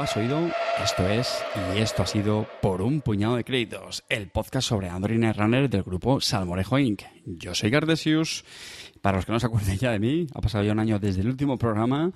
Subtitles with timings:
[0.00, 0.48] has oído,
[0.82, 1.42] esto es,
[1.76, 5.82] y esto ha sido por un puñado de créditos, el podcast sobre Android Runner del
[5.82, 7.02] grupo Salmorejo Inc.
[7.26, 8.44] Yo soy Gardesius,
[9.02, 11.20] para los que no se acuerden ya de mí, ha pasado ya un año desde
[11.20, 12.12] el último programa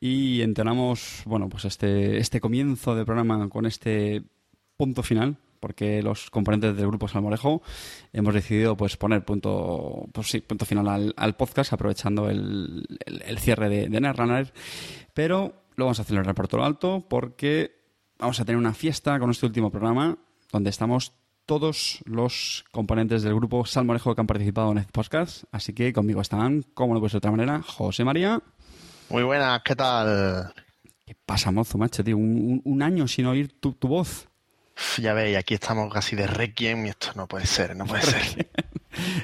[0.00, 4.22] y entonamos, bueno, pues este, este comienzo de programa con este
[4.76, 7.62] punto final, porque los componentes del grupo Salmorejo
[8.12, 13.38] hemos decidido pues poner punto, pues sí, punto final al, podcast aprovechando el, el- el
[13.38, 14.52] cierre de, de Netrunner,
[15.12, 17.70] pero lo vamos a celebrar por todo lo alto porque
[18.18, 20.18] vamos a tener una fiesta con este último programa
[20.50, 21.12] donde estamos
[21.46, 25.44] todos los componentes del grupo Salmorejo que han participado en este podcast.
[25.52, 28.42] Así que conmigo están, como no puede ser de otra manera, José María.
[29.08, 30.52] Muy buenas, ¿qué tal?
[31.06, 32.16] ¿Qué pasa, mozo, macho, tío?
[32.18, 34.28] Un, un- un año sin oír tu, tu voz.
[34.98, 38.48] Ya veis, aquí estamos casi de requiem y esto no puede ser, no puede ser.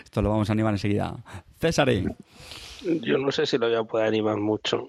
[0.04, 1.16] Esto lo vamos a animar enseguida.
[1.60, 4.88] César, Yo no sé si lo voy a poder animar mucho,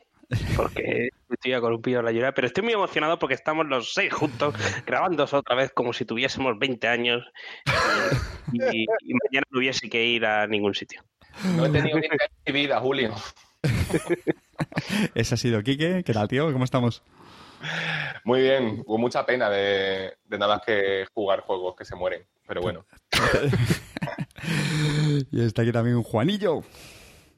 [0.56, 4.14] porque estoy ya columpido en la llorada, pero estoy muy emocionado porque estamos los seis
[4.14, 4.54] juntos
[4.86, 7.24] grabando otra vez como si tuviésemos 20 años
[8.52, 11.04] y, y- y mañana no hubiese que ir a ningún sitio.
[11.56, 12.08] No he tenido ni
[12.48, 13.14] mi vida, Julio.
[15.16, 16.04] ese ha sido Quique.
[16.06, 16.52] ¿Qué tal, tío?
[16.52, 17.04] ¿Cómo estamos?
[18.24, 22.26] Muy bien, con mucha pena de, de nada más que jugar juegos que se mueren.
[22.48, 22.86] Pero bueno,
[25.32, 26.62] y está aquí también Juanillo.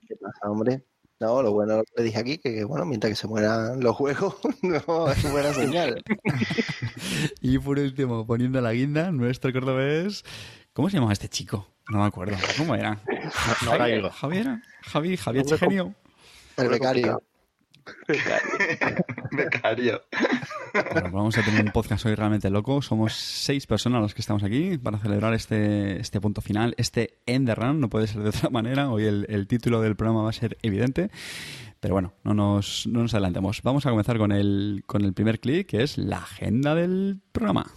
[0.08, 0.82] ¿Qué pasa, hombre?
[1.20, 3.96] No, lo bueno que le dije aquí, que, que, bueno, mientras que se mueran los
[3.96, 6.04] juegos, no es buena señal.
[7.42, 10.24] Y por último, poniendo la guinda, nuestro cordobés.
[10.74, 11.68] ¿Cómo se llamaba este chico?
[11.90, 12.38] No me acuerdo.
[12.58, 13.00] ¿Cómo era?
[13.66, 13.72] No.
[14.12, 14.12] Javier.
[14.84, 15.96] Javi, Javier Hombre, Genio.
[16.58, 17.24] El becario.
[19.32, 20.02] Becario.
[20.74, 22.82] Bueno, vamos a tener un podcast hoy realmente loco.
[22.82, 27.48] Somos seis personas los que estamos aquí para celebrar este, este punto final, este end
[27.48, 27.80] the run.
[27.80, 28.90] No puede ser de otra manera.
[28.90, 31.10] Hoy el, el título del programa va a ser evidente.
[31.80, 33.62] Pero bueno, no nos, no nos adelantemos.
[33.62, 37.68] Vamos a comenzar con el, con el primer clic, que es la agenda del programa.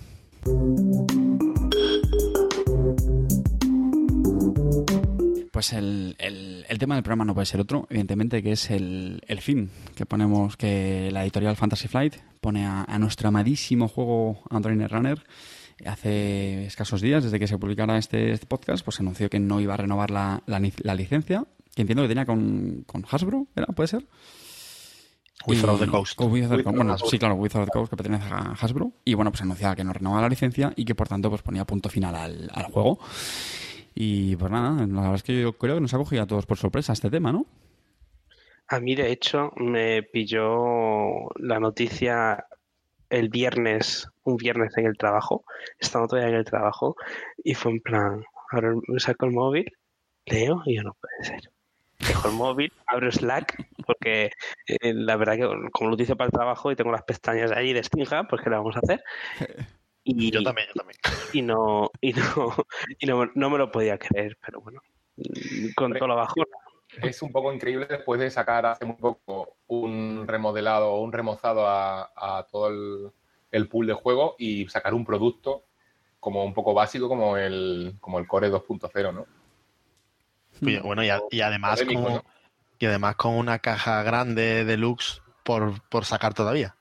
[5.60, 9.20] Pues el, el- el tema del programa no puede ser otro, evidentemente, que es el,
[9.28, 14.40] el fin que ponemos, que la editorial Fantasy Flight pone a, a nuestro amadísimo juego
[14.48, 15.22] Android Runner.
[15.84, 19.74] Hace escasos días, desde que se publicara este, este podcast, pues anunció que no iba
[19.74, 21.44] a renovar la, la ni- la licencia,
[21.74, 23.66] que entiendo que tenía con, con Hasbro, ¿era?
[23.66, 24.06] ¿Puede ser?
[25.46, 26.18] Wizard of the Coast.
[26.32, 28.92] Wizard bueno, sí, claro, Wizard of the Coast, que pertenece a Hasbro.
[29.04, 31.66] Y bueno, pues anunciaba que no renovaba la licencia y que por tanto pues ponía
[31.66, 32.98] punto final al, al juego.
[33.94, 36.46] Y pues nada, la verdad es que yo creo que nos ha cogido a todos
[36.46, 37.46] por sorpresa este tema, ¿no?
[38.68, 42.46] A mí, de hecho, me pilló la noticia
[43.08, 45.44] el viernes, un viernes en el trabajo,
[45.78, 46.94] estando todavía en el trabajo,
[47.42, 49.72] y fue en plan, ahora me saco el móvil,
[50.26, 51.50] leo y yo no puede ser.
[51.98, 54.30] Dejo el móvil, abro Slack, porque
[54.66, 57.72] eh, la verdad que como lo utilizo para el trabajo y tengo las pestañas allí
[57.72, 59.02] de Stingham, pues ¿qué le vamos a hacer?
[60.16, 60.98] Y, Yo también, yo también.
[61.32, 62.54] y no, y no,
[63.00, 64.80] y no, no me lo podía creer, pero bueno,
[65.76, 66.34] con todo lo bajo.
[67.02, 71.66] es un poco increíble después de sacar hace muy poco un remodelado o un remozado
[71.66, 73.10] a, a todo el,
[73.52, 75.64] el pool de juego y sacar un producto
[76.18, 79.26] como un poco básico como el, como el Core 2.0, ¿no?
[80.82, 82.24] Bueno, y, a- y además Polémico, con, ¿no?
[82.78, 86.76] y además con una caja grande deluxe por, por sacar todavía.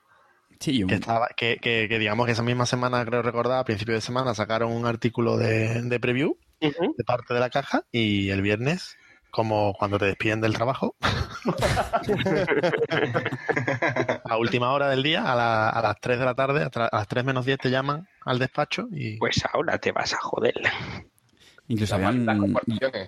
[0.60, 3.64] Sí, un- Que, estaba, que, que, que digamos que esa misma semana, creo recordar, a
[3.64, 8.28] principio de semana, sacaron un artículo de, de preview de parte de la caja y
[8.28, 8.98] el viernes,
[9.30, 10.94] como cuando te despiden del trabajo,
[14.24, 17.08] a última hora del día, a, la- a las 3 de la tarde, a, las
[17.08, 20.54] 3 menos 10 te llaman al despacho y Pues ahora te vas a joder.
[21.68, 22.26] Incluso habían...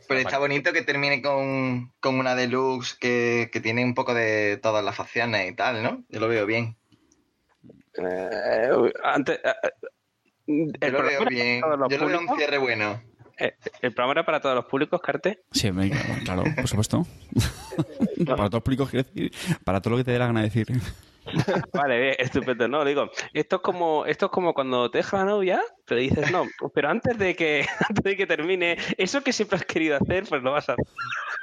[0.08, 4.58] Pero está bonito que termine con, con una deluxe que, que tiene un poco de
[4.62, 6.02] todas las facciones y tal, ¿no?
[6.08, 6.76] Yo lo veo bien.
[7.99, 8.71] Eh,
[9.05, 9.53] antes, eh,
[10.47, 11.61] Yo el, lo programa veo era bien.
[11.61, 13.03] para todos los Yo lo veo un públicos, cierre bueno.
[13.39, 15.43] eh, el programa era para todos los públicos, Carte.
[15.50, 15.91] Sí, me-
[16.25, 17.06] claro, por supuesto.
[18.27, 19.33] para todos los públicos, quiero decir,
[19.65, 20.67] para todo lo que te dé la gana de decir.
[21.73, 22.67] Vale, bien, estupendo.
[22.67, 26.33] No, digo, esto es como, esto es como cuando te deja la novia, pero dices,
[26.33, 26.44] no,
[26.75, 30.43] pero antes de que, antes de que termine, eso que siempre has querido hacer, pues
[30.43, 30.85] lo vas a hacer.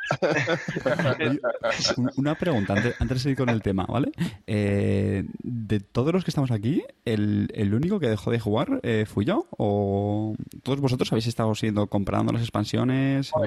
[1.97, 4.11] Un- Una pregunta, antes, antes de seguir con el tema, ¿vale?
[4.47, 9.05] Eh, de todos los que estamos aquí, ¿el, el único que dejó de jugar eh,
[9.07, 9.45] fui yo?
[9.57, 13.31] ¿O todos vosotros habéis estado siendo comprando las expansiones?
[13.33, 13.39] O...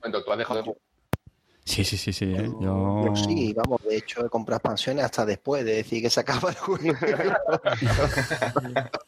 [0.00, 0.78] Bueno, tú has dejado de jugar.
[1.64, 2.24] Sí, sí, sí, sí.
[2.24, 2.50] ¿eh?
[2.62, 3.04] Yo...
[3.08, 6.48] Yo sí, vamos, de hecho he comprado expansiones hasta después de decir que se acaba
[6.50, 6.94] el juego.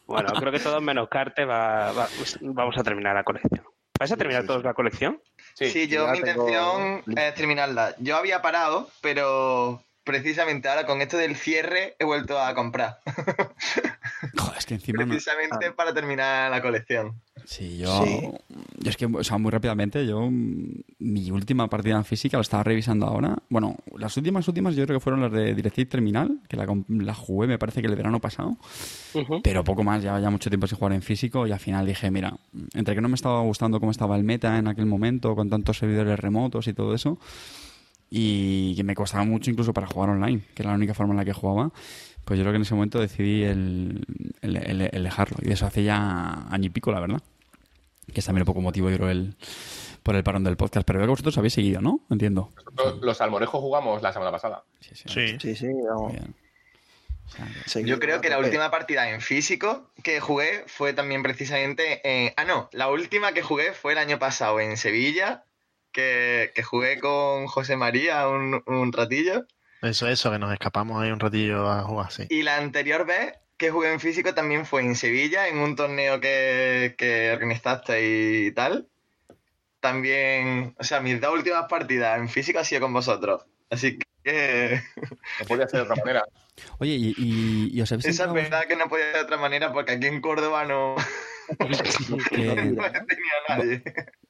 [0.06, 2.08] Bueno, creo que todos menos Carte va, va-
[2.42, 3.62] vamos a terminar la colección.
[3.98, 4.66] ¿Vais a terminar sí, todos sí.
[4.66, 5.20] la colección?
[5.54, 7.94] Sí, Sí, yo mi tengo- intención es terminarla.
[7.98, 12.98] Yo había parado, pero precisamente ahora con esto del cierre he vuelto a comprar.
[14.36, 15.04] Joder, es que encima...
[15.04, 15.74] no- precisamente Ah.
[15.76, 17.20] para terminar la colección.
[17.46, 18.20] Sí, yo, Sí.
[18.78, 22.42] yo es que, o sea, muy rápidamente, yo mm, mi última partida en física la
[22.42, 23.36] estaba revisando ahora.
[23.48, 27.46] Bueno, las últimas últimas yo creo que fueron las de Directive Terminal, que la, jugué
[27.48, 28.56] me parece que el verano pasado,
[29.42, 32.10] pero poco más, ya ya mucho tiempo sin jugar en físico y al final dije,
[32.10, 32.34] mira,
[32.74, 35.78] entre que no me estaba gustando cómo estaba el meta en aquel momento, con tantos
[35.78, 37.18] servidores remotos y todo eso,
[38.10, 41.18] y que me costaba mucho incluso para jugar online, que era la única forma en
[41.18, 41.70] la que jugaba,
[42.24, 44.04] pues yo creo que en ese momento decidí el,
[44.42, 45.36] el- el- el dejarlo.
[45.42, 47.22] Y de eso hace ya año y pico, la verdad.
[48.12, 49.36] Que es también un poco motivo, yo creo, el,
[50.02, 50.84] por el parón del podcast.
[50.86, 52.00] Pero veo que vosotros habéis seguido, ¿no?
[52.10, 52.50] Entiendo.
[52.56, 54.64] Nosotros los salmorejos jugamos la semana pasada.
[54.80, 55.38] Sí, sí.
[55.38, 55.54] Sí.
[55.54, 56.12] Sí, vamos.
[57.84, 62.00] Yo creo que la última partida en físico que jugué fue también precisamente.
[62.02, 65.44] en- ah, no, la última que jugué fue el año pasado en Sevilla,
[65.92, 69.46] que, que jugué con José María un, un ratillo.
[69.82, 72.26] Eso, eso, que nos escapamos ahí un ratillo a jugar, sí.
[72.28, 76.20] Y la anterior vez que jugué en físico también fue en Sevilla, en un torneo
[76.20, 78.88] que, que organizaste y tal.
[79.80, 83.44] También, o sea, mis dos últimas partidas en físico han sido con vosotros.
[83.70, 84.80] Así que
[85.40, 86.24] No podía ser de otra manera.
[86.78, 89.38] Oye, y, y- y os habéis esa es verdad que no podía ser de otra
[89.38, 90.94] manera porque aquí en Córdoba no,
[91.58, 91.66] que
[92.10, 92.76] no tenía
[93.48, 93.82] nadie.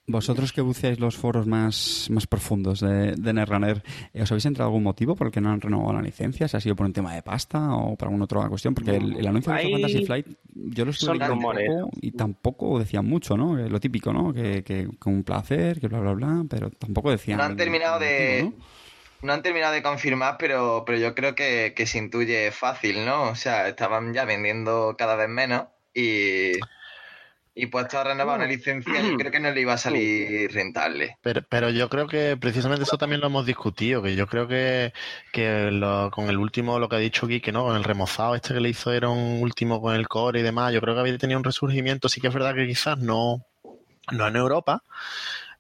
[0.06, 3.82] vosotros que buceáis los foros más, más profundos de, de Netrunner,
[4.12, 6.48] eh, ¿os habéis entrado algún motivo por el que no han renovado la licencia?
[6.48, 8.74] ¿Se ha sido por un tema de pasta o por alguna otra cuestión?
[8.74, 13.06] Porque el, el anuncio de Fantasy Flight, yo lo estuve leyendo poco y tampoco decían
[13.06, 13.58] mucho, ¿no?
[13.58, 14.32] Eh, Lo típico, ¿no?
[14.32, 17.38] Que, que con un placer, que bla, bla, bla, pero tampoco decían...
[17.38, 18.80] No han terminado de, motivo, ¿no?
[19.22, 23.24] No han terminado de confirmar, pero, pero yo creo que, que se intuye fácil, ¿no?
[23.24, 25.64] O sea, estaban ya vendiendo cada vez menos
[25.94, 26.52] y,
[27.54, 31.16] y puesto a renovar una licencia, yo creo que no le iba a salir rentable.
[31.20, 34.92] Pero, pero yo creo que precisamente eso también lo hemos discutido, que yo creo que,
[35.32, 37.64] que lo- con el último, lo que ha dicho Quique, ¿no?
[37.64, 40.72] Con el remozado este que le hizo era un último con el core y demás,
[40.72, 43.44] yo creo que había tenido un resurgimiento, sí que es verdad que quizás no,
[44.12, 44.82] no en Europa,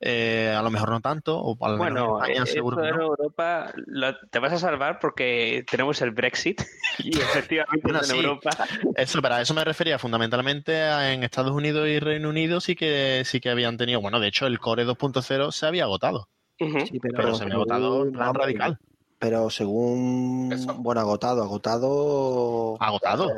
[0.00, 2.88] eh, a lo mejor no tanto, o menos Bueno, en España eh, seguro esto que
[2.94, 3.02] en no.
[3.06, 6.62] Europa lo- te vas a salvar porque tenemos el Brexit
[7.04, 8.16] y efectivamente Bueno, en sí.
[8.16, 8.56] Europa
[8.96, 13.22] Eso, para eso me refería fundamentalmente a- en Estados Unidos y Reino Unido sí que
[13.24, 16.28] sí que habían tenido, bueno, de hecho el Core 2.0 se había agotado.
[16.58, 18.78] Sí, pero, pero se había agotado en plan radical.
[19.18, 20.74] Pero según, Eso.
[20.78, 22.76] bueno, agotado, agotado.
[22.80, 23.30] ¿Agotado?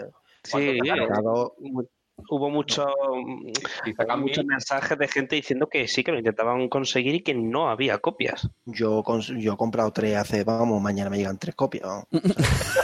[0.45, 1.55] Sí, agotado.
[2.29, 2.87] Hubo mucho,
[4.19, 7.99] muchos mensajes de gente diciendo que sí, que lo intentaban conseguir y que no había
[7.99, 8.49] copias.
[8.65, 9.03] Yo,
[9.39, 11.89] yo he comprado tres hace, vamos, mañana me llegan tres copias.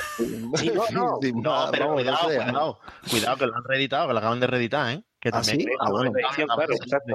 [0.55, 2.37] Sí, no, pero vamos, no cuidado, sé.
[2.39, 5.05] cuidado, cuidado que lo han reeditado, que lo acaban de reeditar, ¿eh?
[5.21, 5.67] Que ¿Ah, también sí?
[5.79, 6.13] Ah, bueno.
[6.13, 7.15] Claro, exacto.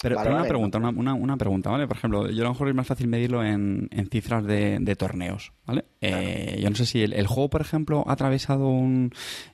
[0.00, 1.86] Pero, Vale, pero una pregunta, una, una, una pregunta, ¿vale?
[1.86, 4.96] Por ejemplo, yo a lo mejor es más fácil medirlo en, en cifras de, de
[4.96, 5.84] torneos, ¿vale?
[6.00, 9.10] Eh, yo no sé si el, el juego, por ejemplo, ha atravesado un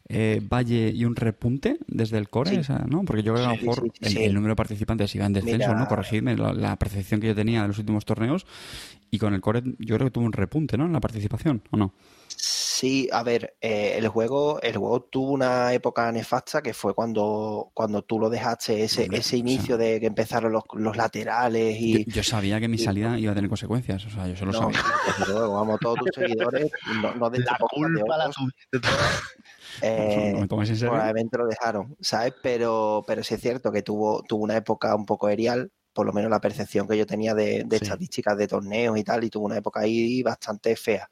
[0.08, 2.56] eh, valle y un repunte desde el core, Sí.
[2.58, 3.04] o sea, ¿no?
[3.04, 4.24] Porque yo creo que a lo mejor sí, el, sí.
[4.24, 5.86] el número de participantes iba en descenso, Mira- ¿no?
[5.88, 8.46] Corregidme la, la percepción que yo tenía de los últimos torneos
[9.10, 10.84] y con el core yo creo que tuvo un repunte, ¿no?
[10.86, 11.94] En la participación, ¿o no?
[12.28, 12.57] Sí,
[13.12, 18.02] a ver, eh, el juego, el juego tuvo una época nefasta que fue cuando, cuando
[18.02, 21.76] tú lo dejaste, ese, Hombre, ese o inicio sea- de que empezaron los, los laterales
[21.78, 24.36] Yo, y yo sabía que mi y- salida iba a tener consecuencias, o sea, yo
[24.36, 24.80] solo no, sabía.
[25.18, 26.70] desde luego, vamos, todos tus seguidores,
[27.02, 28.30] no, no de este La podcast de culpa la
[29.82, 30.90] eh, ¿No me en serio?
[30.92, 32.34] probablemente lo dejaron, ¿sabes?
[32.42, 36.12] Pero, pero sí es cierto que tuvo, tuvo una época un poco erial, por lo
[36.12, 37.84] menos la percepción que yo tenía de, de Sí.
[37.84, 41.10] estadísticas de torneos y tal, y tuvo una época ahí bastante fea.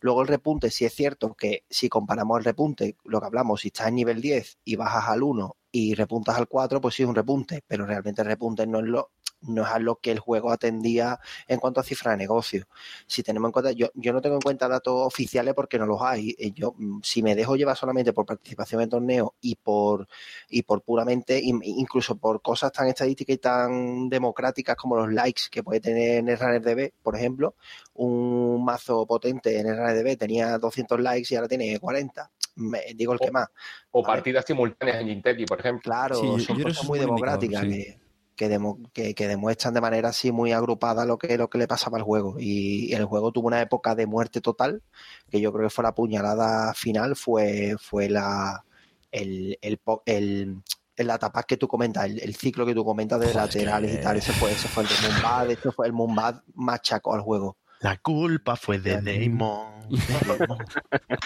[0.00, 3.68] Luego el repunte, sí es cierto que si comparamos el repunte, lo que hablamos, si
[3.68, 7.08] estás en nivel 10 y bajas al 1, y repuntas al 4, pues sí es
[7.08, 9.10] un repunte, pero realmente el repunte no es lo
[9.42, 11.18] no es a lo que el juego atendía
[11.48, 12.66] en cuanto a cifra de negocio.
[13.06, 16.00] Si tenemos en cuenta, yo, yo no tengo en cuenta datos oficiales porque no los
[16.02, 16.34] hay.
[16.38, 20.06] Eh, Yo, mm, si me dejo llevar solamente por participación en torneos y por
[20.48, 25.42] y por puramente, in- incluso por cosas tan estadísticas y tan democráticas como los likes
[25.50, 27.54] que puede tener NetRunnerDB, por ejemplo,
[27.94, 32.30] un mazo potente en NetRunnerDB tenía 200 likes y ahora tiene 40.
[32.56, 33.48] Me- digo el que más.
[33.92, 34.16] O Vale.
[34.18, 35.82] partidas simultáneas en Jinteki, por ejemplo.
[35.82, 37.68] Claro, Sí, son cosas muy democráticas sí.
[37.70, 37.98] que,
[38.36, 41.66] que, demo- que- que demuestran de manera así muy agrupada lo que, lo que le
[41.68, 42.36] pasaba al juego.
[42.38, 44.82] Y el juego tuvo una época de muerte total,
[45.30, 48.64] que yo creo que fue la puñalada final, fue, fue la
[49.10, 50.56] el, el, po- el,
[50.96, 54.00] el atapas que tú comentas, el, el ciclo que tú comentas de Joder, laterales que-
[54.00, 54.16] y tal.
[54.16, 57.56] Ese fue, ese fue el de Moonbad, ese fue el Moonbad machacó al juego.
[57.80, 59.82] La culpa fue de Damon.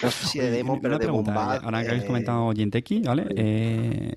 [0.03, 1.63] No sé si de Demon, una pero de pregunta, Moonbad.
[1.63, 3.25] Ahora que habéis eh, comentado Jinteki, ¿vale?
[3.35, 4.13] Eh,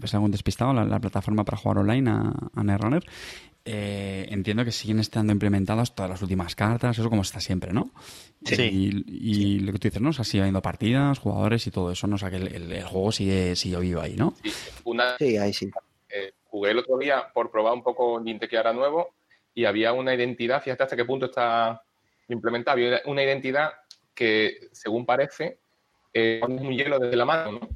[0.00, 3.04] pues algún despistado, la, la plataforma para jugar online a, a Netrunner.
[3.66, 7.90] Eh, entiendo que siguen estando implementadas todas las últimas cartas, eso como está siempre, ¿no?
[8.42, 8.62] Sí.
[9.06, 10.08] Y, y lo que tú dices, ¿no?
[10.08, 12.14] O sea, sigue habiendo partidas, jugadores y todo eso, ¿no?
[12.14, 14.34] O sea, que el, el- el juego sigue, sigue vivo ahí, ¿no?
[14.84, 15.70] Una, Sí, ahí sí.
[16.08, 19.14] eh, jugué el otro día por probar un poco Jinteki ahora nuevo
[19.54, 21.82] y había una identidad, fíjate hasta qué punto está
[22.28, 23.72] implementada, había una identidad
[24.14, 25.58] que, según parece,
[26.14, 27.68] eh, pones un hielo desde la mano, ¿no?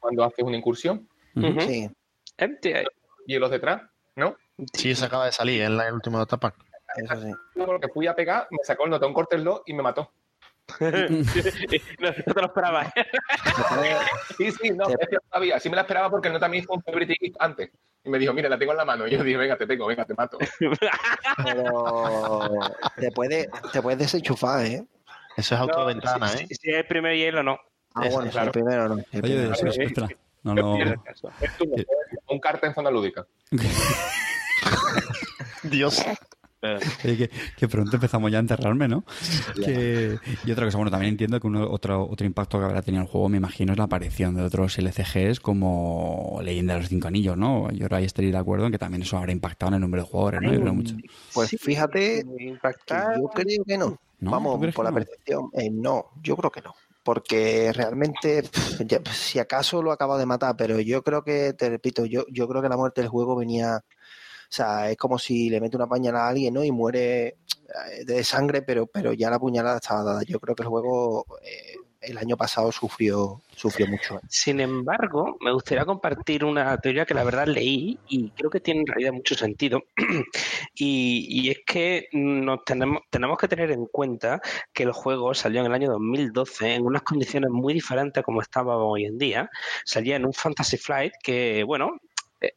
[0.00, 1.90] Cuando haces una incursión, Sí.
[2.36, 2.72] Empty.
[3.26, 3.82] hielos detrás,
[4.16, 4.36] ¿no?
[4.72, 6.54] Sí, se acaba de salir en la el último etapa.
[6.96, 7.32] Eso sí.
[7.54, 10.10] Luego que fui a pegar, me sacó el notón corteslo y me mató.
[10.80, 12.84] no, no te lo esperaba.
[12.84, 13.04] ¿eh?
[14.36, 15.58] Sí, sí, no, es que no sabía.
[15.60, 17.70] Sí me la esperaba porque no también hizo un Celebrity antes.
[18.04, 19.06] Y me dijo, mira, la tengo en la mano.
[19.06, 20.38] Y yo dije, venga, te tengo, venga, te mato.
[21.44, 22.58] Pero
[22.96, 24.84] te puedes te puedes desenchufar, ¿eh?
[25.36, 26.46] Eso es autoventana, si, ¿eh?
[26.48, 27.58] si- si es el primer hielo, no.
[27.94, 28.46] Ah, Eso, bueno, claro.
[28.46, 28.94] el primero no.
[28.94, 29.52] el Oye, primero.
[29.52, 30.08] espera, espera,
[30.44, 30.96] espera.
[30.96, 31.04] No, no.
[31.40, 31.86] Es tu mejor-
[32.30, 33.26] un carta en zona lúdica.
[35.62, 36.04] Dios.
[36.60, 39.04] Que, que pronto empezamos ya a enterrarme, ¿no?
[39.64, 43.04] Que- y otra cosa, bueno, también entiendo que uno- otro, otro impacto que habrá tenido
[43.04, 47.06] el juego, me imagino, es la aparición de otros LCGs como Leyenda de los Cinco
[47.06, 47.70] Anillos, ¿no?
[47.70, 50.08] Yo ahora estaría de acuerdo en que también eso habrá impactado en el número de
[50.08, 50.52] jugadores, ¿no?
[50.52, 50.96] Yo creo mucho.
[51.32, 53.16] Pues Sí, fíjate impactar.
[53.20, 53.90] yo creo que no.
[54.18, 54.18] ¿No?
[54.18, 54.96] ¿Tú Vamos, por la no?
[54.96, 55.50] percepción.
[55.52, 56.74] eh, no, yo creo que no.
[57.08, 58.42] Porque realmente,
[59.14, 62.60] si acaso lo acabo de matar, pero yo creo que, te repito, yo, yo creo
[62.60, 63.78] que la muerte del juego venía.
[63.78, 66.62] O sea, es como si le mete una pañalada a alguien, ¿no?
[66.62, 70.22] Y muere eh, de sangre, pero, pero ya la puñalada estaba dada.
[70.22, 74.20] Yo creo que el juego eh, el año pasado sufrió, sufrió mucho.
[74.28, 78.80] Sin embargo, me gustaría compartir una teoría que la verdad leí y creo que tiene
[78.80, 79.82] en realidad mucho sentido.
[80.74, 84.40] y, es que nos tenemos, tenemos que tener en cuenta
[84.72, 88.76] que el juego salió en el año 2012 en unas condiciones muy diferentes como estaba
[88.76, 89.50] hoy en día.
[89.84, 92.07] Salía en un Fantasy Flight que, bueno, eh,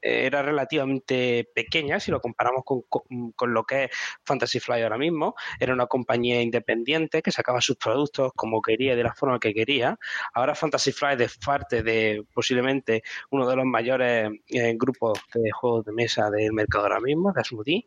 [0.01, 3.91] era relativamente pequeña si lo comparamos con, con- con lo que es
[4.25, 5.35] Fantasy Flight ahora mismo.
[5.59, 9.53] Era una compañía independiente que sacaba sus productos como quería y de la forma que
[9.53, 9.97] quería.
[10.33, 15.85] Ahora Fantasy Flight es parte de posiblemente uno de los mayores eh, grupos de juegos
[15.85, 17.83] de mesa del mercado ahora mismo, de Asmodee.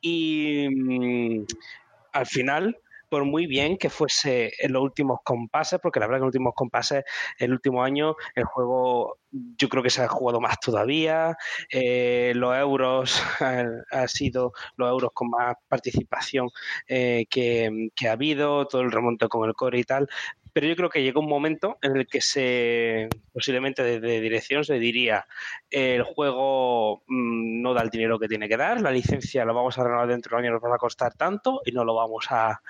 [0.00, 1.44] Y mm,
[2.12, 2.76] al final,
[3.08, 6.34] por muy bien que fuese en los últimos compases, porque la verdad que en los
[6.34, 7.04] últimos compases,
[7.38, 11.36] el último año, el juego yo creo que se ha jugado más todavía.
[11.70, 16.50] eh, los euros han, ha sido los euros con más participación
[16.86, 20.08] eh, que, que ha habido, todo el remonte con el core y tal.
[20.52, 24.78] Pero yo creo que llegó un momento en el que se, posiblemente desde dirección, se
[24.78, 25.26] diría,
[25.70, 29.78] el juego mm, no da el dinero que tiene que dar, la licencia la vamos
[29.78, 32.26] a renovar dentro de un año, nos va a costar tanto y no lo vamos
[32.30, 32.60] a,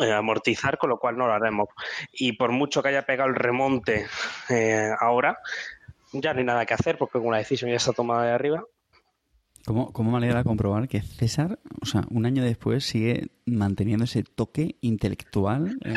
[0.00, 1.68] eh, amortizar, con lo cual no lo haremos.
[2.12, 4.06] Y por mucho que haya pegado el remonte
[4.48, 5.38] eh, ahora,
[6.12, 8.64] ya no hay nada que hacer porque una decisión ya está tomada de arriba.
[9.68, 14.22] ¿Cómo, ¿Cómo me alegra comprobar que César, o sea, un año después sigue manteniendo ese
[14.22, 15.94] toque intelectual ¿eh?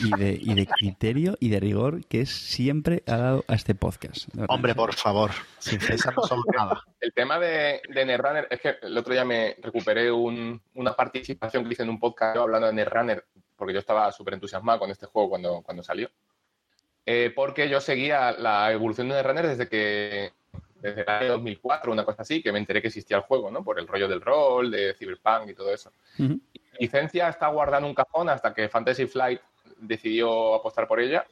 [0.00, 3.54] y, y de, y de criterio y de rigor que es siempre ha dado a
[3.54, 4.28] este podcast?
[4.48, 5.30] Hombre, por favor.
[5.58, 6.82] Sin César no somos nada.
[7.00, 11.64] El tema de, de Netrunner es que el otro día me recuperé un- una participación
[11.64, 13.24] que hice en un podcast hablando de Netrunner,
[13.56, 16.10] porque yo estaba súper entusiasmado con este juego cuando, cuando salió.
[17.06, 20.32] Eh, porque yo seguía la evolución de Netrunner desde que
[20.84, 23.64] desde el año 2004, una cosa así, que me enteré que existía el juego, ¿no?
[23.64, 25.90] Por el rollo del rol, de Cyberpunk y todo eso.
[26.18, 26.38] Ujú.
[26.72, 29.40] La licencia está guardada en un cajón hasta que Fantasy Flight
[29.78, 31.24] decidió apostar por ella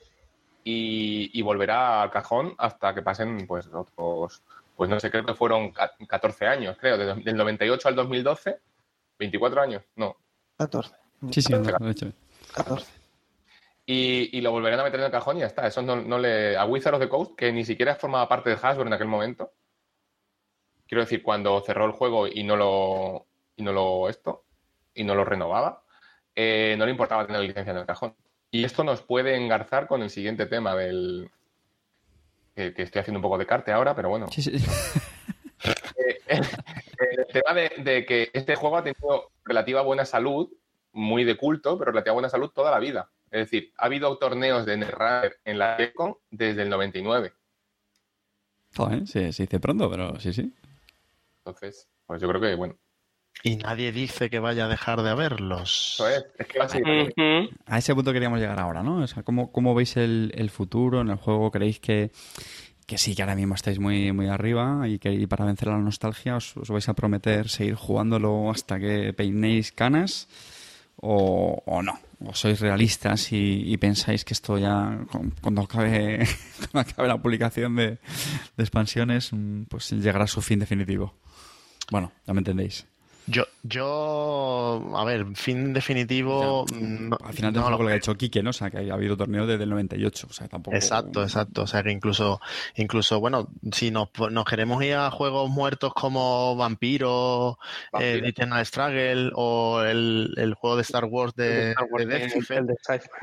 [0.64, 4.42] y, y volverá al cajón hasta que pasen pues otros,
[4.76, 8.58] pues no sé, creo que fueron ca- 14 años, creo, de- del 98 al 2012,
[9.18, 10.16] 24 años, no.
[10.56, 10.94] 14.
[11.30, 12.10] Sí, sí, lo he hecho.
[12.54, 12.86] 14.
[13.84, 15.66] Y, y lo volverán a meter en el cajón y ya está.
[15.66, 16.56] Eso no, no le.
[16.56, 19.52] A Wizard of the Coast, que ni siquiera formaba parte de Hasbro en aquel momento.
[20.86, 23.26] Quiero decir, cuando cerró el juego y no lo.
[23.56, 24.08] Y no lo.
[24.08, 24.44] Esto.
[24.94, 25.82] Y no lo renovaba.
[26.34, 28.14] eh, no le importaba tener la licencia en el cajón.
[28.50, 31.30] Y esto nos puede engarzar con el siguiente tema del.
[32.54, 34.26] Que, que estoy haciendo un poco de carte ahora, pero bueno.
[34.30, 34.52] Sí, sí.
[35.96, 36.18] Eh,
[37.18, 40.50] el tema de, de que este juego ha tenido relativa buena salud,
[40.92, 43.10] muy de culto, pero relativa buena salud toda la vida.
[43.32, 47.32] Es decir, ha habido torneos de Netrunner en la Econ desde el 99.
[48.76, 50.52] Joder, se, se dice pronto, pero sí, sí.
[51.44, 52.76] Entonces, pues yo creo que, bueno,
[53.42, 55.94] Y nadie dice que vaya a dejar de haberlos.
[55.94, 56.24] eso es.
[56.38, 57.14] Es que va a seguir.
[57.16, 57.48] Ujú.
[57.66, 59.02] A ese punto queríamos llegar ahora, ¿no?
[59.02, 61.50] O sea, ¿cómo, cómo veis el, el futuro en el juego?
[61.50, 62.10] ¿Creéis que,
[62.86, 65.78] que sí, que ahora mismo estáis muy, muy arriba y que y para vencer la
[65.78, 70.28] nostalgia os, os vais a prometer seguir jugándolo hasta que peinéis canas?
[70.96, 71.98] ¿O, o no?
[72.24, 76.26] ¿O sois realistas y, y pensáis que esto ya, cu- cuando acabe,
[76.70, 77.86] cuando acabe la publicación de,
[78.56, 81.14] de expansiones, mm, pues llegará a su fin definitivo?
[81.90, 82.86] Bueno, ya me entendéis.
[83.26, 86.66] Yo, yo, a ver, fin definitivo.
[86.72, 88.50] no- Al final no del lo juego lo que ha hecho Quique, ¿no?
[88.50, 90.26] O sea, que ha habido torneo desde el 98.
[90.28, 90.76] O sea, tampoco...
[90.76, 91.62] Exacto, exacto.
[91.62, 92.40] O sea que incluso,
[92.74, 98.22] incluso bueno, si nos, nos queremos ir a juegos muertos como Vampiro, eh, Vampiro.
[98.22, 102.22] The Eternal Struggle o el, el juego de Star Wars de, Star Wars, de el-
[102.22, 102.74] Decipher, el de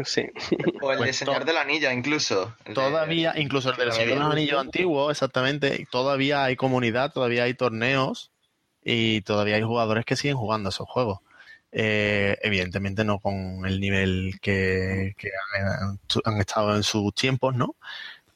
[0.06, 0.24] sí.
[0.82, 2.56] O el Pues de Señor del Anillo, incluso.
[2.66, 7.44] De- todavía, incluso el del Señor de los Anillos antiguo, exactamente, todavía hay comunidad, todavía
[7.44, 8.32] hay torneos
[8.84, 11.20] y todavía hay jugadores que siguen jugando esos juegos.
[11.72, 17.76] Eh, evidentemente no con el nivel que, que han, han estado en sus tiempos, ¿no?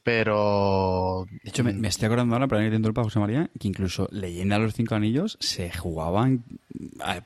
[0.04, 3.70] Pero De hecho, me, me estoy acordando ahora, para ir dentro del José María, que
[3.70, 6.44] incluso Leyenda de los Cinco Anillos se jugaban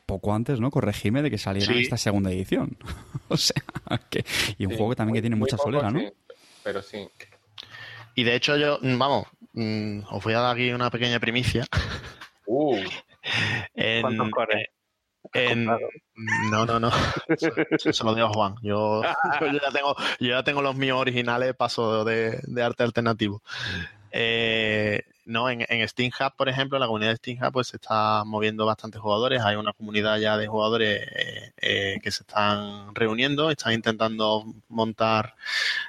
[0.05, 0.69] poco antes, ¿no?
[0.69, 1.79] Corregime de que saliera Sí.
[1.79, 2.77] esta segunda edición.
[3.29, 3.61] o sea,
[4.09, 4.23] que...
[4.59, 5.99] Y un Sí, juego que también que tiene mucha poco, solera, ¿no?
[5.99, 6.07] sí,
[6.63, 7.09] pero sí.
[8.15, 11.65] Y de hecho yo, vamos, mm, os voy a dar aquí una pequeña primicia.
[12.45, 12.77] Uh,
[13.73, 14.67] En, ¿Cuántos cores?
[15.33, 16.91] en- no, no, no.
[17.27, 18.55] Eso, eso se lo digo a Juan.
[18.61, 19.03] Yo,
[19.41, 23.41] yo ya tengo, yo ya tengo los míos originales, paso de, de arte alternativo.
[24.11, 27.75] Eh, no, en, en Steam Hub, por ejemplo, la comunidad de Steam Hub pues se
[27.75, 29.41] está moviendo bastantes jugadores.
[29.41, 35.35] Hay una comunidad ya de jugadores eh, eh, que se están reuniendo, están intentando montar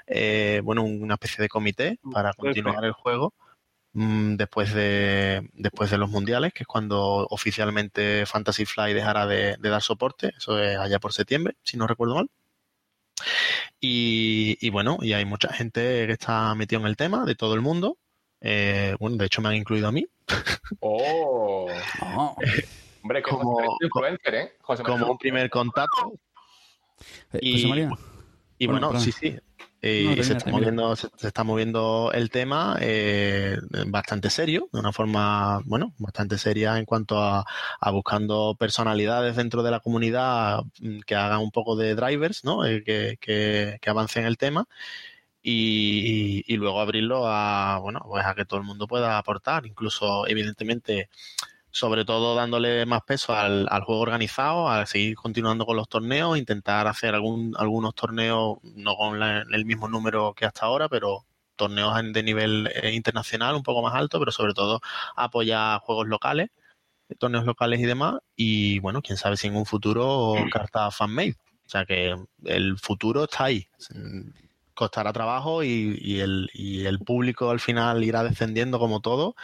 [0.07, 3.33] eh, bueno, una especie de comité para continuar el juego
[3.93, 9.57] mm, después de después de los mundiales, que es cuando oficialmente Fantasy Fly dejará de,
[9.59, 10.33] de dar soporte.
[10.37, 12.31] Eso es allá por septiembre, si no recuerdo mal.
[13.81, 17.55] Y, y bueno, y hay mucha gente que está metido en el tema, de todo
[17.55, 17.99] el mundo.
[18.41, 20.07] Eh, bueno, de hecho me han incluido a mí.
[20.81, 21.69] oh.
[22.01, 22.37] No.
[23.03, 24.53] Hombre, que Como- José influencer, ¿eh?
[24.61, 26.15] José como un primer contacto.
[27.33, 27.91] Eh, Y- José María,
[28.59, 29.37] Y Bueno, sí, sí.
[29.81, 34.69] Eh, No, y se, está moviendo, se, se está moviendo el tema eh, bastante serio,
[34.73, 37.45] de una forma, bueno, bastante seria en cuanto a,
[37.81, 42.65] a buscando personalidades dentro de la comunidad mm, que hagan un poco de drivers, ¿no?
[42.65, 44.67] Eh, que, que, que avancen el tema
[45.43, 49.67] y, y- y luego abrirlo a, bueno, pues a que todo el mundo pueda aportar,
[49.67, 51.09] incluso evidentemente
[51.79, 56.37] sobre todo dándole más peso al, al juego organizado, a seguir continuando con los torneos,
[56.37, 61.25] intentar hacer algún, algunos torneos, no con la- el mismo número que hasta ahora, pero
[61.55, 64.81] torneos de nivel eh, internacional un poco más alto, pero sobre todo
[65.17, 66.49] apoyar juegos locales,
[67.19, 71.37] torneos locales y demás, y bueno, quién sabe si en un futuro carta fanmade.
[71.67, 73.67] O sea que el futuro está ahí.
[74.79, 79.35] Costará trabajo y, y el, y el público al final irá descendiendo como todo,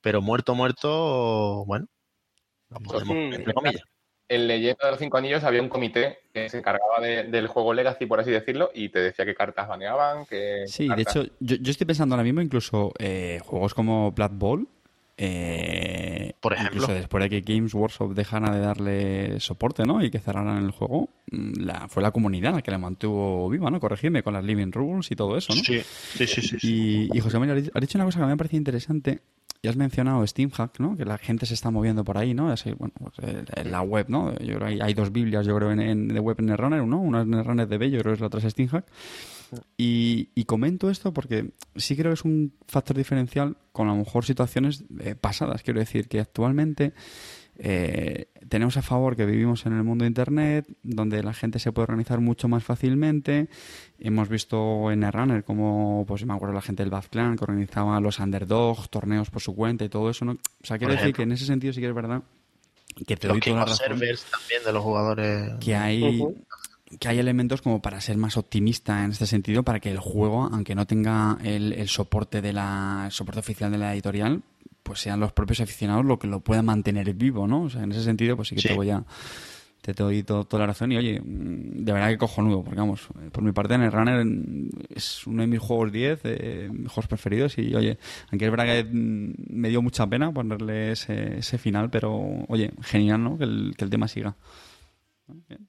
[0.00, 1.88] pero muerto, muerto, bueno,
[2.70, 3.34] lo podemos, Mm.
[3.34, 3.82] entre comillas.
[4.28, 7.74] En Leyenda de los Cinco Anillos había un comité que se encargaba de- del juego
[7.74, 11.56] Legacy, por así decirlo, y te decía qué cartas baneaban, que Sí, de hecho, yo,
[11.56, 14.68] yo estoy pensando ahora mismo incluso eh, juegos como Blood Bowl.
[15.18, 16.74] Eh, Por ejemplo.
[16.76, 20.02] Incluso después de que Games Workshop dejara de darle soporte, ¿no?
[20.02, 23.70] Y que cerraran el juego, mm, la, fue la comunidad la que la mantuvo viva,
[23.70, 23.80] ¿no?
[23.80, 25.60] Corregidme con las Living Rules y todo eso, ¿no?
[25.62, 27.08] Sí, sí, sí, sí, sí.
[27.12, 29.20] Y, y José María, has dicho- una cosa que me parece interesante.
[29.62, 30.96] Y has mencionado SteamHack, ¿no?
[30.98, 32.50] Que la gente se está moviendo por ahí, ¿no?
[32.50, 34.32] Así, bueno, pues, eh, en la web, ¿no?
[34.38, 37.00] Yo creo hay, hay dos Biblias, yo creo, en, en- de web en Netrunner, ¿no?
[37.00, 38.84] Una es Netrunner DB, yo creo que la otra es SteamHack.
[39.76, 43.98] Y, y comento esto porque sí creo que es un factor diferencial con a lo
[43.98, 45.62] mejor situaciones eh, pasadas.
[45.62, 46.92] Quiero decir que actualmente
[47.58, 51.72] eh, tenemos a favor que vivimos en el mundo de Internet, donde la gente se
[51.72, 53.48] puede organizar mucho más fácilmente.
[53.98, 57.98] Hemos visto en Runner como, pues me acuerdo la gente del Bad Clan que organizaba
[58.00, 60.24] los underdogs, torneos por su cuenta y todo eso.
[60.24, 60.32] ¿no?
[60.32, 62.22] O sea, quiero decir que en ese sentido sí que es verdad
[63.04, 65.52] que te Los doy King toda la of razón Servers también de los jugadores.
[65.60, 66.22] que hay.
[67.00, 70.44] Que hay elementos como para ser más optimista en este sentido, para que el juego,
[70.52, 74.42] aunque no tenga el, el soporte de la el soporte oficial de la editorial,
[74.82, 77.62] pues sean los propios aficionados lo que lo puedan mantener vivo, ¿no?
[77.62, 78.68] O sea, en ese sentido, pues sí que Sí.
[78.68, 79.04] te voy a
[79.82, 83.44] te doy to- toda la razón y oye, de verdad que cojonudo, porque vamos, por
[83.44, 87.06] mi parte en el Runner mm, es uno de mis juegos 10, eh, mis juegos
[87.06, 87.96] preferidos y oye,
[88.32, 92.12] aunque es verdad que me dio mucha pena ponerle ese, ese final, pero
[92.48, 93.38] oye, genial, ¿no?
[93.38, 94.34] Que el, que el tema siga.
[95.48, 95.68] Bien.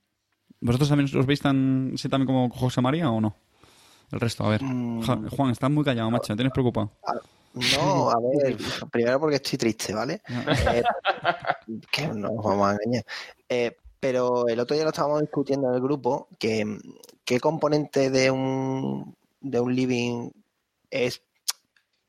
[0.59, 3.35] ¿Vosotros también os veis tan, así también como José María o no?
[4.11, 4.63] El resto, a ver.
[4.63, 5.29] Mm.
[5.29, 6.91] Juan, estás muy callado, macho, ¿me tienes preocupado?
[7.53, 8.57] No, a ver,
[8.91, 10.21] primero porque estoy triste, ¿vale?
[10.27, 10.83] Eh,
[11.91, 13.05] que no nos vamos a engañar.
[13.49, 16.77] Eh, pero el otro día lo estábamos discutiendo en el grupo, que
[17.25, 20.29] qué componente de un, de un living
[20.89, 21.21] es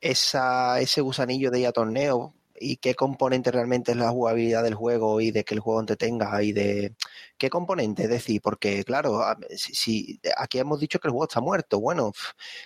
[0.01, 4.75] esa, ese gusanillo de ir a torneo y qué componente realmente es la jugabilidad del
[4.75, 6.95] juego y de que el juego entretenga y de
[7.37, 9.23] qué componente, es decir, porque claro,
[9.57, 12.13] si, aquí hemos dicho que el juego está muerto, bueno,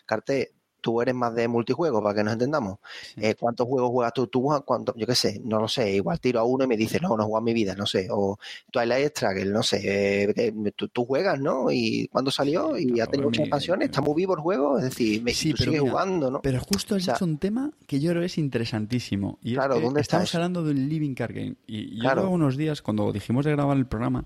[0.06, 2.78] Carte, tú eres más de multijuego, para que nos entendamos.
[3.16, 4.26] Eh, ¿Cuántos juegos juegas tú?
[4.26, 4.92] ¿Tú cuánto?
[4.96, 5.94] Yo qué sé, no lo sé.
[5.94, 8.08] Igual tiro a uno y me dices, no, no juego en mi vida, no sé.
[8.10, 8.38] O
[8.70, 9.78] Twilight Struggle, no sé.
[10.26, 11.70] eh, eh, tú, tú juegas, ¿no?
[11.70, 12.76] ¿Y cuándo salió?
[12.76, 13.86] Y ha tenido muchas expansiones.
[13.86, 14.76] Está muy vivo el juego.
[14.78, 16.42] Es decir, me, Sí, tú sigues mira, jugando, ¿no?
[16.42, 19.38] Pero justo has O sea- dicho un tema que yo creo que es interesantísimo.
[19.42, 20.36] Y es Claro, que ¿dónde estamos eso?
[20.38, 21.54] hablando de un living card game.
[21.66, 22.28] Y yo Claro.
[22.30, 24.24] unos días, cuando dijimos de grabar el programa,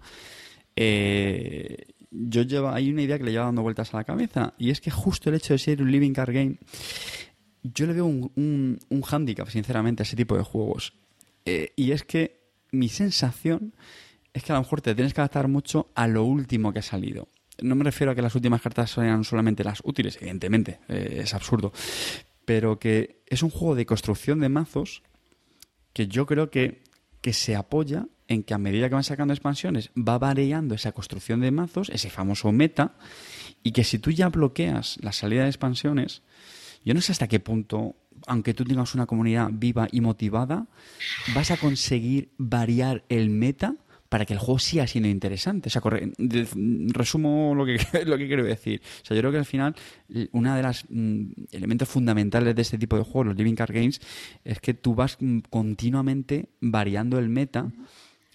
[0.75, 1.77] eh,
[2.11, 4.55] yo llevo, hay una idea que le lleva dando vueltas a la cabeza.
[4.59, 6.59] Y es que justo el hecho de ser un living card game,
[7.63, 10.95] yo le veo un, un, un hándicap, sinceramente, a ese tipo de juegos.
[11.45, 12.41] Eh, y es que
[12.73, 13.75] mi sensación
[14.33, 16.83] es que a lo mejor te tienes que adaptar mucho a lo último que ha
[16.83, 17.29] salido.
[17.63, 21.33] No me refiero a que las últimas cartas sean solamente las útiles, evidentemente, eh, es
[21.33, 21.73] absurdo.
[22.45, 25.03] Pero que es un juego de construcción de mazos
[25.93, 26.83] que yo creo que,
[27.23, 31.41] que se apoya en que a medida que van sacando expansiones va variando esa construcción
[31.41, 32.95] de mazos, ese famoso meta,
[33.63, 36.23] y que si tú ya bloqueas la salida de expansiones,
[36.85, 40.67] yo no sé hasta qué punto, aunque tú tengas una comunidad viva y motivada,
[41.35, 43.75] vas a conseguir variar el meta
[44.09, 45.69] para que el juego siga siendo interesante.
[45.69, 46.13] O sea, corre-
[46.93, 48.81] resumo lo que, lo que quiero decir.
[49.03, 49.75] O sea, yo creo que al final,
[50.31, 50.85] uno de los
[51.51, 54.01] elementos fundamentales de este tipo de juegos, los Living Card Games,
[54.45, 57.71] es que tú vas mm, continuamente variando el meta,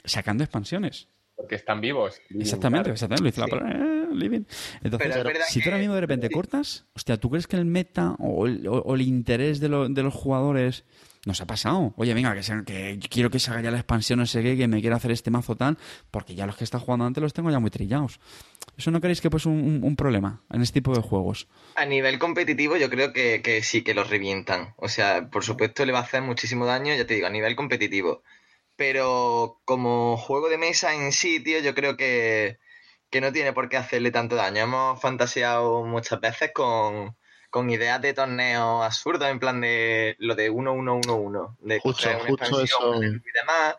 [0.04, 1.08] sacando expansiones.
[1.36, 2.22] Porque están vivos.
[2.38, 2.94] Exactamente, Claro.
[2.94, 3.24] exactamente.
[3.24, 3.52] Lo dice la Sí.
[3.52, 4.44] palabra, eh, living.
[4.84, 7.56] Entonces, Pero es verdad si tú ahora mismo de repente cortas, hostia, ¿tú crees que
[7.56, 10.84] el meta o el, o- o el interés de, lo- de los jugadores
[11.26, 11.94] nos ha pasado?
[11.98, 14.68] Oye, venga, que, sea- que quiero que salga ya la expansión, no sé qué, que
[14.68, 15.78] me quiera hacer este mazo tal,
[16.12, 18.20] porque ya los que están jugando antes los tengo ya muy trillados.
[18.78, 21.48] ¿Eso no creéis que pues un, un- un problema en este tipo de juegos?
[21.76, 24.74] A nivel competitivo yo creo que, que sí que los revientan.
[24.78, 27.56] O sea, por supuesto le va a hacer muchísimo daño, ya te digo, a nivel
[27.56, 28.22] competitivo.
[28.82, 32.58] Pero como juego de mesa en sí, tío, yo creo que,
[33.12, 34.64] que no tiene por qué hacerle tanto daño.
[34.64, 37.16] Hemos fantaseado muchas veces con,
[37.52, 41.58] con ideas de torneos absurdos, en plan de lo de 1-1-1-1.
[41.60, 43.16] De Justo, coger una justo expansión eso.
[43.18, 43.76] y demás.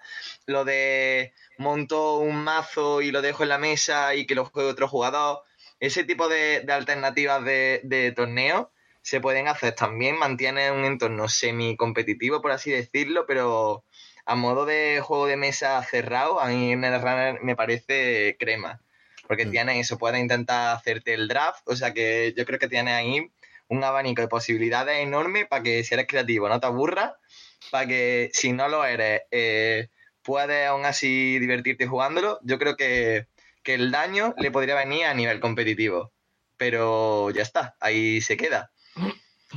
[0.46, 4.70] Lo de monto un mazo y lo dejo en la mesa y que lo juegue
[4.70, 5.42] otro jugador.
[5.80, 8.70] Ese tipo de, de alternativas de, de torneo
[9.02, 9.74] se pueden hacer.
[9.74, 13.84] También mantiene un entorno semi-competitivo, por así decirlo, pero
[14.24, 18.80] a modo de juego de mesa cerrado, a mí en el Runner me parece crema.
[19.26, 19.50] Porque Mm.
[19.50, 23.30] tiene eso, puedes intentar hacerte el draft, o sea que yo creo que tiene ahí
[23.68, 27.12] un abanico de posibilidades enorme para que si eres creativo no te aburras,
[27.70, 29.88] para que si no lo eres eh,
[30.22, 32.38] puedes aún así divertirte jugándolo.
[32.42, 33.26] Yo creo que,
[33.62, 36.12] que el daño le podría venir a nivel competitivo,
[36.56, 38.70] pero ya está, ahí se queda.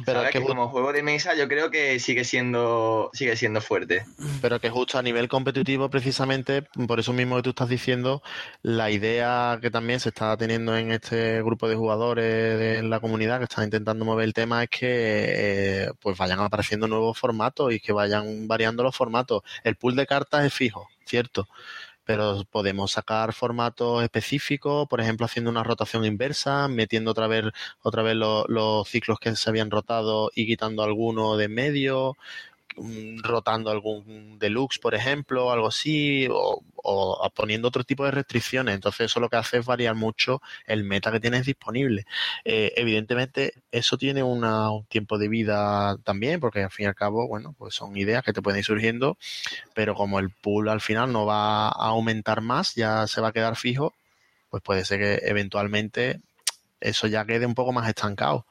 [0.06, 4.06] Pero que, como juego de mesa yo creo que sigue siendo sigue siendo fuerte.
[4.42, 8.22] pero que justo a nivel competitivo, precisamente, por eso mismo que tú estás diciendo,
[8.62, 13.38] la idea que también se está teniendo en este grupo de jugadores de la comunidad
[13.38, 17.80] que están intentando mover el tema es que eh, pues vayan apareciendo nuevos formatos y
[17.80, 19.44] que vayan variando los formatos.
[19.64, 21.48] El pool de cartas es fijo, cierto.
[22.06, 27.46] Pero podemos sacar formatos específicos, por ejemplo, haciendo una rotación inversa, metiendo otra vez,
[27.82, 32.16] otra vez lo- los ciclos que se habían rotado y quitando alguno de medio,
[33.24, 36.62] rotando algún deluxe, por ejemplo, algo así, o,
[37.34, 38.76] poniendo otro tipo de restricciones.
[38.76, 42.06] Entonces, eso lo que hace es variar mucho el meta que tienes disponible.
[42.44, 47.28] Eh, evidentemente, eso tiene un tiempo de vida también, porque al fin y al cabo,
[47.28, 49.18] bueno, pues son ideas que te pueden ir surgiendo,
[49.74, 53.34] pero como el pool al final no va a aumentar más, ya se va a
[53.34, 53.94] quedar fijo,
[54.50, 56.22] pues puede ser que eventualmente
[56.80, 58.46] eso ya quede un poco más estancado.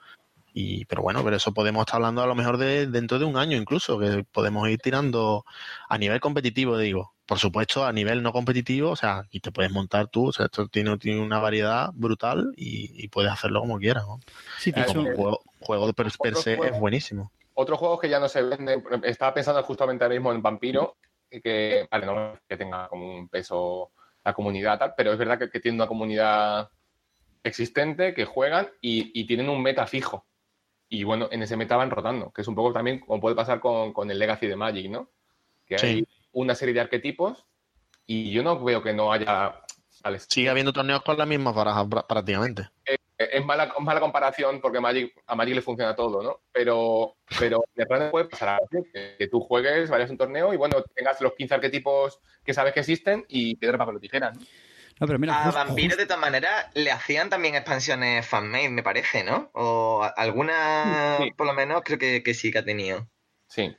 [0.57, 3.37] Y, pero bueno, pero eso podemos estar hablando a lo mejor de dentro de un
[3.37, 5.45] año incluso, que podemos ir tirando
[5.88, 9.73] a nivel competitivo, digo, por supuesto, a nivel no competitivo, o sea, y te puedes
[9.73, 13.79] montar tú, o sea, esto tiene, tiene una variedad brutal y, y puedes hacerlo como
[13.79, 14.21] quieras, ¿no?
[14.59, 17.33] Sí, Como juego, juego de per, se es buenísimo.
[17.55, 21.88] Otros juegos que ya no se venden, estaba pensando justamente ahora mismo en Vampiro, que,
[21.90, 23.90] vale, no es que tenga como un peso
[24.23, 26.71] la comunidad, tal, pero es verdad que, que tiene una comunidad
[27.43, 30.25] existente, que juegan y, y tienen un meta fijo.
[30.88, 33.61] Y bueno, en ese meta van rotando, que es un poco también como puede pasar
[33.61, 35.11] con, con el Legacy de Magic, ¿no?
[35.66, 36.09] Que hay Sí.
[36.33, 37.47] una serie de arquetipos
[38.07, 39.61] y yo no veo que no haya...
[40.03, 42.68] vale, Sigue habiendo torneos con las mismas barajas prácticamente.
[43.16, 46.40] es mala, es mala comparación porque Magic, a Magic le funciona todo, ¿no?
[46.53, 50.18] Pero, pero de repente puede pasar algo así, que, que tú juegues, vayas a un
[50.18, 54.01] torneo y bueno, tengas los 15 arquetipos que sabes que existen y piedra, papel o
[54.01, 54.33] tijera.
[54.33, 54.40] ¿no?
[55.01, 58.71] No, pero mira, A justo- Vampiro, justo- de todas maneras, le hacían también expansiones fanmade,
[58.71, 59.51] me parece, ¿no?
[59.55, 61.31] O alguna, Sí.
[61.37, 63.09] por lo menos, creo que, que sí que ha tenido.
[63.49, 63.75] Sí.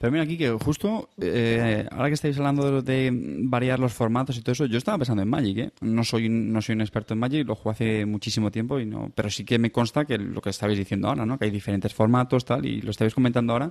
[0.00, 3.10] Pero mira aquí que justo eh, ahora que estáis hablando de, de
[3.44, 5.70] variar los formatos y todo eso, yo estaba pensando en Magic, ¿eh?
[5.82, 9.12] No soy, no soy un experto en Magic, lo juego hace muchísimo tiempo y no,
[9.14, 11.38] pero sí que me consta que lo que estabais diciendo ahora, ¿no?
[11.38, 13.70] Que hay diferentes formatos, tal, y lo estáis comentando ahora.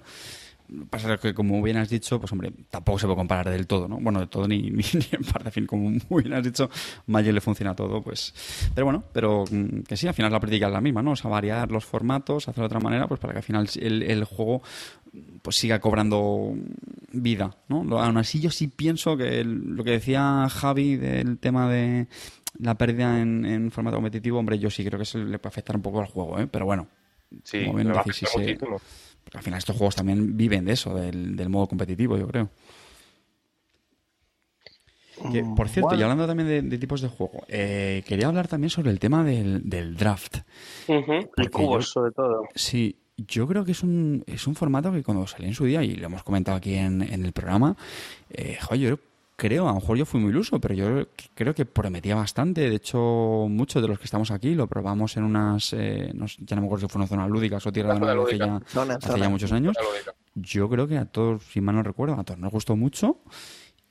[0.89, 3.97] Pasa que, como bien has dicho, pues hombre, tampoco se puede comparar del todo, ¿no?
[4.01, 6.69] Bueno, de todo ni, ni, ni en parte, en fin, como muy bien has dicho,
[7.05, 8.33] Magic le funciona todo, pues...
[8.75, 11.11] Pero bueno, pero mm, que sí, al final la práctica es la misma, ¿no?
[11.11, 14.03] O sea, variar los formatos, hacerlo de otra manera, pues para que al final el,
[14.03, 14.61] el juego
[15.41, 16.53] pues siga cobrando
[17.13, 17.99] vida, ¿no?
[17.99, 22.07] Aún así yo sí pienso que el- lo que decía Javi del tema de
[22.59, 25.75] la pérdida en, en formato competitivo, hombre, yo sí creo que eso le puede afectar
[25.75, 26.47] un poco al juego, ¿eh?
[26.47, 26.87] Pero bueno,
[27.43, 28.79] Sí, Como bien va a afectar muchísimo.
[29.27, 32.49] Porque al final estos juegos también viven de eso, del, del modo competitivo, yo creo.
[35.31, 38.69] Que, por cierto, y hablando también de, de tipos de juego, eh, quería hablar también
[38.69, 40.37] sobre el tema del, del draft.
[40.87, 42.43] Y cubos, yo- sobre todo.
[42.53, 45.83] Sí, yo creo que es un, es un formato que cuando salió en su día,
[45.83, 47.75] y lo hemos comentado aquí en, en el programa,
[48.29, 48.99] eh, joder, yo
[49.37, 52.69] creo, a lo mejor yo fui muy iluso, pero yo creo que prometía bastante.
[52.69, 56.39] De hecho, muchos de los que estamos aquí lo probamos en unas, eh, no sé,
[56.41, 58.45] ya no me acuerdo si fueron zonas lúdicas o tierra de Una zona hace ya,
[58.47, 58.69] lúdica.
[58.69, 59.23] Zona, hace zona.
[59.23, 59.77] ya muchos años.
[60.35, 63.19] Yo creo que a todos, si mal no recuerdo, a todos nos gustó mucho.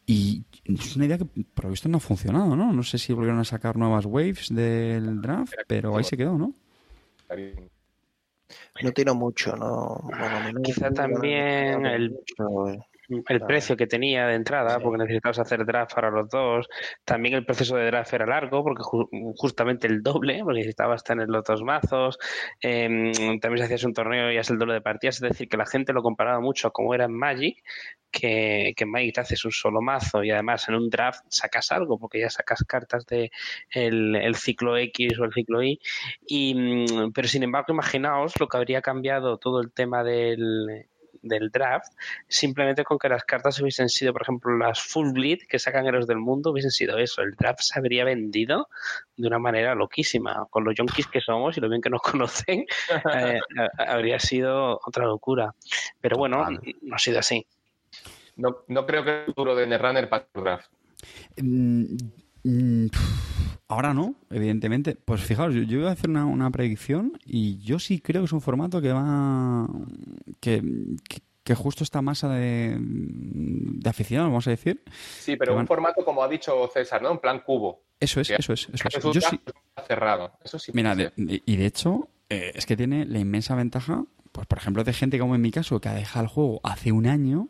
[0.09, 2.73] Y es una idea que por lo visto no ha funcionado, ¿no?
[2.73, 6.53] No sé si volvieron a sacar nuevas waves del draft, pero ahí se quedó, ¿no?
[8.83, 10.01] No tiro mucho, no.
[10.05, 12.79] bueno, no Quizá también el- mucho, eh.
[13.09, 13.47] El Claro.
[13.47, 14.81] precio que tenía de entrada, Sí.
[14.83, 16.69] porque necesitabas hacer draft para los dos.
[17.05, 21.29] También el proceso de draft era largo, porque ju- justamente el doble, porque necesitabas tener
[21.29, 22.19] los dos mazos.
[22.61, 25.57] Em, también si hacías un torneo y es el doble de partidas, es decir, que
[25.57, 27.63] la gente lo comparaba mucho a como era en Magic,
[28.11, 31.71] que, que en Magic te haces un solo mazo y además en un draft sacas
[31.73, 33.31] algo, porque ya sacas cartas de
[33.71, 35.79] el, el ciclo X o el ciclo Y.
[36.27, 40.87] Y, mm, pero sin embargo, imaginaos lo que habría cambiado todo el tema del
[41.29, 41.93] del draft
[42.29, 46.07] simplemente con que las cartas hubiesen sido, por ejemplo, las full bleed que sacan héroes
[46.07, 47.23] del mundo, hubiesen sido eso.
[47.23, 48.69] El draft se habría vendido
[49.17, 50.47] de una manera loquísima.
[50.51, 52.67] Con los yonkis que somos y lo bien que nos conocen,
[53.15, 53.41] eh,
[53.79, 55.55] ha- habría sido otra locura.
[56.01, 56.47] Pero bueno,
[56.83, 57.47] no ha sido así.
[58.37, 60.71] No, no creo que el futuro de Netrunner pase por draft.
[61.41, 61.97] Mm,
[62.45, 62.87] mm,
[63.69, 64.95] Ahora no, evidentemente.
[64.97, 68.27] Pues fijaos, yo, yo voy a hacer una, una predicción y yo sí creo que
[68.27, 69.69] es un formato que va.
[70.41, 70.63] que,
[71.09, 74.83] que, que justo esta masa de, de aficionados, vamos a decir.
[75.19, 77.11] Sí, pero un van- formato como ha dicho César, ¿no?
[77.13, 77.83] En plan cubo.
[77.99, 79.41] Eso es, eso es, eso Es Yo sí,
[79.89, 80.33] cerrado.
[80.45, 80.71] Eso sí.
[80.75, 84.85] Mira, de- y de hecho, eh, es que tiene la inmensa ventaja, pues por ejemplo,
[84.85, 87.49] de gente como en mi caso, que ha dejado el juego hace un año,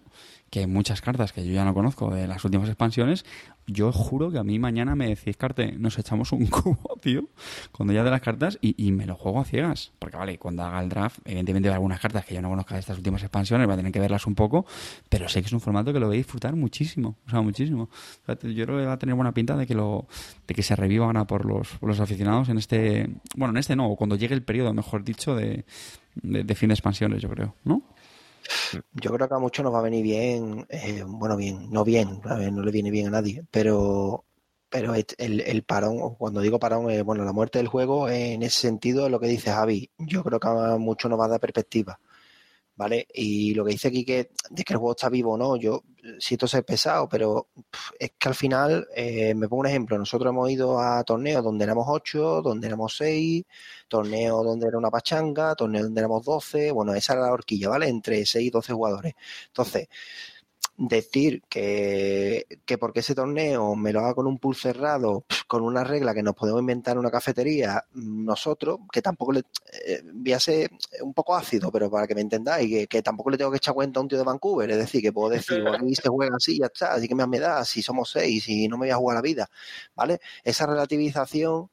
[0.50, 3.24] que hay muchas cartas que yo ya no conozco de las últimas expansiones.
[3.66, 7.28] Yo juro que a mí mañana me decís, Carte, nos echamos un cubo, tío,
[7.72, 9.92] cuando ya de las cartas y, y me lo juego a ciegas.
[9.98, 12.80] Porque vale, cuando haga el draft, evidentemente hay algunas cartas que yo no conozca de
[12.80, 14.66] estas últimas expansiones, voy a tener que verlas un poco,
[15.08, 17.88] pero sé que es un formato que lo voy a disfrutar muchísimo, o sea, muchísimo.
[18.28, 20.06] Yo creo que va a tener buena pinta de que lo
[20.46, 23.96] de que se reviva ahora por los, los aficionados en este, bueno, en este no,
[23.96, 25.64] cuando llegue el periodo, mejor dicho, de,
[26.22, 27.82] de fin de expansiones, yo creo, ¿no?
[28.92, 32.20] Yo creo que a muchos nos va a venir bien, eh, bueno, bien, no bien,
[32.24, 34.24] no le viene bien a nadie, pero,
[34.68, 38.60] pero el, el parón, cuando digo parón, eh, bueno, la muerte del juego, en ese
[38.60, 41.40] sentido, es lo que dice Javi, yo creo que a muchos nos va a dar
[41.40, 42.00] perspectiva,
[42.76, 43.06] ¿vale?
[43.12, 45.82] Y lo que dice aquí que, de que el juego está vivo o no, yo
[46.18, 47.48] siento ser pesado, pero
[47.98, 51.64] es que al final, eh, me pongo un ejemplo, nosotros hemos ido a torneos donde
[51.64, 53.44] éramos 8, donde éramos 6,
[53.88, 57.88] torneos donde era una pachanga, torneos donde éramos 12, bueno, esa era la horquilla, ¿vale?
[57.88, 59.14] Entre 6 y 12 jugadores.
[59.48, 59.88] Entonces,
[60.76, 65.84] decir que, que porque ese torneo me lo haga con un pool cerrado, con una
[65.84, 69.40] regla que nos podemos inventar en una cafetería mm, nosotros, que tampoco le
[69.86, 73.38] eh, voy a ser un poco ácido, pero para que me entendáis, que, tampoco le
[73.38, 75.78] tengo que echar cuenta a un tío de Vancouver, es decir, que puedo decir, bueno,
[75.78, 78.76] aquí se juega así, ya está, así que me da, si somos seis y no
[78.76, 79.50] me voy a jugar la vida,
[79.94, 80.20] ¿vale?
[80.44, 81.70] Esa relativización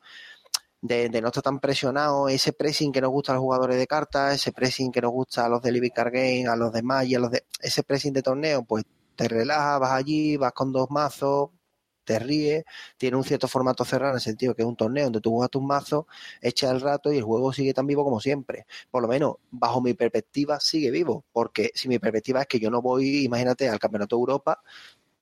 [0.83, 3.87] de, de no estar tan presionado, ese pressing que nos gusta a los jugadores de
[3.87, 6.83] cartas, ese pressing que nos gusta a los de Libby Card Game, a los de
[6.83, 8.83] Magic, a los de ese pressing de torneo, pues
[9.15, 11.51] te relajas, vas allí, vas con dos mazos,
[12.03, 12.65] te ríes,
[12.97, 15.51] tiene un cierto formato cerrado en el sentido que es un torneo donde tú juegas
[15.51, 16.05] tus mazos,
[16.41, 18.65] echas el rato y el juego sigue tan vivo como siempre.
[18.91, 22.69] Por lo menos, bajo mi perspectiva, sigue vivo, porque si mi perspectiva es que yo
[22.69, 24.61] no voy, imagínate, al Campeonato de Europa,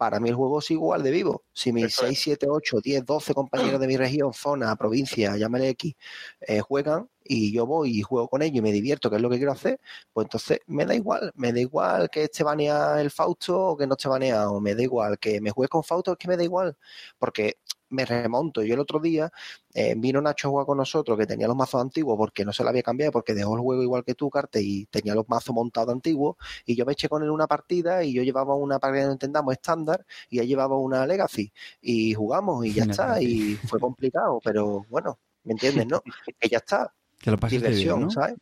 [0.02, 1.44] para mí el juego es igual de vivo.
[1.54, 2.18] Si mis Eso es.
[2.18, 5.94] 6, 7, 8, 10, 12 compañeros de mi región, zona, provincia, llámale X,
[6.40, 9.30] eh, juegan y yo voy y juego con ellos y me divierto, que es lo
[9.30, 9.80] que quiero hacer,
[10.12, 13.86] pues entonces me da igual, me da igual que esté baneado el Fausto o que
[13.86, 16.44] no esté baneado, me da igual que me juegue con Fausto, es que me da
[16.46, 16.76] igual,
[17.20, 17.58] porque
[17.92, 18.64] me remonto.
[18.64, 19.32] Yo el otro día
[19.74, 22.64] eh, vino Nacho a jugar con nosotros que tenía los mazos antiguos porque no se
[22.64, 25.54] lo había cambiado, porque dejó el juego igual que tú, Carte, y tenía los mazos
[25.54, 28.88] montados antiguos, y yo me eché con él una partida y yo llevaba una, que
[28.88, 31.52] no entendamos, estándar, y él llevaba una Legacy,
[31.82, 36.02] y jugamos y ya está, y fue complicado, pero bueno, ¿me entiendes, no?
[36.40, 38.10] Que ya está, Que lo pases bien, diversión, ¿no?
[38.10, 38.36] ¿sabes?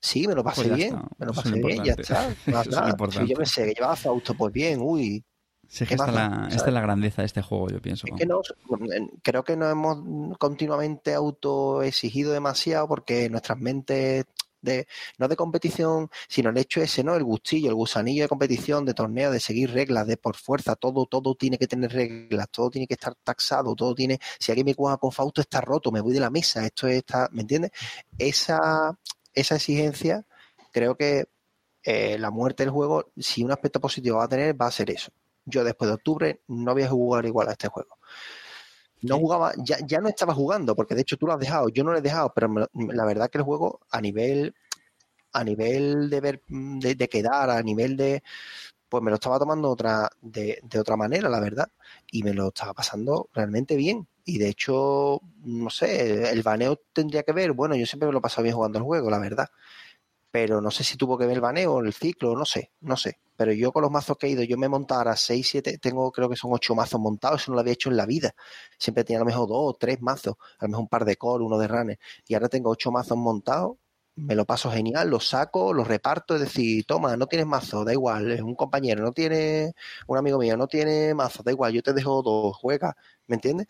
[0.00, 2.34] Sí, me lo pasé Pues bien, está, me lo pasé bien, ya está.
[2.46, 2.96] Más es nada.
[3.26, 5.24] yo me sé que llevaba Fausto, pues bien, uy,
[5.68, 8.06] Sí, es que ¿Qué esta, la, es la grandeza de este juego, yo pienso.
[8.06, 8.40] Es que no,
[9.22, 14.24] creo que nos hemos continuamente autoexigido demasiado porque nuestras mentes
[14.62, 14.86] de,
[15.18, 17.14] no de competición, sino el hecho ese, ¿no?
[17.14, 21.06] El gustillo, el gusanillo de competición, de torneo, de seguir reglas, de por fuerza, todo,
[21.06, 24.74] todo tiene que tener reglas, todo tiene que estar taxado, todo tiene, si alguien me
[24.74, 27.72] juega con Fausto está roto, me voy de la mesa, esto está, ¿me entiendes?
[28.16, 28.98] Esa,
[29.34, 30.24] esa exigencia,
[30.72, 31.26] creo que
[31.82, 34.90] eh, la muerte del juego, si un aspecto positivo va a tener, va a ser
[34.90, 35.12] eso.
[35.48, 37.98] Yo después de octubre no voy a jugar igual a este juego.
[39.00, 41.84] No jugaba, ya, ya no estaba jugando, porque de hecho tú lo has dejado, yo
[41.84, 44.54] no lo he dejado, pero me- la verdad que el juego a nivel,
[45.32, 48.22] a nivel de ver, de, de quedar, a nivel de,
[48.88, 51.70] pues me lo estaba tomando otra, de, de otra manera, la verdad,
[52.12, 54.08] y me lo estaba pasando realmente bien.
[54.24, 58.18] Y de hecho, no sé, el baneo tendría que ver, bueno, yo siempre me lo
[58.20, 59.48] he pasado bien jugando el juego, la verdad.
[60.40, 63.18] Pero no sé si tuvo que ver el baneo, el ciclo, no sé, no sé.
[63.34, 65.78] Pero yo con los mazos que he ido, yo me he montado ahora 6, 7,
[65.78, 68.32] tengo creo que son 8 mazos montados, eso no lo había hecho en la vida.
[68.78, 71.16] Siempre tenía a lo mejor 2 o 3 mazos, a lo mejor un par de
[71.16, 71.98] core, uno de runner.
[72.28, 73.78] Y ahora tengo 8 mazos montados,
[74.14, 77.92] me lo paso genial, los saco, los reparto, es decir, toma, no tienes mazo, da
[77.92, 79.72] igual, es un compañero, no tiene,
[80.06, 82.96] un amigo mío, no tiene mazo, da igual, yo te dejo dos, juega,
[83.26, 83.66] ¿me entiendes?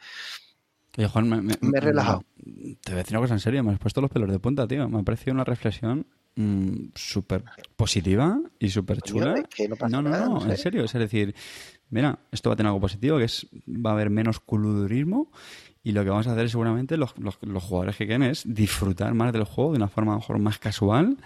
[0.98, 2.24] Oye, Juan, me, Me he relajado.
[2.36, 4.66] Te voy a decir una cosa en serio, me has puesto los pelos de punta,
[4.66, 4.88] tío.
[4.88, 7.44] Me ha parecido una reflexión mm, súper
[7.76, 9.42] positiva y súper chula.
[9.44, 10.84] que no pasa no, no, nada, en serio.
[10.84, 11.34] Es decir,
[11.90, 15.30] mira, esto va a tener algo positivo, que es va a haber menos culudurismo
[15.82, 19.14] y lo que vamos a hacer seguramente los, los, los jugadores que queden es disfrutar
[19.14, 21.16] más del juego de una forma a lo mejor más casual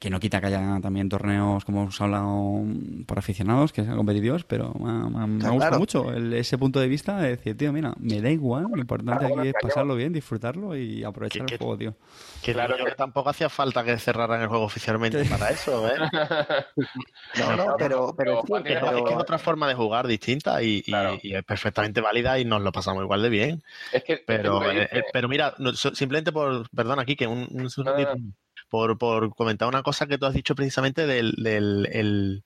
[0.00, 2.26] que no quita que haya también torneos, como hemos hablado,
[2.62, 5.54] mm, por aficionados, que sean competitivos, pero me, ha- me Claro.
[5.54, 8.80] gustado mucho el- ese punto de vista de decir, tío, mira, me da igual, lo
[8.80, 11.94] importante aquí es pasarlo bien, disfrutarlo y aprovechar ¿Qué- el juego, tío.
[12.42, 12.76] Que Claro.
[12.84, 15.94] que tampoco hacía falta que cerraran el juego oficialmente para eso, ¿eh?
[17.38, 20.82] No, no, pero, pero, sí, Es que es otra forma de jugar distinta y, y-
[20.82, 21.18] Claro.
[21.22, 23.62] y es perfectamente válida y nos lo pasamos igual de bien.
[23.92, 27.26] Es que, Pero, que eh, eh, pero mira, no, so- simplemente por, perdón aquí, que
[27.26, 27.68] un, un
[28.98, 32.44] por, comentar una cosa que tú has dicho precisamente del, del el-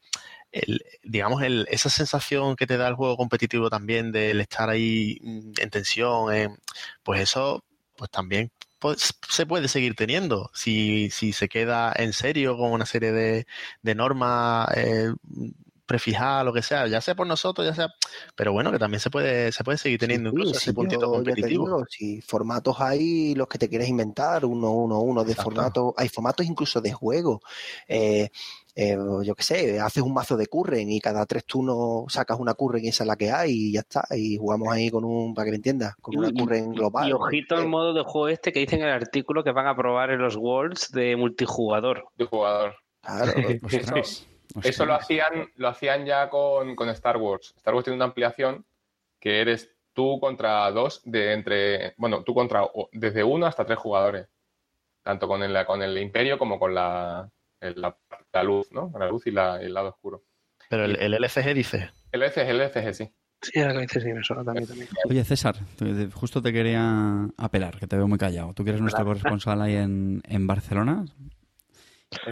[0.52, 5.18] el- digamos, el, esa sensación que te da el juego competitivo también del estar ahí
[5.22, 6.48] mm, en tensión, eh,
[7.02, 7.64] pues eso,
[7.96, 10.50] pues también pues, se puede seguir teniendo.
[10.54, 13.46] Si, si se queda en serio con una serie de,
[13.82, 15.12] de normas eh,
[15.88, 17.88] prefijadas, lo que sea, ya sea por nosotros, ya sea,
[18.37, 21.01] pero bueno, que también se puede, se puede seguir teniendo Sí, incluso sí, ese puntito
[21.07, 21.64] yo competitivo.
[21.64, 26.09] digo, si formatos hay los que te quieres inventar, uno, uno, uno de formatos, hay
[26.09, 27.40] formatos incluso de juego.
[27.88, 28.29] Eh,
[28.81, 32.55] eh, yo qué sé, haces un mazo de curren y cada tres turnos sacas una
[32.55, 34.07] curren y esa es la que hay y ya está.
[34.12, 37.09] Y jugamos ahí con un, para que me entiendas, con una curren global.
[37.09, 39.66] Y ojito al Eh, modo de juego este que dicen en el artículo que van
[39.66, 42.05] a probar en los Worlds de multijugador.
[42.16, 42.74] de jugador.
[43.01, 43.33] Claro,
[44.62, 47.54] Eso lo hacían, lo hacían ya con, con Star Wars.
[47.56, 48.64] Star Wars tiene una ampliación
[49.20, 54.28] que eres tú contra dos de entre, bueno, tú contra desde uno hasta tres jugadores,
[55.02, 57.29] tanto con el, con el Imperio como con la,
[57.60, 57.96] el- la,
[58.33, 58.92] la luz, ¿no?
[58.98, 60.23] La luz y, la- y el lado oscuro.
[60.70, 63.12] Pero el, el LCG dice, El LCG, el LCG, sí.
[63.40, 63.52] Sí,
[64.23, 64.66] suena también.
[64.66, 64.88] también.
[65.08, 65.54] Oye, César,
[66.12, 68.52] justo te quería apelar, que te veo muy callado.
[68.52, 71.04] Tú que eres nuestro corresponsal ahí en, en Barcelona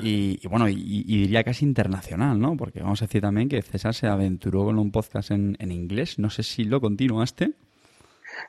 [0.01, 2.57] Y, bueno, y, diría casi internacional, ¿no?
[2.57, 6.18] Porque vamos a decir también que César se aventuró con un podcast en, en inglés.
[6.18, 7.53] No sé si lo continuaste.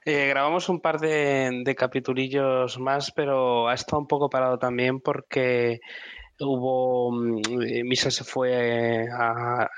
[0.06, 5.00] Eh, grabamos un par de, de capitulillos más, pero ha estado un poco parado también
[5.00, 5.80] porque
[6.40, 9.70] hubo mm, eh, Misa se fue a-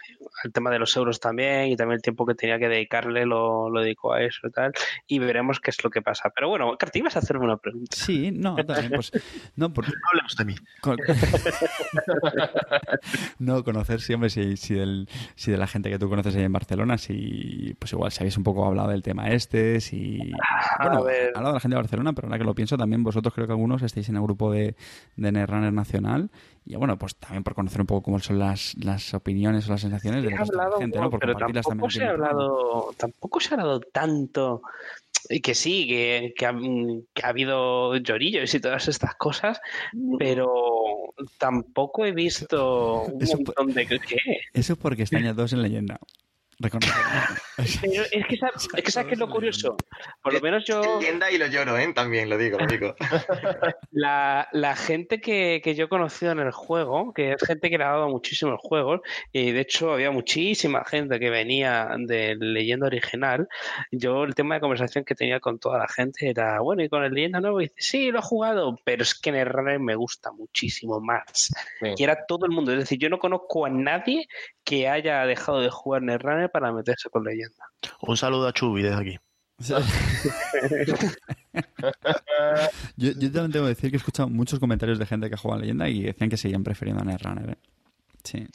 [0.44, 3.70] al tema de los euros también y también el tiempo que tenía que dedicarle lo,
[3.70, 4.72] lo dedicó a eso y tal
[5.08, 7.96] y veremos qué es lo que pasa pero bueno Carti ibas a hacerme una pregunta
[7.96, 9.12] Sí, no, también, pues.
[9.56, 10.56] No, por, No hablemos de mí.
[10.82, 10.98] con-
[13.40, 16.54] no, conocer siempre si, si, del- si de la gente que tú conoces ahí en
[16.54, 20.20] Barcelona, si pues igual si habéis un poco hablado del tema este, si
[20.82, 21.26] bueno, ver.
[21.34, 23.48] he hablado de la gente de Barcelona, pero ahora que lo pienso también vosotros creo
[23.48, 24.76] que algunos estáis en el grupo de,
[25.16, 26.30] de Netrunner Nacional
[26.66, 29.82] y bueno, pues también por conocer un poco cómo son las, las opiniones o las
[29.82, 30.46] sensaciones de la
[30.78, 31.10] gente, ¿no?
[31.10, 34.62] Por pero compartirlas también tampoco se ha hablado tampoco se ha hablado tanto
[35.30, 36.54] y que sí que, que ha,
[37.14, 39.60] que ha habido llorillos y todas estas cosas
[40.18, 44.18] pero tampoco he visto un Eso montón de ¿qué?
[44.54, 46.00] Eso es porque están ya dos en leyenda.
[46.60, 47.02] Reconocerlo.
[47.82, 49.78] Pero es que sabes, es que sabes qué es lo curioso
[50.22, 51.92] por lo menos yo Tienda y lo lloro, ¿eh?
[51.94, 52.96] También lo digo, lo digo.
[53.92, 57.78] La, la gente que, que yo he conocido en el juego, que es gente que
[57.78, 59.02] le ha dado muchísimos juegos,
[59.34, 63.48] y de hecho había muchísima gente que venía de leyenda original,
[63.92, 67.04] yo el tema de conversación que tenía con toda la gente era, bueno, y con
[67.04, 69.80] el leyenda nuevo, y dice, sí, lo he jugado, pero es que en el runner
[69.80, 71.52] me gusta muchísimo más.
[71.80, 71.94] Sí.
[71.98, 74.28] Y era todo el mundo, es decir, yo no conozco a nadie
[74.64, 77.66] que haya dejado de jugar en el runner para meterse con leyenda.
[78.02, 79.18] Un saludo a Chubi desde aquí.
[82.96, 85.58] yo, yo también tengo que decir que he escuchado muchos comentarios de gente que juega
[85.58, 87.50] a leyenda y decían que seguían prefiriendo a Netrunner.
[87.50, 87.58] ¿eh?
[88.24, 88.48] Sí.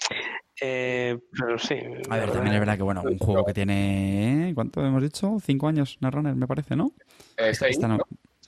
[0.61, 1.75] Eh, pero sí.
[2.09, 4.53] A ver, también es verdad que, bueno, un juego que tiene.
[4.55, 5.37] ¿Cuánto hemos dicho?
[5.45, 6.93] Cinco años, Netrunner, me parece, ¿no?
[7.37, 7.99] Eh, Esta no-.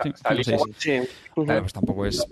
[0.03, 0.13] Sí.
[0.77, 1.01] Sí.
[1.35, 2.25] Claro, pues tampoco es.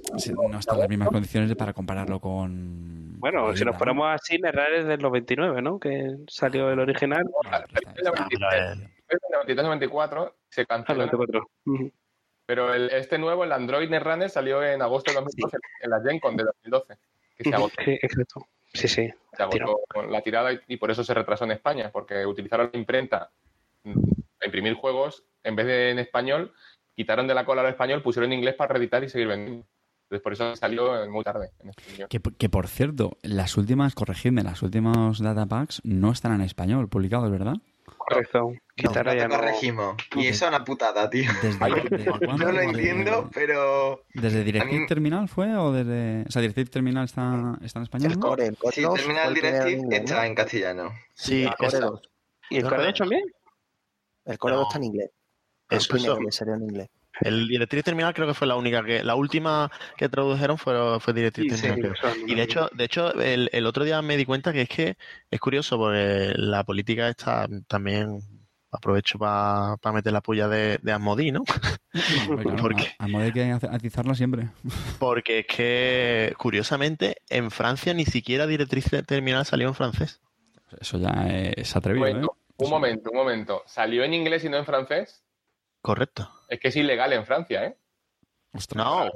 [0.50, 3.03] No está en las mismas condiciones para compararlo con.
[3.18, 5.78] Bueno, si nos ponemos así, Nerrar es de los 29, ¿no?
[5.78, 7.24] Que salió el original.
[7.46, 8.12] Ah, pero,
[8.52, 10.98] eh, En 93-94 se Ah, canceló.
[11.06, 11.46] 94.
[11.66, 11.92] Ujú.
[12.46, 16.20] Pero el- este nuevo, el Android Netrunner, salió en agosto de 2012, en la Gen
[16.20, 16.96] Con de 2012.
[17.36, 18.46] Que se agotó, Sí, exacto.
[18.72, 19.10] Sí, sí.
[19.36, 22.70] se agotó con la tirada y, y por eso se retrasó en España, porque utilizaron
[22.72, 23.30] la imprenta
[23.84, 23.98] mm,
[24.42, 26.52] a imprimir juegos, en vez de en español,
[26.96, 29.66] quitaron de la cola al español, pusieron en inglés para reeditar y seguir vendiendo.
[30.14, 32.08] Entonces por eso salió muy tarde en español.
[32.08, 37.30] Que, que por cierto, las últimas, corregidme, las últimas datapacks no están en español publicados,
[37.32, 37.54] ¿verdad?
[37.96, 38.52] Correcto.
[38.82, 39.34] No, no ya te no.
[39.36, 39.96] corregimos.
[40.16, 41.28] Y eso es una putada, tío.
[41.42, 41.58] Desde,
[41.90, 42.36] desde cuándo?
[42.44, 46.24] Yo lo entiendo, pero ¿Desde Directive mí- Terminal fue o desde.
[46.28, 48.12] O sea, Directive Terminal está, está en español?
[48.12, 48.26] El ¿no?
[48.28, 50.04] core, el core si 2 termina fue el el primero en Directive, ¿no?
[50.06, 50.92] está en castellano.
[51.14, 52.02] sí, El core esa- 2.
[52.50, 52.88] ¿Y el No, core no.
[52.90, 53.22] 8 también?
[54.26, 54.58] El core No.
[54.60, 55.10] 2 está en inglés.
[55.70, 56.22] El eso, primero eso.
[56.24, 56.88] que salió en inglés.
[57.20, 61.12] El Directriz Terminal creo que fue la única que, la última que tradujeron fue, fue
[61.12, 61.96] Directriz Sí, Terminal.
[62.26, 64.96] Y de hecho, de hecho el, el otro día me di cuenta que es que
[65.30, 68.20] es curioso porque la política está también
[68.72, 71.44] aprovecho para meter la puya de, de Asmodee, ¿no?
[72.42, 72.88] Claro, ¿Por qué?
[72.98, 74.48] a- a modo hay que atizarla siempre.
[74.98, 80.20] Porque es que, curiosamente, en Francia ni siquiera Directriz Terminal salió en francés.
[80.80, 82.26] Eso ya es atrevido, ¿eh?
[82.56, 83.62] un momento, un momento.
[83.66, 85.22] ¿Salió en inglés y no en francés?
[85.80, 86.28] Correcto.
[86.48, 87.76] Es que es ilegal en Francia, ¿eh?
[88.52, 88.84] Ostras.
[88.84, 89.10] No,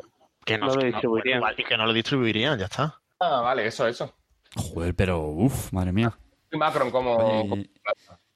[0.45, 1.43] que no, lo que distribuirían.
[1.57, 3.01] que no lo distribuirían, ya está.
[3.21, 4.15] Ah, vale, eso, eso.
[4.57, 6.13] Joder, pero uff, madre mía.
[6.51, 7.17] Y Macron como...
[7.17, 7.63] Oye, como-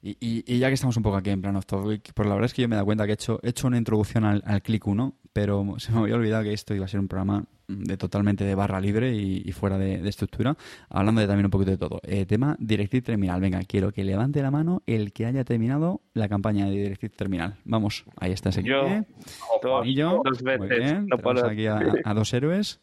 [0.03, 2.35] y, y- y ya que estamos un poco aquí en plan off topic, pues la
[2.35, 4.25] verdad es que yo me he dado cuenta que he hecho, he hecho una introducción
[4.25, 7.07] al, al Click 1, pero se me había olvidado que esto iba a ser un
[7.07, 10.55] programa de totalmente de barra libre y, y fuera de, de estructura,
[10.89, 12.01] hablando de también un poquito de todo.
[12.03, 13.39] Eh, tema Directive Terminal.
[13.39, 17.55] Venga, quiero que levante la mano el que haya terminado la campaña de Directive Terminal.
[17.63, 19.05] Vamos, ahí está ese Yo, dos,
[19.61, 20.77] Juanillo, dos muy veces.
[20.77, 22.81] bien, No tenemos aquí a, a dos héroes.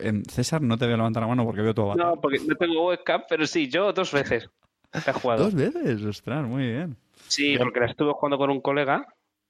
[0.00, 2.86] Em, César, no te veo levantar la mano porque veo todo No, porque no tengo
[2.88, 4.48] webcam, pero sí, yo dos veces
[5.14, 5.44] jugado.
[5.44, 6.96] Dos veces, ostras, muy bien.
[7.28, 9.06] Sí, porque la estuve jugando con un colega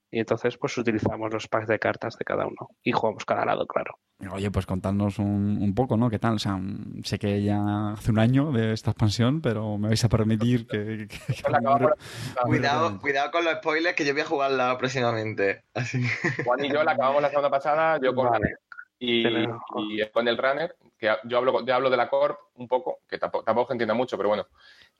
[0.09, 3.67] y entonces pues utilizamos los packs de cartas de cada uno y jugamos cada lado,
[3.67, 3.99] claro.
[4.31, 6.09] Oye, pues contadnos un, un poco, ¿no?
[6.09, 6.35] ¿Qué tal?
[6.35, 6.59] O sea,
[7.03, 11.07] sé que ya hace un año de esta expansión, pero me vais a permitir que...
[11.07, 11.43] que-
[12.45, 15.63] muy Cuidado, cuidado con los spoilers que yo voy a jugarla próximamente.
[15.75, 16.01] Así
[16.43, 18.55] Juan y yo la acabamos la semana pasada, yo con Vale.
[18.97, 19.23] y,
[19.77, 23.19] y con el runner, que yo hablo, yo hablo de la Corp un poco, que
[23.19, 24.47] tampoco, tampoco se entienda mucho, pero bueno.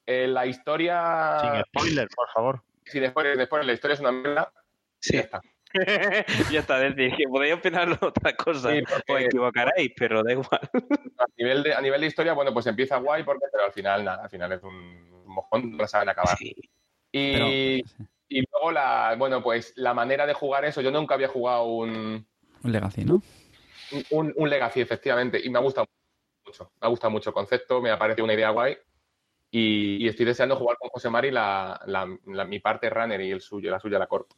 [0.08, 1.38] Eh, la historia.
[1.41, 2.64] Sin spoiler, por favor.
[2.86, 4.51] Sí, después, después la historia es una mierda.
[4.99, 5.14] Sí.
[5.18, 5.41] Ya está.
[6.51, 8.72] ya está, es decir, que podéis opinar otra cosa.
[8.72, 10.62] Sí, porque- Os equivocaréis, pero da igual.
[11.20, 14.03] A nivel, de, a nivel de historia, bueno, pues empieza guay, porque, pero al final,
[14.05, 16.38] nada, al final es un mojón, no la saben acabar.
[16.38, 16.55] Sí.
[17.12, 21.28] Y, Pero- y luego, la, bueno, pues la manera de jugar eso, yo nunca había
[21.28, 22.26] jugado un,
[22.64, 23.22] Un Legacy, ¿no?
[24.12, 25.88] un, un Legacy, efectivamente, y me ha gustado
[26.45, 26.72] mucho.
[26.82, 28.78] Me ha gustado mucho el concepto, me ha parecido una idea guay.
[29.52, 33.32] Y, y estoy deseando jugar con José Mari la, la- la- mi parte runner y
[33.32, 34.30] el suyo, la suya, la corp.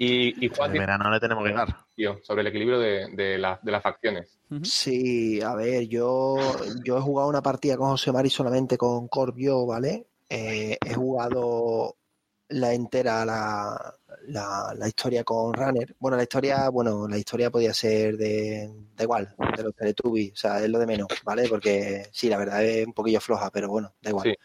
[0.00, 1.74] Y, y Juan, En verano le tenemos que dar.
[1.96, 4.38] tío, sobre el equilibrio de, de la- de las facciones.
[4.62, 6.38] Sí, a ver, yo,
[6.84, 10.06] yo he jugado una partida con José Mari solamente con Corbio, ¿vale?
[10.30, 11.96] Eh, he jugado
[12.48, 13.94] la entera, la,
[14.28, 15.94] la, la historia con Runner.
[15.98, 20.36] Bueno, la historia, bueno, la historia podía ser de, da igual, de los Teletubbies, o
[20.36, 21.48] sea, es lo de menos, ¿vale?
[21.48, 24.36] Porque sí, la verdad es un poquillo floja, pero bueno, da igual.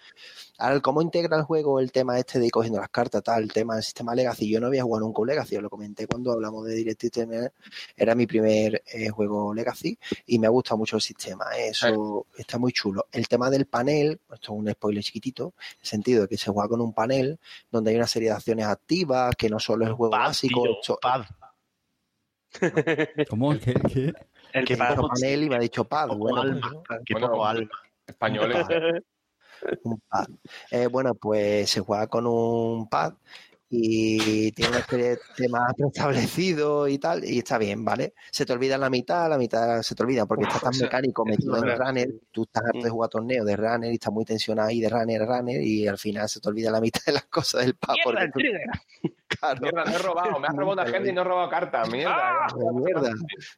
[0.64, 3.52] Ahora, ¿cómo integra el juego el tema este de ir cogiendo las cartas, tal, el
[3.52, 4.50] tema del sistema Legacy?
[4.50, 7.52] Yo no había jugado nunca un Legacy, os lo comenté cuando hablamos de Directive Turner,
[7.98, 11.68] era mi primer eh, juego Legacy y me ha gustado mucho el sistema, ¿eh?
[11.68, 13.08] eso está muy chulo.
[13.12, 16.50] El tema del panel, esto es un spoiler chiquitito, en el sentido de que se
[16.50, 17.38] juega con un panel
[17.70, 20.62] donde hay una serie de acciones activas, que no solo es el juego Pad, básico,
[20.64, 21.26] tío, esto- pad.
[23.30, 23.52] ¿Cómo?
[23.60, 23.74] ¿Qué?
[23.74, 24.14] ¿Qué?
[24.54, 26.72] El que panel y me ha dicho pad, Poco bueno, alma.
[26.88, 27.70] pues, Qué Bueno, alma.
[28.08, 28.66] Españoles.
[29.84, 30.28] Un pad.
[30.72, 33.14] Eh, bueno, pues se juega con un pad
[33.76, 38.14] y tiene una serie de temas preestablecidos y tal, y está bien, ¿vale?
[38.32, 40.74] Se te olvida la mitad, la mitad se te olvida porque Uf, estás tan o
[40.74, 44.14] sea, mecánico metido en runner, tú estás harto de jugar torneos de runner y estás
[44.14, 47.02] muy tensionado ahí de runner a runner y al final se te olvida la mitad
[47.06, 47.96] de las cosas del pad.
[48.06, 48.62] ¡Mierda, tú- trigger!
[49.28, 51.90] claro, Mierda, me he robado, me has robado una gente y no he robado cartas.
[51.90, 52.48] Mierda.
[52.56, 53.12] de mierda.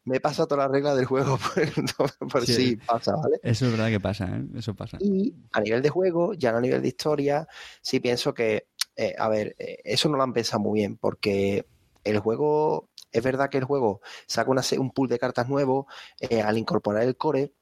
[0.05, 1.37] Me he pasado todas las reglas del juego
[1.97, 2.53] por, por Sí.
[2.53, 3.37] sí, pasa, ¿vale?
[3.43, 4.45] Eso es verdad que pasa, ¿eh?
[4.57, 4.97] Eso pasa.
[5.01, 7.47] Y a nivel de juego, ya no a nivel de historia,
[7.81, 11.65] sí pienso que, eh, a ver, eh, eso no lo han pensado muy bien, porque
[12.03, 15.87] el juego, es verdad que el juego saca un pool de cartas nuevo
[16.19, 17.53] eh, al incorporar el core.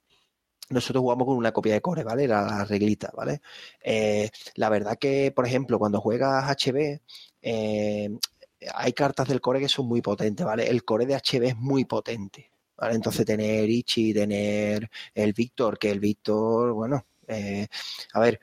[0.70, 2.28] Nosotros jugamos con una copia de core, ¿vale?
[2.28, 3.42] La, la reglita, ¿vale?
[4.56, 7.02] La verdad que, por ejemplo, cuando juegas HB,
[8.74, 10.68] hay cartas del core que son muy potentes, ¿vale?
[10.70, 12.96] El core de HB es muy potente, ¿vale?
[12.96, 17.06] Entonces tener Ichi, tener el Víctor, que el Víctor, bueno,
[18.14, 18.40] a ver,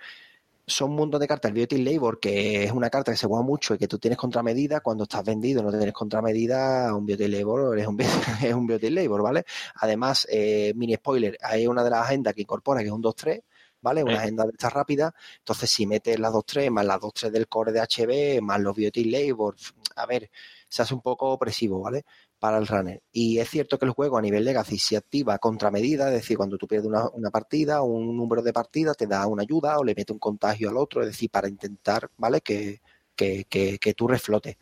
[0.70, 1.50] son un montón de cartas.
[1.50, 4.18] El Beauty Labor, que es una carta que se juega mucho y que tú tienes
[4.18, 7.98] contramedida, cuando estás vendido no tienes contramedida, un Beauty Labor es un,
[8.42, 9.44] es un Beauty Labor, ¿vale?
[9.76, 13.42] Además, eh, mini spoiler, hay una de las agendas que incorpora que es un 2-3,
[13.80, 14.04] ¿vale?
[14.04, 14.24] Una Sí.
[14.24, 15.12] agenda de estas rápidas.
[15.38, 19.04] Entonces, si metes las 2-3 más las 2-3 del core de HB, más los Beauty
[19.04, 19.56] Labor,
[19.96, 20.30] a ver,
[20.68, 22.04] se hace un poco opresivo, ¿vale?
[22.40, 23.02] Para el runner.
[23.12, 26.56] Y es cierto que el juego a nivel legacy se activa contramedida, es decir, cuando
[26.56, 29.94] tú pierdes una, una partida, un número de partidas, te da una ayuda o le
[29.94, 32.40] mete un contagio al otro, es decir, para intentar, ¿vale?
[32.40, 32.80] Que,
[33.14, 34.56] que, que, que tú reflotes.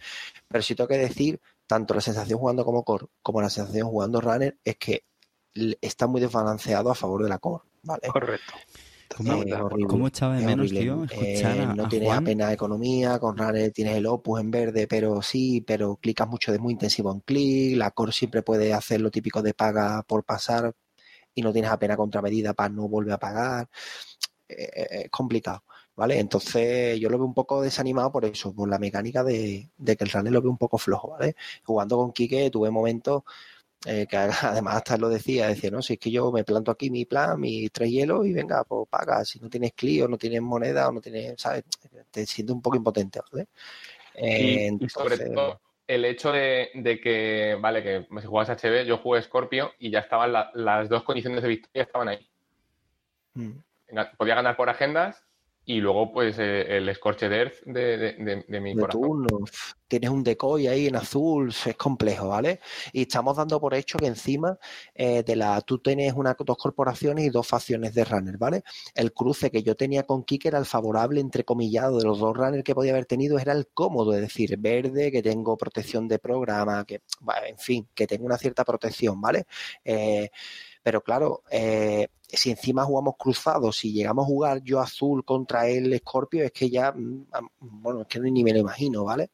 [0.48, 4.20] Pero sí tengo que decir, tanto la sensación jugando como core, como la sensación jugando
[4.20, 5.04] runner, es que
[5.80, 8.08] está muy desbalanceado a favor de la core, ¿vale?
[8.08, 8.54] Correcto.
[9.16, 9.86] ¿Cómo, Es horrible.
[9.86, 10.72] cómo echaba de menos, horrible.
[10.72, 12.14] tío, escuchar Eh, a, no tienes Juan?
[12.14, 16.58] apenas economía, con Runner tienes el Opus en verde, pero sí, pero clicas mucho de
[16.58, 20.74] muy intensivo en clic, la core siempre puede hacer lo típico de paga por pasar
[21.34, 23.68] y no tienes apenas contramedida para no volver a pagar.
[24.48, 25.64] Eh, eh, es complicado,
[25.96, 26.18] ¿vale?
[26.20, 30.04] Entonces yo lo veo un poco desanimado por eso, por la mecánica de, de que
[30.04, 31.36] el Runner lo veo un poco flojo, ¿vale?
[31.64, 33.24] Jugando con Quique tuve momentos
[33.86, 36.90] eh, que además hasta lo decía, decía, no, si es que yo me planto aquí
[36.90, 40.18] mi plan, mis tres hielos y venga, pues paga, si no tienes clic o no
[40.18, 41.64] tienes moneda o no tienes, ¿sabes?
[42.10, 43.48] Te sientes un poco impotente, ¿vale?
[44.14, 48.84] Eh, Y, y sobre todo el hecho de, de que, vale, que si jugabas HB,
[48.86, 52.28] yo jugué Scorpio y ya estaban la- las dos condiciones de victoria estaban ahí.
[53.36, 53.62] mm,
[54.16, 55.27] Podía ganar por agendas
[55.70, 59.02] y luego pues eh, el Scorched Earth de, de- de- de mi corazón.
[59.02, 59.40] turno,
[59.86, 62.60] tienes un decoy ahí en azul, es complejo, ¿vale?
[62.90, 64.58] Y estamos dando por hecho que encima
[64.94, 68.62] eh, de la, tú tienes una, dos corporaciones y dos facciones de runner, ¿vale?
[68.94, 72.64] El cruce que yo tenía con Kike era el favorable, entrecomillado, de los dos runners
[72.64, 76.86] que podía haber tenido, era el cómodo, es decir, verde, que tengo protección de programa,
[76.86, 77.02] que,
[77.46, 79.44] en fin, que tengo una cierta protección, ¿vale?
[79.84, 80.30] Eh,
[80.88, 85.94] pero claro, eh, si encima jugamos cruzados, si llegamos a jugar yo azul contra el
[85.98, 87.26] Scorpio, es que ya, mm,
[87.60, 89.28] bueno, es que ni me lo imagino, ¿vale?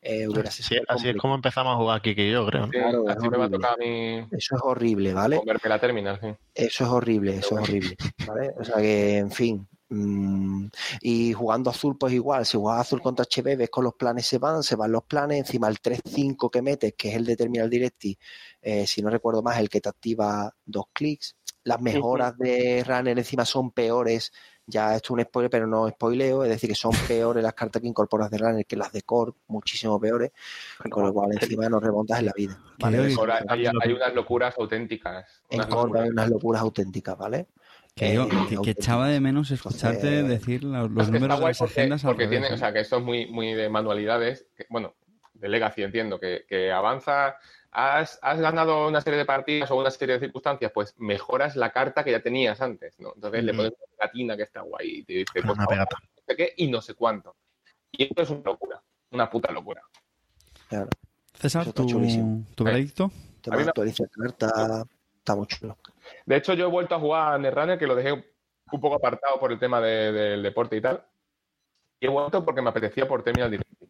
[0.00, 2.68] Eh, Así, es como empezamos a jugar Kike y yo, creo.
[2.68, 5.38] Claro, así me va a tocar a mí Eso es horrible, ¿vale?
[5.38, 6.20] comerme la terminal.
[6.22, 6.28] sí.
[6.54, 8.52] Eso es horrible, eso es horrible, ¿vale?
[8.56, 9.66] O sea que, en fin.
[9.88, 10.66] mm,
[11.00, 14.38] y jugando azul, pues igual, si juegas azul contra HB, ves con los planes se
[14.38, 17.68] van, se van los planes, encima el 3-5 que metes, que es el de Terminal
[17.68, 18.16] Directi,
[18.62, 21.36] eh, si no recuerdo más, el que te activa dos clics.
[21.64, 24.32] Las mejoras de Runner encima son peores,
[24.66, 27.82] ya esto es un spoiler, pero no spoileo, es decir, que son peores las cartas
[27.82, 30.30] que incorporas de Runner que las de Core, muchísimo peores,
[30.90, 32.58] con lo cual encima nos remontas en la vida.
[32.78, 33.14] ¿vale?
[33.14, 35.42] Ahora hay, hay unas locuras auténticas.
[35.50, 36.02] en unas Core locuras.
[36.04, 37.46] hay unas locuras auténticas, ¿vale?
[37.94, 41.46] Que, digo, Eh, que- que, echaba de menos escucharte Entonces, decir los, los números de
[41.46, 42.54] las porque, agendas porque revés, tiene, ¿eh?
[42.54, 44.46] o sea, que esto es muy, muy de manualidades.
[44.56, 44.94] que, bueno,
[45.34, 47.36] de Legacy, entiendo, que, que avanza,
[47.72, 51.70] has, has ganado una serie de partidas o una serie de circunstancias, pues mejoras la
[51.72, 53.12] carta que ya tenías antes, ¿no?
[53.14, 53.56] Entonces le Ujú.
[53.58, 55.96] pones una pegatina que está guay y te dice, pues una pegata.
[56.00, 57.36] no sé qué y no sé cuánto.
[57.92, 59.82] Y esto es una locura, una puta locura.
[60.68, 60.88] Claro.
[61.34, 61.86] César, ¿tu,
[62.54, 63.10] tu veredicto?
[63.40, 64.84] Tema A mí de me- actualizar carta,
[65.18, 65.78] está muy chulo.
[66.26, 69.38] De hecho, yo he vuelto a jugar a Netrunner, que lo dejé un poco apartado
[69.40, 71.04] por el tema de- del deporte y tal.
[72.00, 73.89] Y he vuelto porque me apetecía por Terminal Difficulty.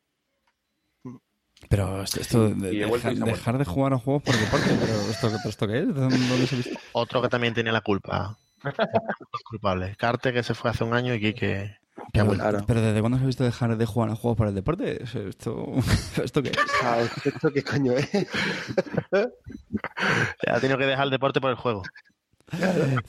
[1.69, 5.67] Pero esto, esto de, dejar, de jugar a juegos por deporte, pero ¿esto, pero esto
[5.69, 5.87] qué es?
[5.87, 6.79] ¿De ¿Dónde, se ha visto?
[6.93, 8.37] Otro que también tiene la culpa.
[8.63, 9.97] Los culpables.
[9.97, 12.43] Carte, que se fue hace un año, y que ha Pero, vuelto.
[12.43, 12.65] Claro.
[12.67, 15.03] pero ¿desde cuándo se ha visto dejar de jugar a juegos por el deporte?
[15.03, 15.73] ¿Esto,
[16.25, 16.57] esto qué es?
[16.83, 18.09] Ah, ¿Esto qué coño es?
[20.47, 21.83] Ha tenido que dejar el deporte por el juego.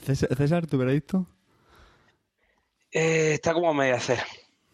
[0.02, 1.26] César, César, ¿tu veredicto?
[2.92, 4.20] Eh, está como a medio hacer.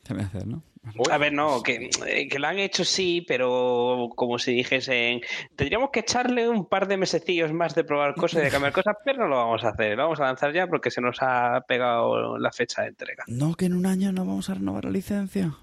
[0.05, 0.63] Se me hace, ¿no?
[1.11, 5.21] A ver, no, que, eh, que lo han hecho sí, pero como si dijesen,
[5.57, 8.97] tendríamos que echarle un par de mesecillos más de probar cosas y de cambiar cosas,
[9.05, 11.61] pero no lo vamos a hacer, lo vamos a lanzar ya porque se nos ha
[11.67, 13.25] pegado la fecha de entrega.
[13.27, 15.55] No, que en un año no vamos a renovar la licencia.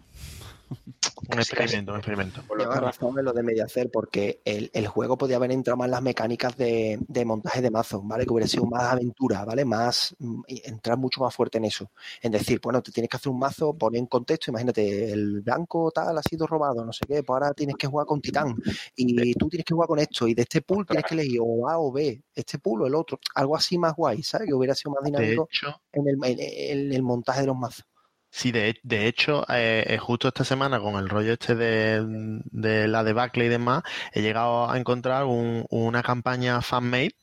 [1.30, 2.42] Un experimento, un experimento.
[2.48, 5.78] por lo razón en lo de medio hacer, porque el, el juego podía haber entrado
[5.78, 8.26] más en las mecánicas de, de montaje de mazo, ¿vale?
[8.26, 9.66] Que hubiera sido más aventura, ¿vale?
[9.66, 11.90] Más mm, entrar mucho más fuerte en eso.
[12.22, 15.92] En decir, bueno, te tienes que hacer un mazo, poner en contexto, imagínate, el blanco
[15.92, 18.56] tal ha sido robado, no sé qué, pues ahora tienes que jugar con Titán.
[18.96, 21.70] Y tú tienes que jugar con esto, y de este pool tienes que elegir o
[21.70, 23.20] A o B, este pool o el otro.
[23.36, 24.48] Algo así más guay, ¿sabes?
[24.48, 26.40] Que hubiera sido más De dinámico hecho, en el, en-
[26.88, 27.86] en el montaje de los mazos.
[28.38, 32.04] Sí, de, de hecho, eh, eh, justo esta semana con el rollo este de,
[32.52, 37.16] de la debacle y demás, he llegado a encontrar un- una campaña fan-made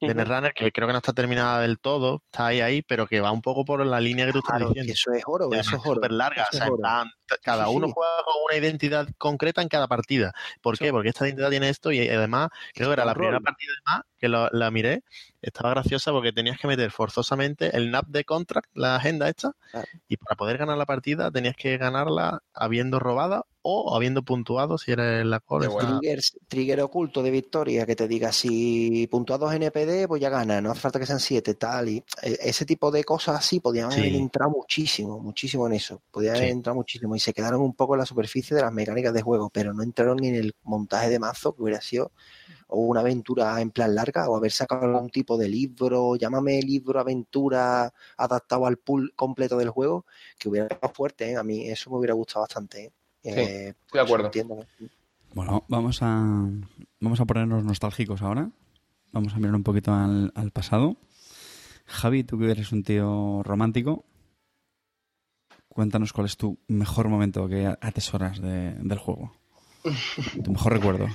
[0.00, 0.16] de Ujú.
[0.16, 3.30] Netrunner que creo que no está terminada del todo, está ahí ahí, pero que va
[3.32, 4.86] un poco por la línea que tú estás Claro, diciendo.
[4.86, 5.94] que eso es oro, Y eso es oro.
[5.96, 7.10] súper larga, o sea, plan,
[7.42, 7.92] cada Sí, uno sí.
[7.94, 10.32] juega con una identidad concreta en cada partida.
[10.62, 10.90] ¿Por qué?
[10.90, 14.28] Porque esta identidad tiene esto y además, creo que era la primera partida además que
[14.28, 15.02] lo- la miré,
[15.42, 19.86] estaba graciosa porque tenías que meter forzosamente el NAP de contract, la agenda esta, Claro.
[20.08, 24.92] y para poder ganar la partida tenías que ganarla habiendo robada o habiendo puntuado si
[24.92, 25.68] eres la core.
[25.68, 30.70] Triggers- trigger oculto de victoria que te diga si puntuados NPD, pues ya gana, no
[30.70, 31.88] hace falta que sean siete, tal.
[31.88, 34.00] Y eh, ese tipo de cosas así podían Sí.
[34.00, 36.00] haber entrado muchísimo, muchísimo en eso.
[36.10, 36.52] Podían haber Sí.
[36.52, 39.50] entrado muchísimo y se quedaron un poco en la superficie de las mecánicas de juego,
[39.50, 42.12] pero no entraron ni en el montaje de mazo que hubiera sido
[42.72, 47.00] o una aventura en plan larga o haber sacado algún tipo de libro, llámame libro,
[47.00, 50.06] aventura adaptado al pool completo del juego,
[50.38, 51.36] que hubiera estado fuerte, ¿eh?
[51.36, 52.84] a mí eso me hubiera gustado bastante.
[52.84, 52.92] ¿eh?
[53.24, 54.26] Eh, estoy de acuerdo.
[54.26, 54.64] entiendo
[55.34, 56.46] Bueno, vamos a,
[57.00, 58.50] vamos a ponernos nostálgicos ahora.
[59.12, 60.96] Vamos a mirar un poquito al, al pasado.
[61.86, 64.04] Javi, tú que eres un tío romántico,
[65.68, 69.32] cuéntanos cuál es tu mejor momento que atesoras de- del juego.
[70.44, 71.08] Tu mejor recuerdo.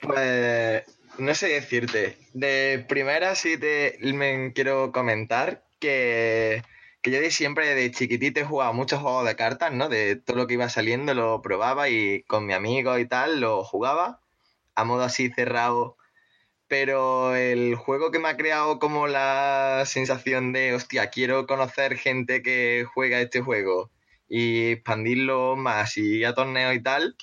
[0.00, 0.82] Pues
[1.18, 2.18] no sé decirte.
[2.34, 6.62] De primera sí te me quiero comentar que,
[7.04, 9.90] que yo de siempre de chiquitito he jugado muchos juegos de cartas, ¿no?
[9.90, 13.62] De todo lo que iba saliendo lo probaba y con mi amigo y tal lo
[13.62, 14.20] jugaba
[14.74, 15.98] a modo así cerrado.
[16.66, 22.42] Pero el juego que me ha creado como la sensación de, hostia, quiero conocer gente
[22.42, 23.90] que juega este juego
[24.26, 27.16] y expandirlo más y ir a torneos y tal.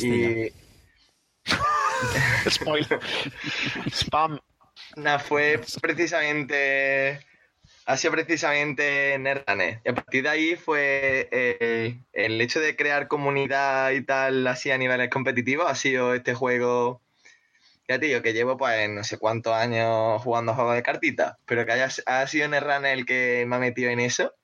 [0.00, 0.50] Y,
[2.48, 3.00] Spoiler.
[3.92, 4.40] Spam.
[4.96, 7.20] Nah, fue precisamente.
[7.86, 9.80] Ha sido precisamente Nerdane.
[9.84, 14.72] Y a partir de ahí fue eh, el hecho de crear comunidad y tal, así
[14.72, 17.00] a niveles competitivos, ha sido este juego.
[17.88, 21.64] Ya te digo, que llevo pues no sé cuántos años jugando juegos de cartitas, pero
[21.64, 24.34] que haya, ha sido Netrunner el que me ha metido en eso.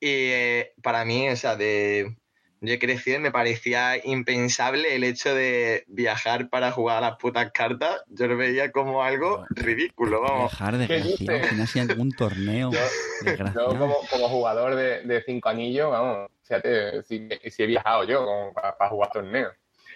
[0.00, 2.16] Y eh, para mí, o sea, de,
[2.60, 7.16] yo he crecido y me parecía impensable el hecho de viajar para jugar a las
[7.18, 8.02] putas cartas.
[8.08, 10.50] Yo lo veía como algo ridículo, vamos.
[10.50, 11.34] Dejar desgraciado.
[11.34, 11.48] dices?
[11.50, 12.70] Si no hacía algún torneo.
[12.72, 18.04] Yo, yo como, como jugador de, de cinco anillos, vamos, fíjate, si, si he viajado
[18.04, 19.52] yo como para, para jugar torneos.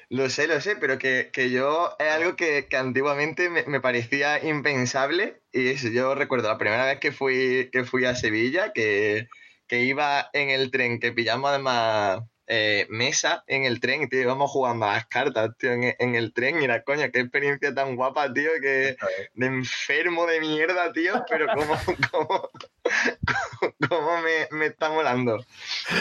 [0.08, 3.80] Lo sé, lo sé, pero que, que yo es algo que, que antiguamente me, me
[3.80, 5.40] parecía impensable.
[5.52, 9.28] Y eso, yo recuerdo la primera vez que fui, que fui a Sevilla, que,
[9.66, 14.50] que iba en el tren, que pillamos además eh, mesa en el tren tío, íbamos
[14.50, 16.62] jugando a las cartas, tío, en, en el tren.
[16.62, 18.96] Y la coña, qué experiencia tan guapa, tío, que
[19.34, 21.78] de enfermo de mierda, tío, pero cómo,
[22.10, 22.50] cómo,
[23.60, 25.44] cómo, cómo me, me está molando.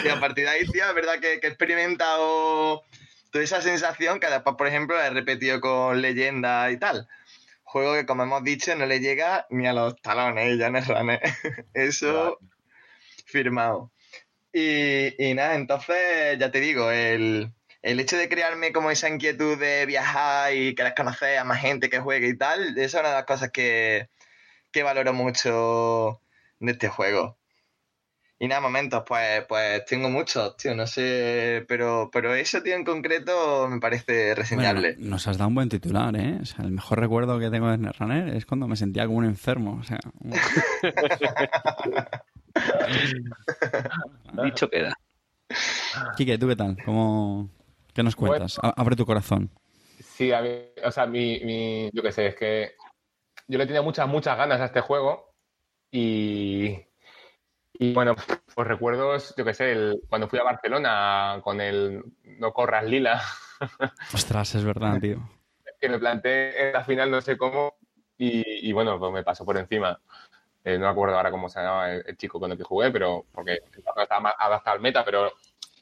[0.04, 2.82] Y a partir de ahí, tío, es verdad que, que he experimentado
[3.30, 7.08] toda esa sensación que después, por ejemplo, he repetido con leyenda y tal.
[7.62, 10.86] Juego que, como hemos dicho, no le llega ni a los talones, ya no es.
[11.74, 12.38] Eso
[13.24, 13.90] firmado.
[14.52, 19.58] Y, y nada, entonces, ya te digo, el, el hecho de crearme como esa inquietud
[19.58, 23.08] de viajar y querer conocer a más gente que juegue y tal, esa es una
[23.08, 24.08] de las cosas que,
[24.70, 26.20] que valoro mucho
[26.60, 27.38] de este juego.
[28.38, 32.84] Y nada, momentos, pues, pues tengo muchos, tío, no sé, pero, pero eso, tío, en
[32.84, 34.94] concreto me parece reseñable.
[34.94, 36.38] Bueno, nos has dado un buen titular, ¿eh?
[36.42, 39.26] O sea, el mejor recuerdo que tengo de Netrunner es cuando me sentía como un
[39.26, 39.78] enfermo.
[39.80, 40.32] O sea, un-
[44.44, 44.94] Dicho queda.
[46.16, 46.76] Quique, ¿tú qué tal?
[46.84, 47.50] ¿Cómo...
[47.94, 48.58] ¿Qué nos cuentas?
[48.62, 49.50] A- Abre tu corazón.
[50.00, 50.50] Sí, a mí,
[50.84, 52.72] o sea, mi, mi- yo qué sé, es que
[53.48, 55.34] yo le tenía muchas, muchas ganas a este juego
[55.90, 56.78] y,
[57.74, 58.16] y bueno,
[58.54, 63.22] pues recuerdos, yo qué sé, el- cuando fui a Barcelona con el No corras lila,
[64.14, 65.22] Ostras, es verdad, tío.
[65.80, 67.74] que me planté en la final no sé cómo
[68.16, 70.00] y, y bueno, pues me pasó por encima.
[70.64, 72.90] Eh, no me acuerdo ahora cómo se llamaba el, el chico con el que jugué,
[72.90, 75.32] pero porque estaba más adaptado al meta, pero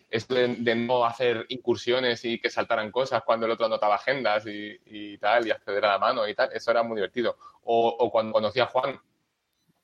[0.08, 4.44] esto de, de no hacer incursiones y que saltaran cosas cuando el otro anotaba agendas
[4.46, 7.36] y, y tal, y acceder a la mano y tal, eso era muy divertido.
[7.64, 8.98] O, o cuando conocí a Juan,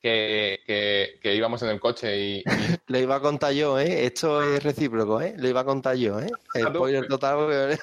[0.01, 2.43] que, que- que íbamos en el coche y, y
[2.87, 4.07] Lo iba a contar yo, ¿eh?
[4.07, 5.35] Esto es recíproco, ¿eh?
[5.37, 6.29] Lo iba a contar yo, ¿eh?
[6.71, 7.79] Spoiler total.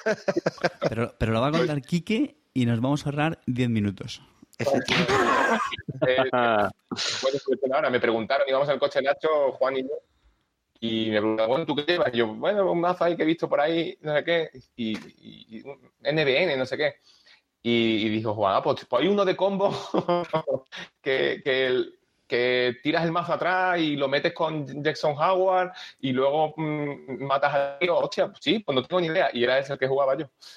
[0.88, 4.22] Pero, pero lo va a contar Quique y nos vamos a ahorrar 10 minutos.
[7.72, 9.88] Ahora me preguntaron, íbamos el coche Nacho, Juan y yo,
[10.80, 12.12] y me preguntaron, bueno, ¿tú qué llevas?
[12.12, 14.96] Y yo, bueno, un mazo ahí que he visto por ahí, no sé qué, y,
[15.58, 15.64] y-
[16.02, 16.96] NBN, no sé qué.
[17.62, 19.70] Y, y dijo Juan, ah, pues, pues hay uno de combo
[21.02, 21.98] que, que, el-
[22.34, 25.70] que tiras el mazo atrás y lo metes con Jackson Howard
[26.00, 27.96] y luego mm, matas al tío.
[27.96, 29.30] Hostia, pues sí, pues no tengo ni idea.
[29.32, 30.28] Y era ese el que jugaba yo.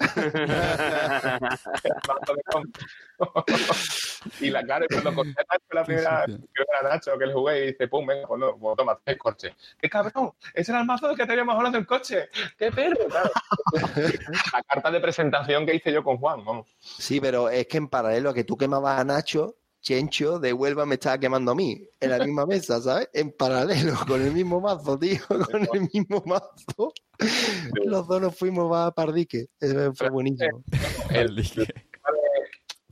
[2.08, 2.70] Mazo de combo.
[4.40, 7.32] y la cara, cuando conté a Nacho la primera, creo que era Nacho que le
[7.32, 9.54] jugué y dice, pum, venga, pues, no, pues toma, el coche.
[9.80, 10.32] ¡Qué cabrón!
[10.54, 12.28] Ese era el mazo del que teníamos hablando del coche.
[12.56, 13.06] ¡Qué perro!
[13.08, 13.30] Claro.
[14.52, 16.66] la carta de presentación que hice yo con Juan, vamos.
[16.80, 19.56] Sí, pero es que en paralelo a que tú quemabas a Nacho,
[19.88, 23.08] Chencho de Huelva me estaba quemando a mí en la misma mesa, ¿sabes?
[23.14, 26.92] En paralelo, con el mismo mazo, tío, con el mismo mazo.
[27.86, 29.46] Los dos nos fuimos a Pardique.
[29.58, 30.62] Eso fue buenísimo.
[31.08, 31.66] El, de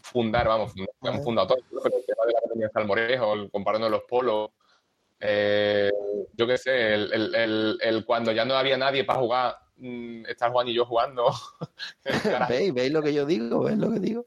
[0.03, 3.91] fundar, vamos, fundar, hemos fundado todo, el tema de la Academia de Salmorejo, el comparando
[3.91, 4.51] los polos,
[5.21, 5.91] eh,
[6.33, 10.27] yo qué sé, el, el- el- el cuando ya no había nadie para jugar, mm,
[10.27, 11.33] estar Juan y yo jugando.
[12.49, 12.73] ¿Veis?
[12.75, 13.65] ¿Veis lo que yo digo?
[13.65, 14.27] ¿Veis lo que digo?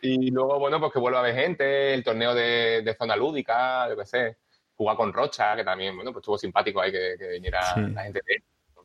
[0.00, 3.88] y luego, bueno, pues que vuelva a haber gente, el torneo de, de zona lúdica,
[3.88, 4.36] yo qué sé,
[4.76, 7.80] jugar con Rocha, que también, bueno, pues estuvo simpático ahí que, que viniera Sí.
[7.80, 8.42] la gente de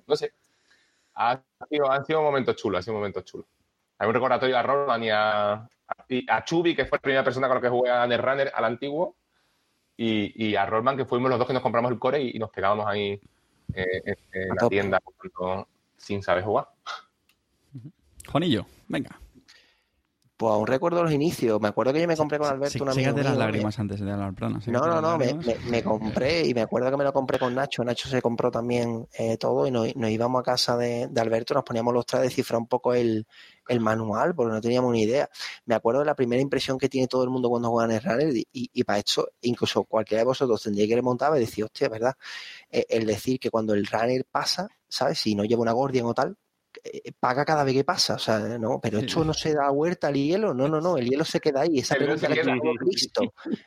[0.08, 0.34] no sé.
[1.16, 3.48] Ha sido, han sido momentos chulos, han sido momentos chulos.
[3.98, 5.70] Hay un recordatorio a Rollman y a, a,
[6.08, 8.66] y a Chubi, que fue la primera persona con la que jugué a Netrunner, al
[8.66, 9.16] antiguo,
[9.98, 12.40] y, y a Rollman, que fuimos los dos que nos compramos el core y, y
[12.40, 13.20] nos pegábamos ahí
[13.74, 15.68] eh, en, la tienda jugando
[15.98, 16.68] sin saber jugar.
[18.28, 19.20] Juanillo, venga.
[20.36, 21.60] Pues aún recuerdo los inicios.
[21.60, 24.12] Me acuerdo que yo me compré con Alberto Sí, una sécate las lágrimas antes de
[24.12, 24.36] hablar.
[24.40, 25.46] No, no, no, me, lágrimas.
[25.66, 27.84] me- me compré y me acuerdo que me lo compré con Nacho.
[27.84, 31.56] Nacho se compró también eh, todo y nos, nos íbamos a casa de, de Alberto,
[31.56, 33.26] nos poníamos los tres a descifrar un poco el,
[33.70, 35.30] el manual porque no teníamos ni idea.
[35.66, 38.04] Me acuerdo de la primera impresión que tiene todo el mundo cuando juega en el
[38.04, 41.90] runner y, y- para esto incluso cualquiera de vosotros tendría que remontar y decir, hostia,
[41.90, 42.16] ¿verdad?
[42.72, 45.20] Eh, el decir que cuando el runner pasa, ¿sabes?
[45.20, 46.38] Si no lleva una Gordian o tal,
[47.20, 50.16] paga cada vez que pasa, o sea, no, pero esto no se da vuelta al
[50.16, 52.42] hielo, no, no, no, el hielo se queda ahí, esa El pregunta la que
[52.80, 53.22] Cristo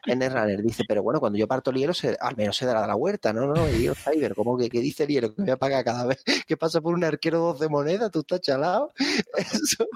[0.07, 2.67] en el runner, dice, pero bueno, cuando yo parto el hielo, se- al menos se
[2.67, 5.05] dará la vuelta, no, no, no, el hielo está ahí, pero ¿cómo que, que dice
[5.05, 5.35] el hielo?
[5.35, 8.41] Que voy a pagar cada vez que pasa por un arquero 12 monedas, tú estás
[8.41, 8.93] chalado,
[9.37, 9.87] eso,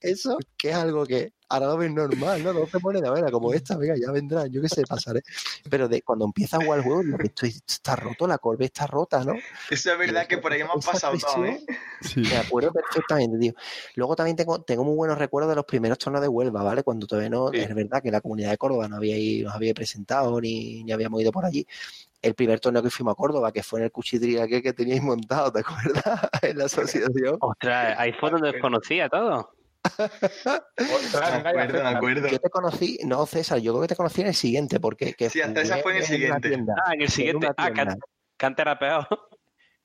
[0.00, 2.52] eso que es algo que ahora lo ves normal, ¿no?
[2.52, 5.22] 12 monedas, venga, como esta, venga, ya vendrán, yo qué sé, pasaré,
[5.68, 9.24] pero de cuando empieza a jugar el juego, esto está roto, la corbe está rota,
[9.24, 9.34] ¿no?
[9.70, 11.64] Eso es verdad que por ahí hemos pasado todo, ¿eh?
[12.00, 12.20] Sí.
[12.20, 13.54] me acuerdo perfectamente, tío.
[13.96, 16.82] Luego también tengo, tengo muy buenos recuerdos de los primeros torneos de Huelva, ¿vale?
[16.82, 17.58] Cuando todavía no, Sí.
[17.60, 20.92] es verdad que la comunidad de Córdoba no había ido- nos había presentado ni, ni
[20.92, 21.66] habíamos ido por allí.
[22.20, 25.02] El primer torneo que fuimos a Córdoba, que fue en el cuchitril aquel que teníais
[25.02, 26.28] montado, ¿te acuerdas?
[26.42, 27.36] en la asociación.
[27.40, 29.53] Ostras, ahí fue donde desconocía todo.
[29.84, 32.28] Ostras, Me acuerdo, me acuerdo.
[32.28, 35.28] Yo te conocí, no César, yo creo que te conocí en el siguiente, porque que
[35.30, 36.48] Sí, hasta esa fue en el siguiente.
[36.48, 37.48] tienda, Ah, en el en siguiente.
[37.56, 39.06] Ah, peor.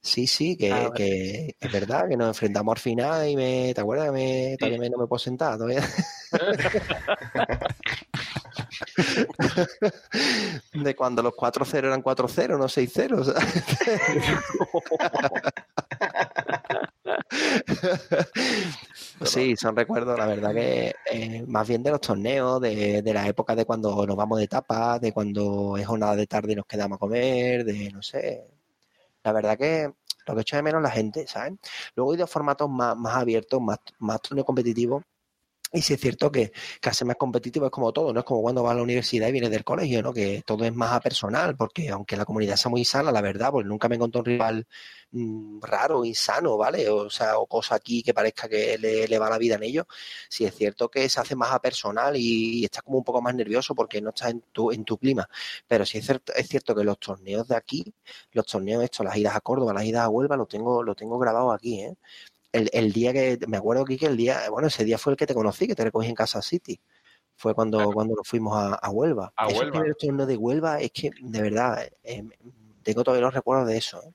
[0.01, 3.81] Sí, sí, que, Ah, que es verdad que nos enfrentamos al final y me, ¿te
[3.81, 5.57] acuerdas que me, todavía me- no me puedo sentar?
[5.57, 5.81] Todavía.
[10.73, 13.25] De cuando los 4-0 eran 4-0, no 6-0.
[19.23, 23.27] Sí, son recuerdos, la verdad que eh, más bien de los torneos, de, de la
[23.27, 26.65] época de cuando nos vamos de tapas, de cuando es jornada de tarde y nos
[26.65, 28.45] quedamos a comer, de no sé,
[29.23, 29.93] La verdad que
[30.27, 31.53] lo que echo de menos la gente, ¿sabes?
[31.95, 35.03] Luego he ido a formatos más, más abiertos, más, más torneo competitivo.
[35.71, 36.51] Y sí es cierto que,
[36.81, 39.27] que hacer más competitivo es como todo, no es como cuando vas a la universidad
[39.27, 40.11] y vienes del colegio, ¿no?
[40.11, 43.67] Que todo es más personal, porque aunque la comunidad sea muy sana, la verdad, pues
[43.67, 44.67] nunca me encontré un rival
[45.11, 46.89] mm, raro, insano, ¿vale?
[46.89, 49.87] O sea, o cosa aquí que parezca que le, le va la vida en ello.
[50.27, 53.35] Sí es cierto que se hace más personal y, y estás como un poco más
[53.35, 55.29] nervioso porque no estás en tu, en tu clima.
[55.67, 57.93] Pero sí es cierto, es cierto que los torneos de aquí,
[58.31, 61.19] los torneos estos, las idas a Córdoba, las idas a Huelva, lo tengo, lo tengo
[61.19, 61.95] grabado aquí, ¿eh?
[62.51, 65.17] El, el día que, me acuerdo aquí que el día, bueno, ese día fue el
[65.17, 66.79] que te conocí, que te recogí en Casa City.
[67.35, 67.91] Fue cuando, Claro.
[67.93, 69.31] cuando nos fuimos a, a Huelva.
[69.37, 69.81] A Huelva.
[69.97, 72.23] primeros de Huelva, es que, de verdad, eh,
[72.83, 74.01] tengo todavía los recuerdos de eso.
[74.03, 74.11] ¿eh?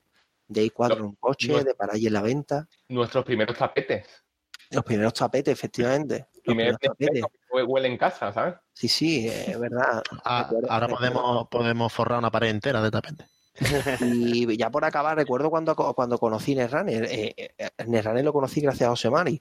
[0.49, 2.69] De ir cuatro en un coche, de parar allí en la venta.
[2.89, 4.07] Nuestros primeros tapetes.
[4.71, 6.27] Los primeros tapetes, efectivamente.
[6.35, 7.25] Los Primer primeros tapetes.
[7.51, 8.57] que huele en casa, ¿sabes?
[8.75, 10.03] Sí, sí, es verdad.
[10.25, 13.27] Ah, ahora podemos, podemos forrar una pared entera de tapete.
[14.01, 17.05] Y ya por acabar, recuerdo cuando, cuando conocí Netrunner.
[17.05, 19.41] Eh, eh, lo conocí gracias a José Mari.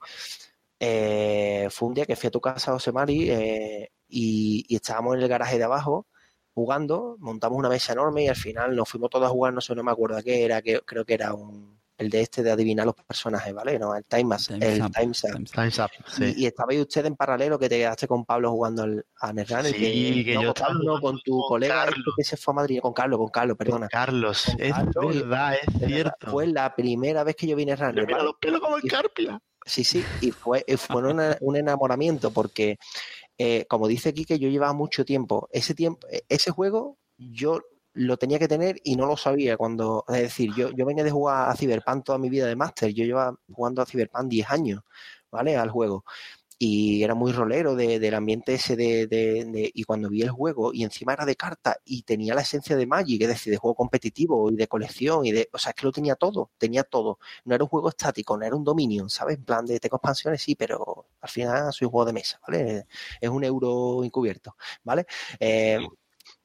[0.79, 5.15] Eh, fue un día que fui a tu casa, José Mari, eh, y, y estábamos
[5.15, 6.07] en el garaje de abajo
[6.53, 9.73] jugando, montamos una mesa enorme y al final nos fuimos todos a jugar, no sé,
[9.75, 12.85] no me acuerdo qué era, que, creo que era un, el de este de adivinar
[12.85, 13.79] los personajes, ¿vale?
[13.79, 15.43] No, el Time, Time's el Up, Time's Up.
[15.51, 15.89] Time's Up.
[16.07, 16.33] Sí.
[16.37, 19.33] Y, y estabais usted en paralelo que te quedaste con Pablo jugando al, a.
[19.63, 22.13] Sí, que no, yo con estaba Pablo, con tu con colega este Carlos.
[22.17, 23.87] que se fue a Madrid, con Carlos, con Carlos, perdona.
[23.87, 26.31] Carlos, Con es Carlos y- verdad, es verdad, cierto.
[26.31, 28.23] Fue la primera vez que yo vine a Runner, Mira ¿vale?
[28.29, 29.39] los pelos como el Carpia.
[29.65, 32.77] Sí, sí, y fue, y fue una- un enamoramiento porque,
[33.37, 35.47] eh, como dice aquí, que yo llevaba mucho tiempo.
[35.51, 37.61] Ese tiempo, eh, ese juego yo
[37.93, 41.11] lo tenía que tener y no lo sabía cuando, es decir, yo, yo venía de
[41.11, 44.81] jugar a Cyberpunk toda mi vida de máster, yo llevaba jugando a Cyberpunk 10 años,
[45.31, 45.57] ¿vale?
[45.57, 46.03] Al juego.
[46.59, 50.71] Y era muy rolero de- del ambiente ese de, de- Y cuando vi el juego,
[50.73, 53.75] y encima era de carta, y tenía la esencia de Magic, es decir, de juego
[53.75, 55.49] competitivo y de colección, y de.
[55.51, 58.45] O sea, es que lo tenía todo, tenía todo no era un juego estático, no
[58.45, 59.37] era un Dominion, ¿sabes?
[59.37, 62.85] En plan de tengo expansiones, sí, pero al final soy un juego de mesa, ¿vale?
[63.19, 65.05] Es un euro encubierto, ¿vale?
[65.39, 65.79] Eh,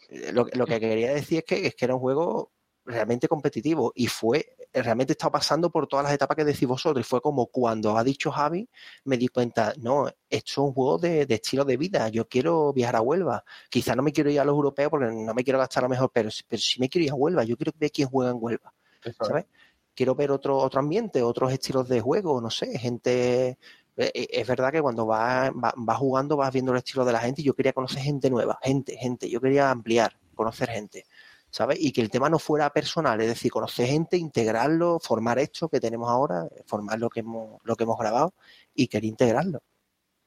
[0.09, 2.53] lo, lo que quería decir es que, es que era un juego
[2.89, 7.09] realmente competitivo y fue, realmente estaba pasando por todas las etapas que decís vosotros y
[7.09, 8.69] fue como cuando ha dicho Javi,
[9.05, 12.73] me di cuenta, no, esto es un juego de, de estilo de vida, yo quiero
[12.73, 15.59] viajar a Huelva, quizá no me quiero ir a los europeos porque no me quiero
[15.59, 18.09] gastar lo mejor, pero, pero sí me quiero ir a Huelva, yo quiero ver quién
[18.09, 18.73] juega en Huelva.
[19.05, 19.25] Eso.
[19.25, 19.47] ¿sabes?
[19.95, 23.59] Quiero ver otro, otro ambiente, otros estilos de juego, no sé, gente...
[23.99, 27.13] eh, eh, Es verdad que cuando vas va, va jugando vas viendo el estilo de
[27.13, 31.05] la gente y yo quería conocer gente nueva, gente, gente, yo quería ampliar, conocer gente,
[31.51, 31.79] ¿sabes?
[31.81, 35.81] Y que el tema no fuera personal, es decir, conocer gente, integrarlo, formar esto que
[35.81, 38.35] tenemos ahora, formar lo que hemos, lo que hemos grabado
[38.75, 39.63] y querer integrarlo.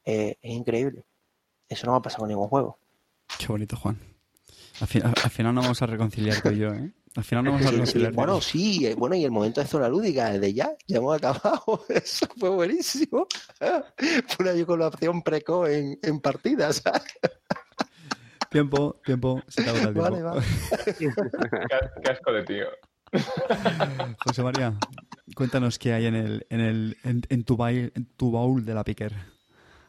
[0.03, 1.05] Eh, es increíble.
[1.69, 2.77] Eso no me ha pasado con ningún juego.
[3.37, 3.97] Qué bonito, Juan.
[4.81, 4.87] Al
[5.29, 6.91] final no vamos a reconciliar tú y yo, ¿eh?
[7.15, 8.13] Al final no vamos a Sí, sí, reconciliar.
[8.13, 11.15] bueno, sí, eh, bueno, y el momento de zona lúdica, el de ya, ya hemos
[11.17, 13.27] acabado, eso fue buenísimo.
[13.97, 17.03] Fue una eyaculación precoz en, en partidas, ¿sabes?
[18.49, 20.01] Tiempo, tiempo, se te acaba el tiempo.
[20.01, 20.45] Vale, vale.
[20.97, 22.65] Qué, asco de tío.
[24.25, 24.73] José María,
[25.35, 28.73] cuéntanos qué hay en el, en el, en, en tu bail- en tu baúl de
[28.73, 29.13] la piquer.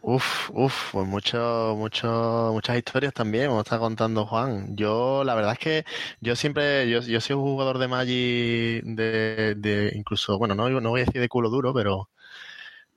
[0.05, 4.75] Uf, uf, pues mucho, mucho, muchas historias también, como está contando Juan.
[4.77, 5.85] Yo, la verdad es que
[6.21, 10.91] yo siempre, yo, yo soy un jugador de Magic de, de incluso, bueno, no, no
[10.91, 12.09] voy a decir de culo duro, pero,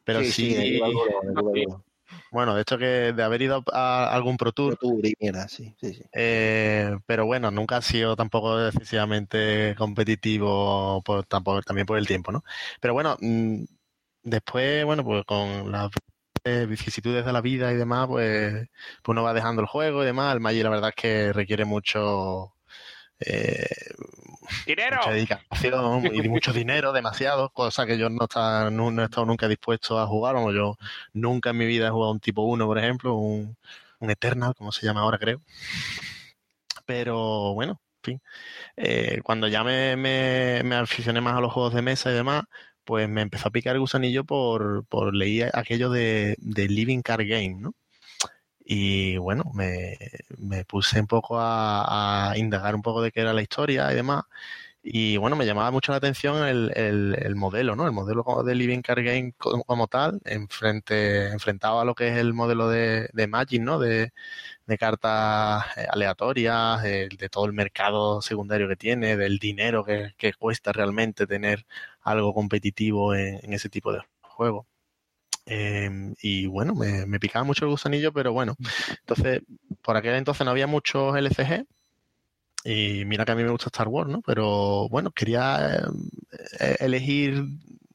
[0.03, 1.83] pero sí, de igual duro, de igual duro.
[2.31, 5.47] bueno, de hecho que de haber ido a algún Pro Tour, Pero tú, y mierda,
[5.47, 6.03] sí, sí, sí.
[6.13, 12.31] eh, pero bueno, nunca ha sido tampoco excesivamente competitivo, por, tampoco, también por el tiempo,
[12.31, 12.43] ¿no?
[12.81, 13.63] Pero bueno, mm,
[14.23, 15.91] después, bueno, pues con las
[16.45, 18.53] eh, vicisitudes de la vida y demás, pues,
[19.03, 20.33] pues uno va dejando el juego y demás.
[20.33, 22.53] El Magic la verdad es que requiere mucho...
[23.19, 23.65] eh,
[24.65, 24.97] ¡Dinero!
[24.97, 29.25] mucha dedicación y mucho dinero, demasiado, cosa que yo no, está, no, no he estado
[29.25, 30.35] nunca dispuesto a jugar.
[30.35, 30.77] Vamos, yo
[31.13, 33.57] nunca en mi vida he jugado un tipo 1, por ejemplo, un,
[33.99, 35.41] un Eternal, como se llama ahora, creo.
[36.85, 38.21] Pero bueno, en fin.
[38.77, 42.43] Eh, cuando ya me, me, me aficioné más a los juegos de mesa y demás,
[42.85, 47.27] pues me empezó a picar el gusanillo por, por leer aquello de, de Living Card
[47.27, 47.75] Game, ¿no?
[48.67, 49.97] Y bueno, me,
[50.39, 54.23] me puse un poco a, indagar un poco de qué era la historia y demás.
[54.83, 57.85] Y bueno, me llamaba mucho la atención el, el, el modelo, ¿no?
[57.87, 62.33] El modelo de Living Card Game como, tal, enfrente, enfrentado a lo que es el
[62.33, 63.79] modelo de, de Magic, ¿no?
[63.79, 64.13] De,
[64.67, 70.33] de cartas eh, aleatorias, eh, de todo el mercado secundario que tiene, del dinero que
[70.39, 71.65] cuesta realmente tener
[72.05, 74.65] algo competitivo en, en ese tipo de juegos.
[75.47, 78.55] Eh, y bueno, me, picaba mucho el gusanillo, pero bueno,
[78.99, 79.41] entonces,
[79.81, 81.65] por aquel entonces no había muchos LCG
[82.63, 84.21] y mira que a mí me gusta Star Wars, ¿no?
[84.21, 85.83] Pero bueno, quería
[86.59, 87.43] eh, elegir,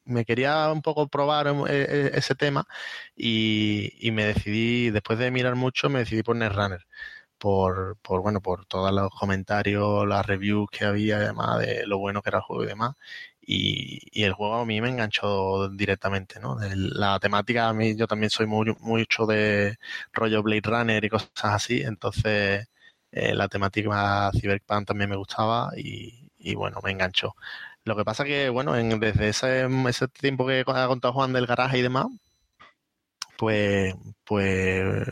[0.04, 2.64] me quería un poco probar eh, eh, ese tema
[3.16, 6.86] y, y me decidí, después de mirar mucho, me decidí por Netrunner.
[7.38, 12.22] Por, por, bueno, por todos los comentarios, las reviews que había, además de lo bueno
[12.22, 12.96] que era el juego y demás.
[13.52, 16.56] Y, el juego a mí me enganchó directamente, ¿no?
[16.74, 19.78] La temática, a mí yo también soy muy, mucho de
[20.12, 22.68] rollo Blade Runner y cosas así, entonces
[23.10, 27.34] eh, la temática Cyberpunk también me gustaba y, bueno, me enganchó.
[27.84, 31.46] Lo que pasa que, bueno, en, desde ese, ese tiempo que ha contado Juan del
[31.46, 32.06] garaje y demás,
[33.36, 33.94] pues,
[34.24, 35.08] pues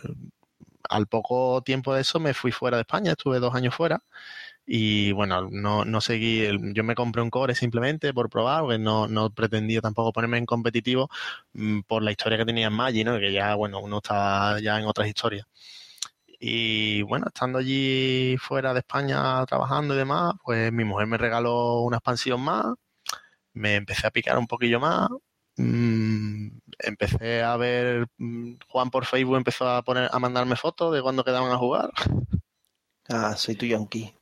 [0.89, 4.03] al poco tiempo de eso me fui fuera de España, estuve dos años fuera
[4.71, 8.79] y bueno, no, no seguí, el- yo me compré un core simplemente por probar, porque
[8.79, 11.09] no, no pretendía tampoco ponerme en competitivo
[11.55, 13.19] mm, por la historia que tenía en Maggi, ¿no?
[13.19, 15.47] Que ya, bueno, uno estaba ya en otras historias.
[16.41, 21.81] Y bueno, estando allí fuera de España trabajando y demás, pues mi mujer me regaló
[21.83, 22.67] una expansión más,
[23.55, 25.09] me empecé a picar un poquillo más,
[25.57, 26.49] mm,
[26.81, 31.25] empecé a ver, mm, Juan por Facebook empezó a poner, a mandarme fotos de cuando
[31.25, 31.91] quedaban a jugar.
[33.11, 34.15] Ah, soy tu yonki.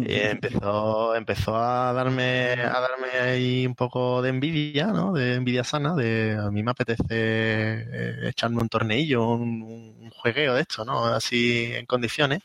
[0.00, 5.12] Y empezó, empezó a darme, a darme ahí un poco de envidia, ¿no?
[5.12, 10.54] De envidia sana, de a mí me apetece eh, echarme un torneillo, un, un juegueo
[10.54, 11.04] de esto, ¿no?
[11.06, 12.42] Así en condiciones.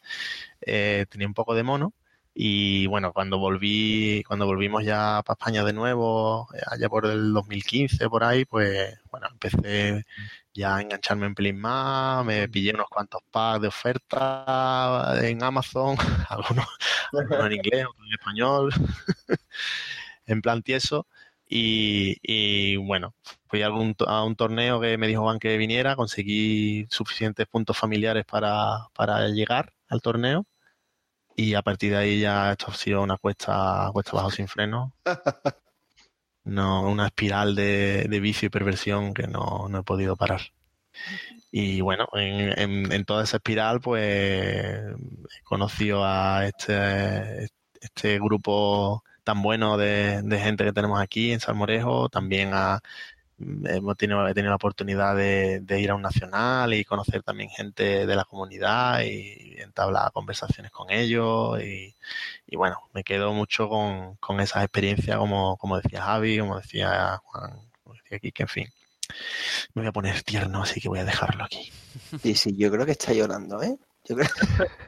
[0.61, 1.93] Eh, tenía un poco de mono.
[2.33, 7.33] Y bueno, cuando volví, cuando volvimos ya para España de nuevo, eh, allá por el
[7.33, 10.05] 2015, por ahí, pues bueno, empecé
[10.57, 15.95] ya engancharme en pelín más, me pillé unos cuantos packs de oferta en Amazon,
[16.29, 16.65] algunos
[17.13, 18.73] uno en inglés, otro en español,
[20.25, 21.07] en plan tieso.
[21.49, 23.13] Y, y, bueno,
[23.47, 27.77] fui a, algún, a, un torneo que me dijo Juan que viniera, conseguí suficientes puntos
[27.77, 30.45] familiares para, para llegar al torneo.
[31.35, 34.93] Y a partir de ahí ya esto ha sido una cuesta, cuesta abajo sin freno.
[36.47, 40.41] No, una espiral de, de vicio y perversión que no, no he podido parar.
[41.51, 47.49] Y bueno, en, en, en, toda esa espiral, pues he conocido a este,
[47.81, 52.81] este grupo tan bueno de, de, gente que tenemos aquí en Salmorejo, también a,
[53.39, 57.49] hemos tenido, he tenido la oportunidad de, de, ir a un nacional y conocer también
[57.49, 61.95] gente de la comunidad y entablar conversaciones con ellos y,
[62.47, 67.21] y bueno, me quedo mucho con, con esas experiencias como, como decía Javi, como decía
[67.23, 68.67] Juan, como decía Kike, en fin
[69.73, 71.71] me voy a poner tierno, así que voy a dejarlo aquí.
[72.21, 73.77] Sí, sí, yo creo que está llorando, ¿eh?
[74.05, 74.29] Yo creo...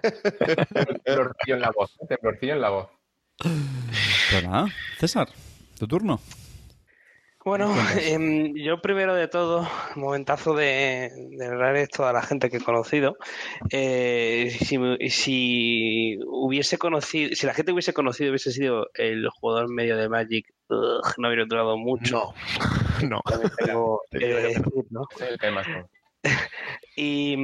[1.04, 2.90] temblorcillo en la voz, temblorcillo en la voz.
[3.38, 4.68] Pues nada,
[5.00, 5.30] César,
[5.78, 6.20] tu turno.
[7.50, 12.62] Bueno, eh, yo primero de todo, momentazo de, de hablar toda la gente que he
[12.62, 13.18] conocido.
[13.72, 14.78] Eh, si,
[15.10, 20.46] si, hubiese conocido, si la gente hubiese conocido, hubiese sido el jugador medio de Magic,
[20.70, 22.36] ugh, no habría durado mucho.
[23.02, 23.50] No, no.
[23.66, 25.08] Tengo, eh, decir, ¿no?
[26.96, 27.36] y,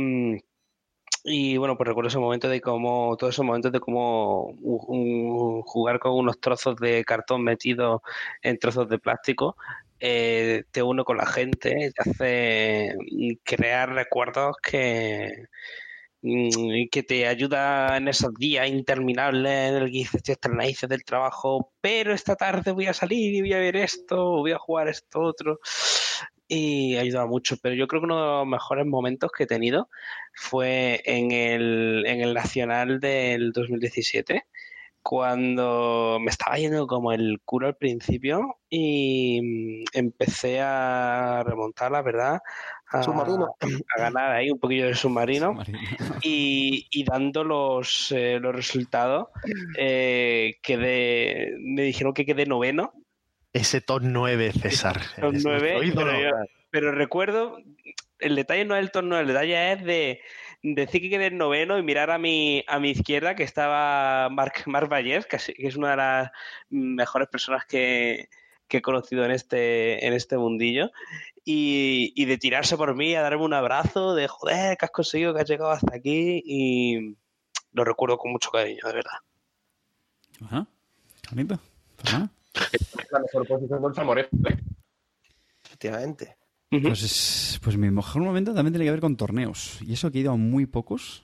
[1.24, 5.98] y bueno, pues recuerdo ese momento de cómo, todos esos momentos de cómo un, jugar
[5.98, 8.02] con unos trozos de cartón metidos
[8.44, 9.58] en trozos de plástico
[10.00, 12.96] eh, te une con la gente, te hace
[13.44, 15.48] crear recuerdos que,
[16.22, 22.14] mm, que te ayuda en esos días interminables en el que dices, del trabajo, pero
[22.14, 25.60] esta tarde voy a salir y voy a ver esto, voy a jugar esto otro.
[26.48, 29.90] Y ayuda mucho, pero yo creo que uno de los mejores momentos que he tenido
[30.34, 34.46] fue en el, en el Nacional del 2017
[35.08, 42.40] cuando me estaba yendo como el culo al principio y empecé a remontar, la verdad,
[42.88, 43.56] a, submarino.
[43.62, 45.80] a ganar ahí un poquillo de submarino, submarino.
[46.24, 49.28] Y, y, dando los, eh, los resultados,
[49.78, 52.92] eh, quedé, me dijeron que quedé noveno.
[53.54, 55.00] Ese top 9, César.
[55.22, 56.30] Top 9, pero, yo,
[56.72, 57.60] pero recuerdo,
[58.18, 60.22] el detalle no es el top 9, el detalle es de
[60.74, 64.92] decir que quedé noveno y mirar a mi, a mi izquierda que estaba Marc, Marc
[64.92, 66.32] Vallés, que, que es una de las
[66.70, 68.30] mejores personas que,
[68.68, 70.92] que he conocido en este, en este mundillo,
[71.44, 75.34] y, y, de tirarse por mí, a darme un abrazo, de joder, que has conseguido,
[75.34, 77.16] que has llegado hasta aquí, y
[77.72, 79.20] lo recuerdo con mucho cariño, de verdad.
[80.42, 80.68] Ajá,
[81.30, 81.60] bonito.
[82.72, 84.30] Es la mejor posición del Samorejo.
[85.64, 86.38] Efectivamente.
[86.70, 89.80] Pues, es, pues mi mejor momento también tiene que ver con torneos.
[89.82, 91.24] Y eso que he ido a muy pocos.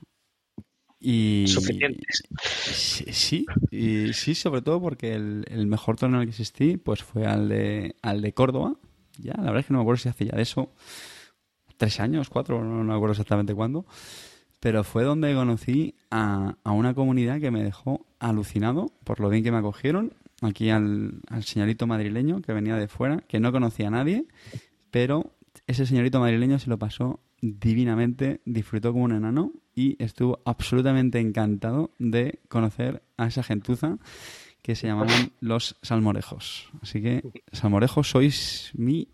[1.00, 1.46] Y.
[1.48, 2.24] Suficientes.
[2.44, 7.26] Sí, y sí, sobre todo porque el, el, mejor torneo al que asistí pues fue
[7.26, 8.76] al de, al de Córdoba.
[9.18, 10.72] Ya, la verdad es que no me acuerdo si hace ya de eso.
[11.78, 13.86] Tres años, cuatro, no, no me acuerdo exactamente cuándo.
[14.60, 19.44] pero fue donde conocí a, a una comunidad que me dejó alucinado por lo bien
[19.44, 20.14] que me acogieron.
[20.44, 24.26] Aquí al, al señorito madrileño que venía de fuera, que no conocía a nadie,
[24.92, 25.32] pero
[25.68, 31.92] ese señorito madrileño se lo pasó divinamente, disfrutó como un enano y estuvo absolutamente encantado
[31.98, 33.98] de conocer a esa gentuza
[34.62, 36.70] que se llamaban los salmorejos.
[36.82, 39.08] Así que, salmorejos, sois mi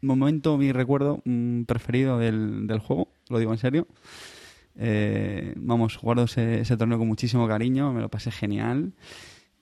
[0.00, 3.88] momento, mi recuerdo mm, preferido del, del juego, lo digo en serio.
[4.76, 8.92] Eh, vamos, guardo ese, ese torneo con muchísimo cariño, me lo pasé genial.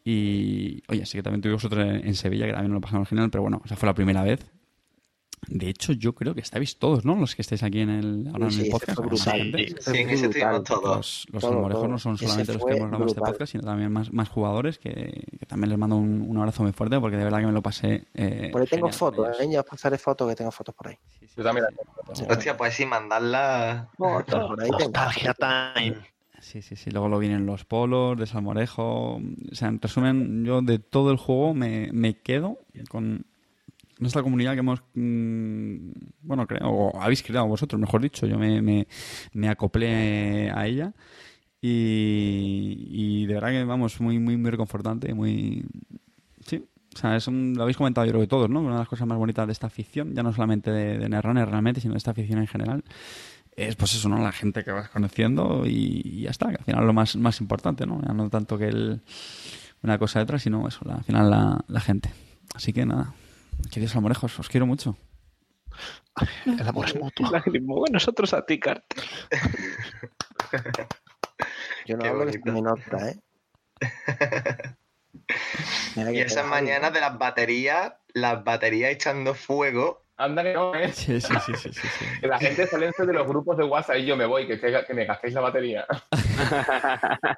[0.05, 3.09] Y, oye, sí que también tuvimos otro en en Sevilla, que también nos lo pasamos
[3.09, 4.45] genial, pero bueno, esa fue la primera vez.
[5.49, 7.17] De hecho, yo creo que estáis todos, ¿no?
[7.17, 9.01] Los que estáis aquí en el, ahora en Sí, el ese podcast.
[9.15, 10.29] Sí, Ese en ese
[10.65, 11.27] todos.
[11.33, 11.89] Los, todo.
[11.89, 15.25] no son solamente los que hemos grabado este podcast, sino también más, más jugadores que,
[15.39, 17.63] que también les mando un, un abrazo muy fuerte porque de verdad que me lo
[17.63, 18.05] pasé.
[18.15, 19.41] Eh, Por ahí tengo fotos, ellos.
[19.41, 19.53] ¿eh?
[19.53, 20.99] Ya os pasaré fotos que tengo fotos por ahí.
[21.37, 21.67] Yo también.
[22.29, 23.89] Hostia, pues sí, mandarla.
[23.97, 24.25] Por
[24.61, 24.91] ahí tengo.
[24.91, 25.97] Nostalgia time.
[26.41, 26.91] Sí, sí, sí.
[26.91, 29.17] Luego lo vienen los polos de Salmorejo.
[29.17, 29.21] O
[29.53, 33.27] sea, en resumen, yo de todo el juego me, me quedo con
[34.01, 35.91] nuestra comunidad que hemos, mm,
[36.23, 38.27] bueno, creo, o habéis creado vosotros, mejor dicho.
[38.27, 38.87] Yo me, me,
[39.33, 40.93] me acoplé a ella
[41.61, 45.65] y, y de verdad que, vamos, muy, muy, muy reconfortante, muy...
[46.47, 48.61] Sí, o sea, es un- lo habéis comentado yo creo que todos, ¿no?
[48.61, 51.49] Una de las cosas más bonitas de esta ficción, ya no solamente de, de Netrunner
[51.49, 52.83] realmente, sino de esta ficción en general,
[53.55, 54.19] es pues eso, ¿no?
[54.19, 57.87] La gente que vas conociendo y, y ya está, al final lo más, más importante,
[57.87, 58.01] ¿no?
[58.07, 58.99] Ya no tanto que
[59.83, 62.11] una cosa de otra, sino eso, la- al final la gente.
[62.55, 63.15] Así que nada,
[63.71, 64.97] queridos amorejos, os quiero mucho.
[66.47, 67.31] El amor es mutuo.
[67.33, 69.03] Lágrimo, nosotros a ti, Carter.
[71.87, 72.41] Yo no Qué hablo bonito.
[72.45, 73.21] se me nota, ¿eh?
[75.97, 80.05] Y te- mañanas de las baterías, las baterías echando fuego.
[80.21, 80.93] Anda que no, ¿eh?
[80.93, 82.05] Sí, sí, sí, sí, sí, sí.
[82.21, 84.85] Que la gente sale de los grupos de WhatsApp y yo me voy, que, que,
[84.87, 85.87] que me gastéis la batería.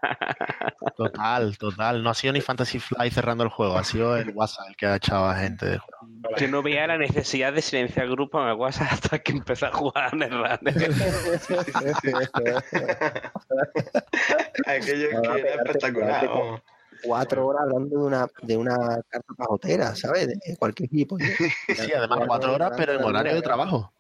[0.97, 2.03] Total, total.
[2.03, 4.87] No ha sido ni Fantasy Fly cerrando el juego, ha sido el WhatsApp el que
[4.87, 6.07] ha echado a gente del juego.
[6.37, 9.73] Yo no veía la necesidad de silenciar grupos en el WhatsApp hasta que empecé a
[9.73, 10.61] jugar a Netrunner.
[14.67, 16.63] Aquello es que era espectacular.
[17.03, 18.77] Cuatro horas hablando de una, de una
[19.09, 20.29] carta pajotera, ¿sabes?
[20.29, 21.17] De cualquier tipo.
[21.19, 23.93] Sí, además cuatro horas, pero en horario de trabajo.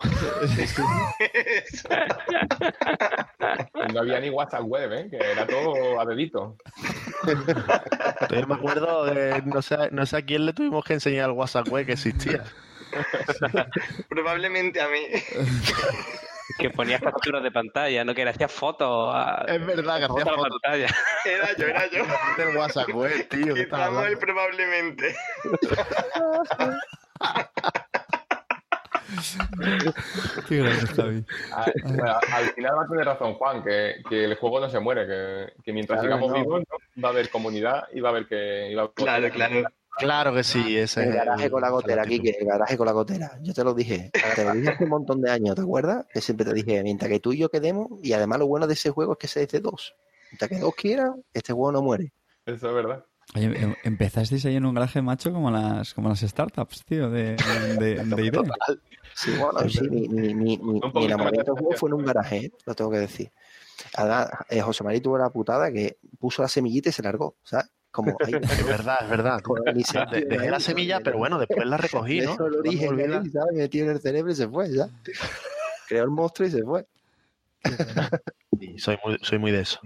[3.92, 5.08] No había ni WhatsApp web, ¿eh?
[5.10, 6.56] Que era todo a dedito.
[8.30, 11.36] Yo me acuerdo de, no sé, no sé a quién le tuvimos que enseñar el
[11.36, 12.44] WhatsApp web que existía.
[14.08, 15.06] Probablemente a mí.
[16.58, 20.24] que ponías capturas de pantalla, no que le hacías fotos a Es verdad que hacía
[20.24, 20.86] fotos pantalla.
[21.24, 22.04] Era yo, era yo.
[22.36, 23.54] del WhatsApp web, tío.
[23.54, 24.20] ¿qué estás Quitamos el hablando?
[24.20, 25.16] probablemente.
[30.48, 31.24] Qué grande, Javi.
[31.52, 34.80] A- bueno, al final va a tener razón Juan, que, que el juego no se
[34.80, 36.38] muere, que, que mientras Claro sigamos no.
[36.42, 36.62] vivos
[36.96, 37.02] ¿no?
[37.02, 38.70] va a haber comunidad y va a haber que...
[38.70, 39.62] y va a haber- Claro, claro.
[39.98, 42.04] Claro que sí, ese El es garaje con la gotera.
[42.04, 43.38] Kike, el garaje con la gotera.
[43.42, 46.06] Yo te lo dije, te lo dije hace un montón de años, ¿te acuerdas?
[46.12, 48.74] Que siempre te dije, mientras que tú y yo quedemos, y además lo bueno de
[48.74, 49.94] ese juego es que se es de dos.
[50.30, 52.12] Mientras que dos quieran, este juego no muere.
[52.46, 53.04] Eso es verdad.
[53.36, 57.36] Oye, em- empezasteis ahí en un garaje macho como las, como las startups, tío, de,
[57.78, 58.32] de, de ID.
[59.14, 62.52] Sí, bueno, sí, mi, mi, mi, mi- enamoramiento juego fue en un garaje, ¿eh?
[62.66, 63.30] lo tengo que decir.
[63.94, 67.66] Además, eh, José María tuvo la putada que puso la semillita y se largó, ¿sabes?
[67.92, 69.40] Como Es verdad, es verdad.
[70.10, 72.32] De- Dejé la semilla, pero bueno, después la recogí, ¿no?
[72.32, 73.54] Dejó el No origen ahí, ¿sabes?
[73.54, 74.88] Metido en el cerebro y se fue, ¿ya?
[75.88, 76.86] Creó el monstruo y se fue.
[78.58, 79.78] Sí, soy muy, soy muy de eso.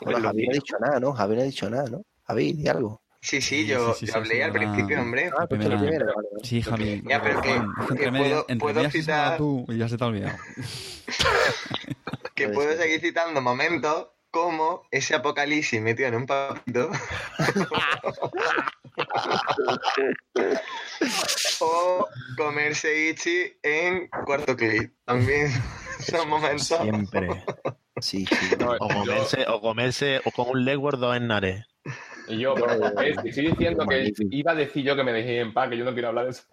[0.00, 1.12] Bueno, Javi no ha dicho nada, ¿no?
[1.12, 2.02] Javi no ha dicho nada, ¿no?
[2.26, 3.02] Javi, di algo.
[3.20, 5.30] Sí, sí, yo, sí, sí, yo sí, hablé sí, al la- principio, hombre.
[5.36, 6.28] Ah, pues primera- vale, vale.
[6.44, 7.02] Sí, Javi.
[7.04, 7.50] Ya, pero que-
[7.88, 8.44] entre puedo-
[8.82, 10.38] medias- citar- hablado tú y ya se te ha olvidado.
[12.34, 16.90] Que puedo seguir citando momentos como ese apocalipsis metido en un papito.
[21.60, 22.06] o
[22.36, 24.94] comerse Ichi en cuarto clip.
[25.04, 25.50] También
[26.00, 26.66] son momentos.
[26.66, 27.44] Siempre.
[28.00, 28.56] Sí, sí.
[28.58, 31.66] No, O comerse, o comerse, o con un Legward dos en Nare.
[32.28, 32.72] Y yo, pero
[33.02, 35.84] es- estoy diciendo que iba a decir yo que me dejé en paz, que yo
[35.84, 36.44] no quiero hablar de eso.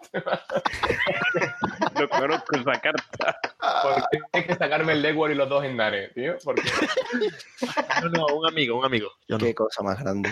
[1.99, 3.39] No conozco esa carta.
[3.83, 6.35] Porque tienes que sacarme el Legward y los dos en Nare, tío.
[6.43, 6.61] Porque
[8.03, 9.09] No, no, un amigo, un amigo.
[9.27, 9.45] Yo no.
[9.45, 10.29] Qué cosa más grande.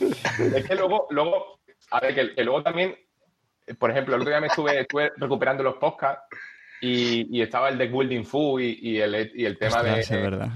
[0.00, 1.60] es que luego, luego,
[1.90, 2.96] a ver, que, que luego también,
[3.78, 6.24] por ejemplo, el otro día me estuve, estuve recuperando los podcasts
[6.80, 10.00] y, y estaba el de Building Food y, y el, y el tema Ostras, de
[10.00, 10.48] es verdad.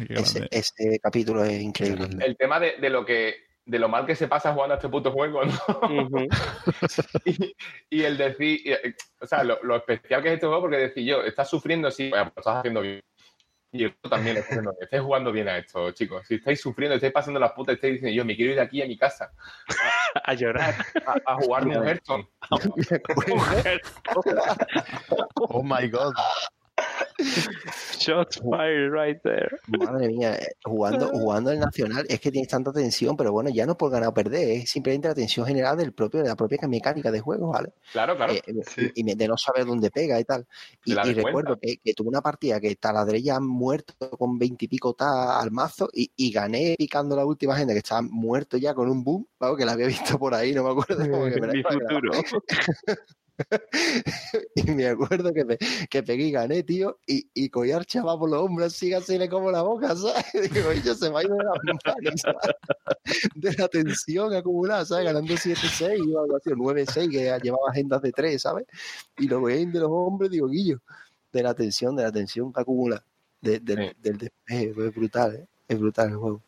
[0.51, 2.09] Ese, capítulo es increíble.
[2.25, 4.89] el tema de, de lo que de lo mal que se pasa jugando a este
[4.89, 5.53] puto juego, ¿no?
[7.27, 7.55] Y,
[7.91, 10.79] y el decir, y, eh, o sea, lo, lo especial que es este juego, porque
[10.79, 13.03] decir yo, estás sufriendo, sí, bueno, pues lo estás haciendo bien.
[13.71, 16.27] Y yo también estoy diciendo, estáis jugando bien a esto, chicos.
[16.27, 18.81] Si estáis sufriendo, estáis pasando las putas, estáis diciendo, yo me quiero ir de aquí
[18.81, 19.31] a mi casa
[20.25, 20.75] A llorar.
[21.07, 22.27] a, a jugarme a Hearthstone.
[25.51, 26.15] Oh my god.
[27.99, 29.59] Shots fired right there.
[29.67, 33.67] Madre mía, eh, jugando, jugando el Nacional es que tienes tanta tensión, pero bueno, ya
[33.67, 36.59] no por ganar o perder, es simplemente la tensión general del propio, de la propia
[36.69, 37.73] mecánica de juego, ¿vale?
[37.93, 38.33] Claro, claro.
[38.33, 38.43] Eh,
[38.95, 40.47] y y de no saber dónde pega y tal.
[40.85, 45.41] Y, y recuerdo que, que tuve una partida que taladré ya muerto con veintipico ta
[45.41, 49.03] al mazo y, y gané picando la última gente que estaba muerto ya con un
[49.03, 51.63] boom, vamos, que la había visto por ahí, no me acuerdo cómo que me Mi
[51.63, 52.13] futuro.
[54.55, 55.59] Y me acuerdo que, pe-
[55.89, 59.17] que pegué y gané, tío, y, y cogí al chaval por los hombros, así, así
[59.19, 60.25] le como la boca, ¿sabes?
[60.53, 61.45] Digo, y yo se me ha ido de
[61.85, 62.55] ¿sabes?
[63.35, 65.07] De la tensión acumulada, ¿sabes?
[65.07, 68.67] Ganando 7-6 o algo así, o 9-6, que llevaba agendas de 3, ¿sabes?
[69.19, 70.81] Y lo veis de los hombres, digo, Guillo,
[71.33, 73.03] de la tensión, de la tensión que acumula,
[73.41, 73.97] de- del, Sí.
[74.03, 75.47] del despeje, es brutal, ¿eh?
[75.69, 76.43] Es brutal el juego.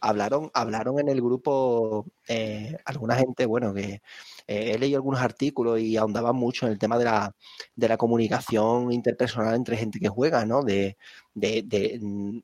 [0.00, 4.00] Hablaron, hablaron en el grupo eh, alguna gente, bueno, que
[4.48, 7.36] eh, he leído algunos artículos y ahondaban mucho en el tema de la,
[7.76, 10.62] de la comunicación interpersonal entre gente que juega, ¿no?
[10.64, 10.96] De,
[11.34, 12.40] de, de, mm,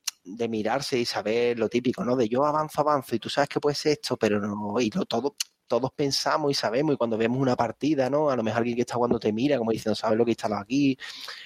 [0.49, 2.17] mirarse y saber lo típico, ¿no?
[2.17, 5.05] De yo avanzo, avanzo y tú sabes que puede ser esto, pero no, y lo
[5.07, 5.37] todo,
[5.81, 8.31] todos pensamos y sabemos y cuando vemos una partida, ¿no?
[8.31, 10.49] A lo mejor alguien que está jugando te mira como diciendo, ¿sabes lo que está
[10.59, 10.97] aquí?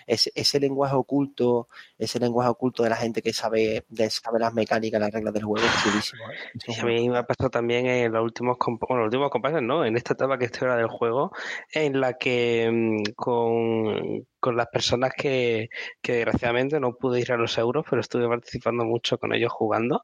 [0.06, 1.68] Ese, ese lenguaje oculto,
[1.98, 5.44] ese lenguaje oculto de la gente que sabe, de, sabe las mecánicas, las reglas del
[5.44, 6.22] juego, es chulísimo.
[6.30, 6.34] ¿eh?
[6.66, 9.84] Es a mí me ha pasado también en los últimos, bueno, los últimos compases, ¿no?
[9.84, 11.32] En esta etapa que estoy ahora del juego,
[11.72, 15.68] en la que mm, con, con las personas que,
[16.00, 20.02] que desgraciadamente no pude ir a los euros, pero estuve participando mucho con ellos jugando,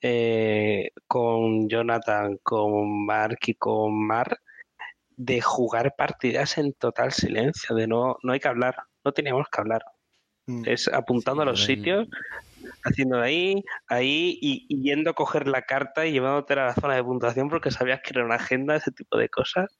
[0.00, 4.40] eh, con Jonathan, con Mark y con Mar,
[5.16, 9.60] de jugar partidas en total silencio, de no, no hay que hablar, no teníamos que
[9.60, 9.82] hablar.
[10.46, 10.62] Mm.
[10.66, 12.08] Es apuntando Sí, a los sitios,
[12.84, 16.74] haciendo de ahí, ahí y, y yendo a coger la carta y llevándote a la
[16.74, 19.78] zona de puntuación porque sabías que era una agenda, ese tipo de cosas.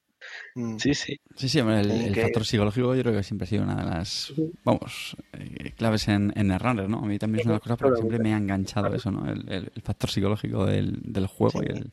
[0.54, 0.78] Mm.
[0.78, 1.20] Sí, sí.
[1.36, 3.76] Sí, sí, hombre, el, el Que- factor psicológico yo creo que siempre ha sido una
[3.76, 4.32] de las,
[4.64, 6.98] vamos, eh, claves en, en el runner, ¿no?
[6.98, 9.30] A mí también es una de las cosas porque siempre me ha enganchado eso, ¿no?
[9.30, 11.90] El, el- el factor psicológico del, del juego y el...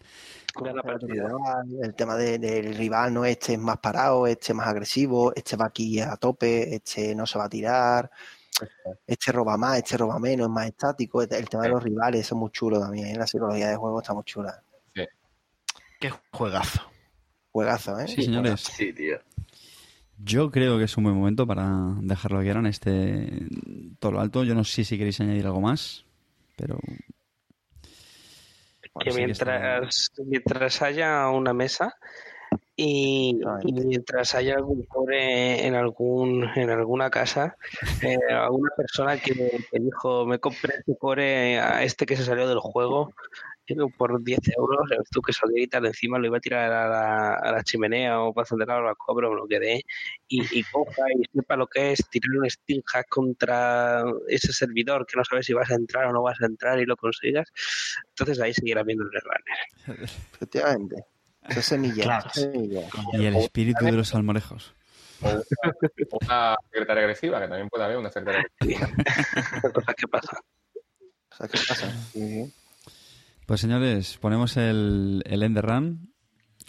[0.61, 1.27] Era la Conocer a tu partida.
[1.27, 3.25] rival, El tema de- del rival, ¿no?
[3.25, 7.25] Este es más parado, este es más agresivo, este va aquí a tope, este no
[7.25, 8.11] se va a tirar,
[9.07, 11.21] este roba más, este roba menos, es más estático.
[11.23, 13.07] El tema de los rivales, eso es muy chulo también.
[13.07, 13.15] ¿eh?
[13.17, 14.61] La psicología de juego está muy chula.
[15.99, 16.81] Qué juegazo.
[17.53, 18.07] Juegazo, ¿eh?
[18.07, 18.59] Sí, señores.
[18.61, 19.17] Sí, tío.
[20.17, 21.69] Yo creo que es un buen momento para
[22.01, 23.47] dejarlo aquí ahora en este
[23.99, 24.43] todo lo alto.
[24.43, 26.03] Yo no sé si queréis añadir algo más,
[26.57, 26.77] pero...
[28.99, 31.95] Que sí que está- mientras, mientras haya una mesa
[32.75, 37.55] y mientras haya algún pobre en algún en alguna casa,
[38.03, 39.33] eh, alguna persona que,
[39.71, 43.13] que dijo me compré este core a este que se salió del juego
[43.97, 47.63] por 10 euros, tú que solidaritas encima lo iba a tirar a la, a la
[47.63, 49.83] chimenea o para encender la barbacoa, pero me lo quedé
[50.27, 55.05] y, y coja y sepa lo que es tirar un Steam hack contra ese servidor
[55.05, 57.49] que no sabes si vas a entrar o no vas a entrar y lo consigas,
[58.09, 60.09] entonces ahí seguirá viendo el runner.
[60.33, 61.05] Efectivamente.
[61.49, 62.03] Eso es semilla.
[62.03, 62.29] Claro.
[62.33, 62.87] eso es semilla.
[63.13, 64.75] Y el espíritu de los salmorejos.
[65.21, 68.89] Una secretaria agresiva, que también puede haber una secretaria agresiva.
[69.73, 70.39] Cosas que pasan.
[71.31, 71.91] O sea, ¿qué pasa?
[72.11, 72.53] Sí.
[73.45, 76.13] Pues señores, ponemos el, el End Run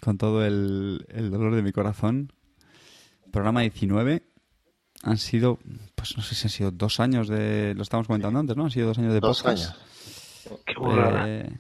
[0.03, 2.33] con todo el, el dolor de mi corazón.
[3.31, 4.23] Programa 19.
[5.03, 5.59] Han sido,
[5.95, 7.75] pues no sé si han sido dos años de.
[7.75, 8.65] Lo estábamos comentando antes, ¿no?
[8.65, 9.77] Han sido dos años de Dos podcast.
[10.47, 10.61] años.
[10.67, 11.29] Qué burrada.
[11.29, 11.51] Eh,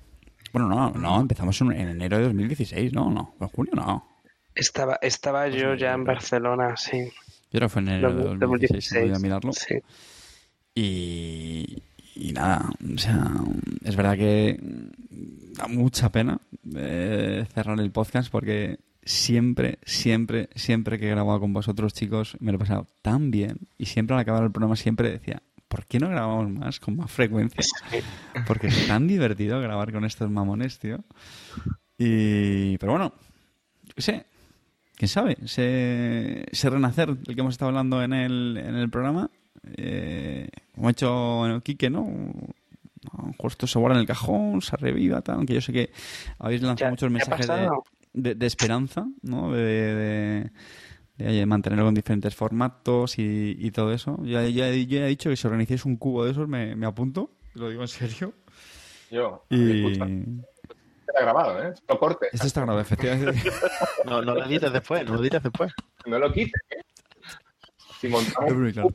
[0.52, 3.10] bueno, no, no, empezamos en, en enero de 2016, ¿no?
[3.10, 4.08] No, en junio no.
[4.54, 6.06] Estaba, estaba Pues yo no, ya en no.
[6.06, 7.10] Barcelona, sí.
[7.50, 9.22] Yo que fue en enero de 2016, voy a 2016.
[9.22, 9.52] mirarlo.
[9.52, 9.74] Sí.
[10.74, 11.82] Y,
[12.14, 13.30] y nada, o sea,
[13.84, 14.58] es verdad que
[15.56, 16.40] da mucha pena
[16.76, 22.52] eh, cerrar el podcast porque siempre, siempre, siempre que he grabado con vosotros, chicos, me
[22.52, 25.98] lo he pasado tan bien y siempre al acabar el programa siempre decía, ¿por qué
[25.98, 27.64] no grabamos más con más frecuencia?
[28.46, 31.04] Porque es tan divertido grabar con estos mamones, tío.
[31.98, 33.12] Y, pero bueno,
[33.96, 34.26] sé,
[34.96, 39.30] quién sabe, ese, ese renacer del que hemos estado hablando en el, en el programa,
[39.76, 42.00] eh, como ha hecho en el Quique, ¿no?
[43.12, 45.72] A lo mejor esto se guarda en el cajón, se reviva, tal, aunque yo sé
[45.72, 45.90] que
[46.38, 47.84] habéis lanzado Ya- muchos mensajes de, pasado.
[48.12, 49.52] de, de esperanza, ¿no?
[49.52, 50.50] De, de-
[51.18, 54.18] de, oye, mantenerlo en diferentes formatos y, y todo eso.
[54.24, 57.30] Ya, ya, ya he dicho que si organizáis un cubo de esos me, me apunto,
[57.54, 58.34] lo digo en serio.
[59.10, 59.82] Yo, Y
[61.06, 61.72] está grabado, ¿eh?
[61.88, 63.40] Lo cortes, esto está grabado, efectivamente.
[64.06, 65.72] No, no lo edites después, no lo edites después.
[66.06, 66.60] no lo quites.
[66.70, 66.80] ¿eh?
[68.04, 68.88] Si montamos Pero, claro,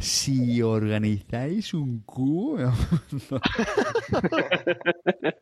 [0.00, 2.58] si organizáis un cubo,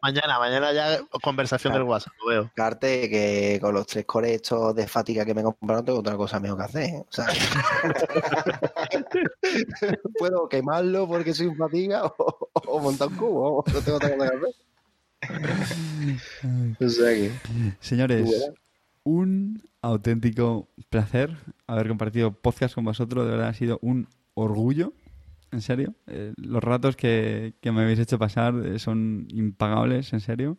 [0.02, 2.50] Mañana, mañana ya conversación del WhatsApp, lo veo.
[2.54, 6.00] Carte que con los tres cores estos de fatiga que me he comprado no tengo
[6.00, 6.90] otra cosa mejor que hacer.
[6.90, 7.04] ¿eh?
[7.08, 7.26] O sea,
[10.18, 13.64] puedo quemarlo porque soy un fatiga o, o montar un cubo.
[13.72, 14.54] No tengo otra cosa que hacer.
[16.84, 17.32] O sea que,
[17.80, 18.50] Señores.
[19.06, 21.36] Un auténtico placer
[21.68, 23.24] haber compartido podcast con vosotros.
[23.24, 24.92] De verdad ha sido un orgullo.
[25.52, 25.94] En serio.
[26.08, 30.58] Eh, los ratos que, que me habéis hecho pasar eh, son impagables, en serio.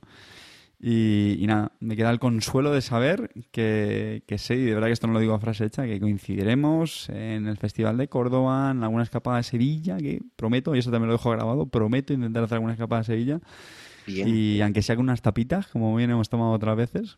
[0.79, 4.87] Y, y nada, me queda el consuelo de saber que, que sé, y de verdad
[4.87, 8.71] que esto no lo digo a frase hecha, que coincidiremos en el Festival de Córdoba,
[8.71, 12.43] en alguna escapada de Sevilla, que prometo, y eso también lo dejo grabado, prometo intentar
[12.43, 13.39] hacer alguna escapada de Sevilla.
[14.05, 14.27] bien.
[14.27, 17.17] Y aunque sea con unas tapitas, como bien hemos tomado otras veces,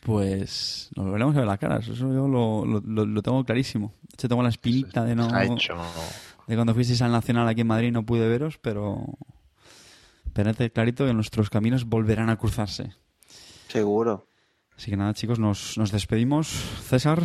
[0.00, 1.88] pues nos volveremos a ver las caras.
[1.88, 3.94] Eso yo lo, lo- lo- lo tengo clarísimo.
[4.02, 5.28] De hecho, tengo la espinita de no.
[5.32, 5.74] Ha hecho.
[6.46, 9.04] De cuando fuisteis al Nacional aquí en Madrid no pude veros, pero.
[10.32, 12.92] Tened clarito que nuestros caminos volverán a cruzarse.
[13.68, 14.26] Seguro.
[14.76, 16.48] Así que nada, chicos, nos, nos despedimos.
[16.48, 17.22] César,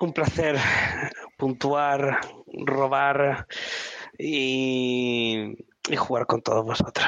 [0.00, 0.56] Un placer
[1.36, 2.20] puntuar,
[2.64, 3.46] robar
[4.16, 5.56] y,
[5.90, 7.06] y jugar con todos vosotros.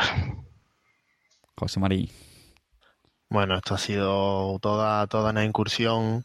[1.56, 2.08] José María.
[3.30, 6.22] Bueno, esto ha sido toda, toda una incursión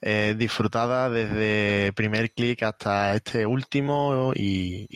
[0.00, 4.86] eh, disfrutada desde primer clic hasta este último y,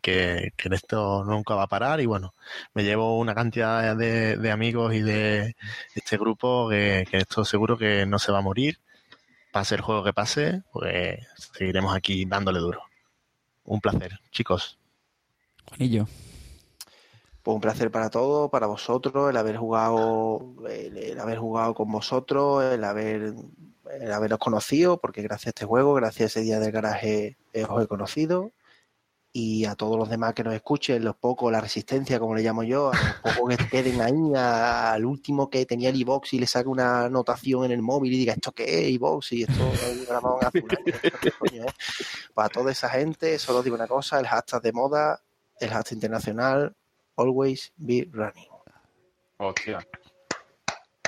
[0.00, 2.00] que, que esto nunca va a parar.
[2.00, 2.34] Y bueno,
[2.74, 5.56] me llevo una cantidad de, de amigos y de
[5.94, 8.78] este grupo que, que esto seguro que no se va a morir.
[9.52, 12.82] Pase el juego que pase, pues seguiremos aquí dándole duro.
[13.64, 14.78] Un placer, chicos.
[15.66, 16.06] Juanillo.
[17.46, 22.64] Pues un placer para todos, para vosotros, el haber jugado, el, haber jugado con vosotros,
[22.64, 23.34] el haber
[23.88, 27.64] el haberos conocido, porque gracias a este juego, gracias a ese día del garaje eh,
[27.68, 28.50] os he conocido.
[29.32, 32.64] Y a todos los demás que nos escuchen, los pocos, la resistencia, como le llamo
[32.64, 36.48] yo, a los pocos que queden ahí, al último que tenía el iBox y le
[36.48, 39.32] saque una anotación en el móvil y diga, ¿esto qué es iBox?
[39.34, 41.74] Y esto lo grababan a fulano, ¿esto qué coño es?".
[42.34, 45.22] Para toda esa gente, solo digo una cosa, el hashtag de moda,
[45.60, 46.74] el hashtag internacional,
[47.16, 48.48] always be running.
[49.38, 49.86] Hostia.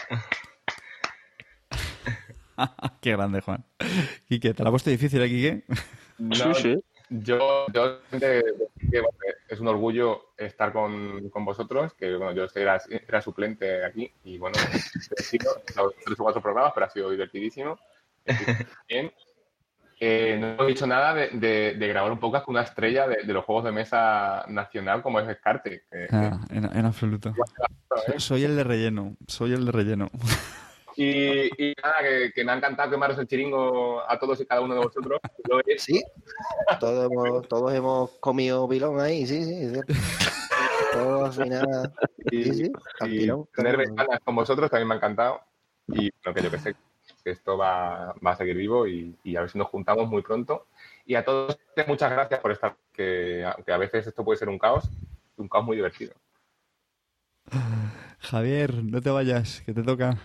[3.01, 3.64] Qué grande, Juan.
[4.26, 5.62] Quique, ¿te la ha puesto difícil aquí, Quique?
[6.18, 6.78] No, Sí, sí.
[7.10, 8.01] Yo, yo
[9.48, 14.36] es un orgullo estar con, con vosotros, que bueno, yo era, era suplente aquí y
[14.36, 14.59] bueno,
[15.16, 15.72] he sido he
[16.05, 17.78] tres o cuatro programas, pero ha sido divertidísimo.
[18.89, 19.10] Bien.
[20.01, 23.25] Eh, no he dicho nada de, de- de grabar un podcast con una estrella de,
[23.25, 25.83] de los juegos de mesa nacional como es Escarte.
[25.91, 27.35] que- Ah, en, en absoluto.
[28.07, 29.16] que- Soy el de relleno.
[29.27, 30.09] Soy el de relleno.
[30.97, 34.61] y, y nada, que, que me ha encantado quemaros el chiringo a todos y cada
[34.61, 35.20] uno de vosotros.
[35.51, 36.03] Lo he- Sí,
[36.79, 39.55] todos hemos, todos hemos comido pilón ahí, sí, sí.
[39.65, 39.95] es cierto.
[40.93, 41.93] Todos al final.
[42.31, 42.73] y, Sí, sí,
[43.07, 43.49] y pilón.
[43.55, 45.41] tener ventanas con vosotros también me ha encantado.
[45.89, 46.75] Y lo que yo que sé,
[47.31, 50.67] esto va, va a seguir vivo y, y a ver si nos juntamos muy pronto.
[51.05, 54.59] Y a todos, muchas gracias por estar, que aunque a veces esto puede ser un
[54.59, 54.89] caos,
[55.37, 56.15] un caos muy divertido.
[58.19, 60.19] Javier, no te vayas, que te toca.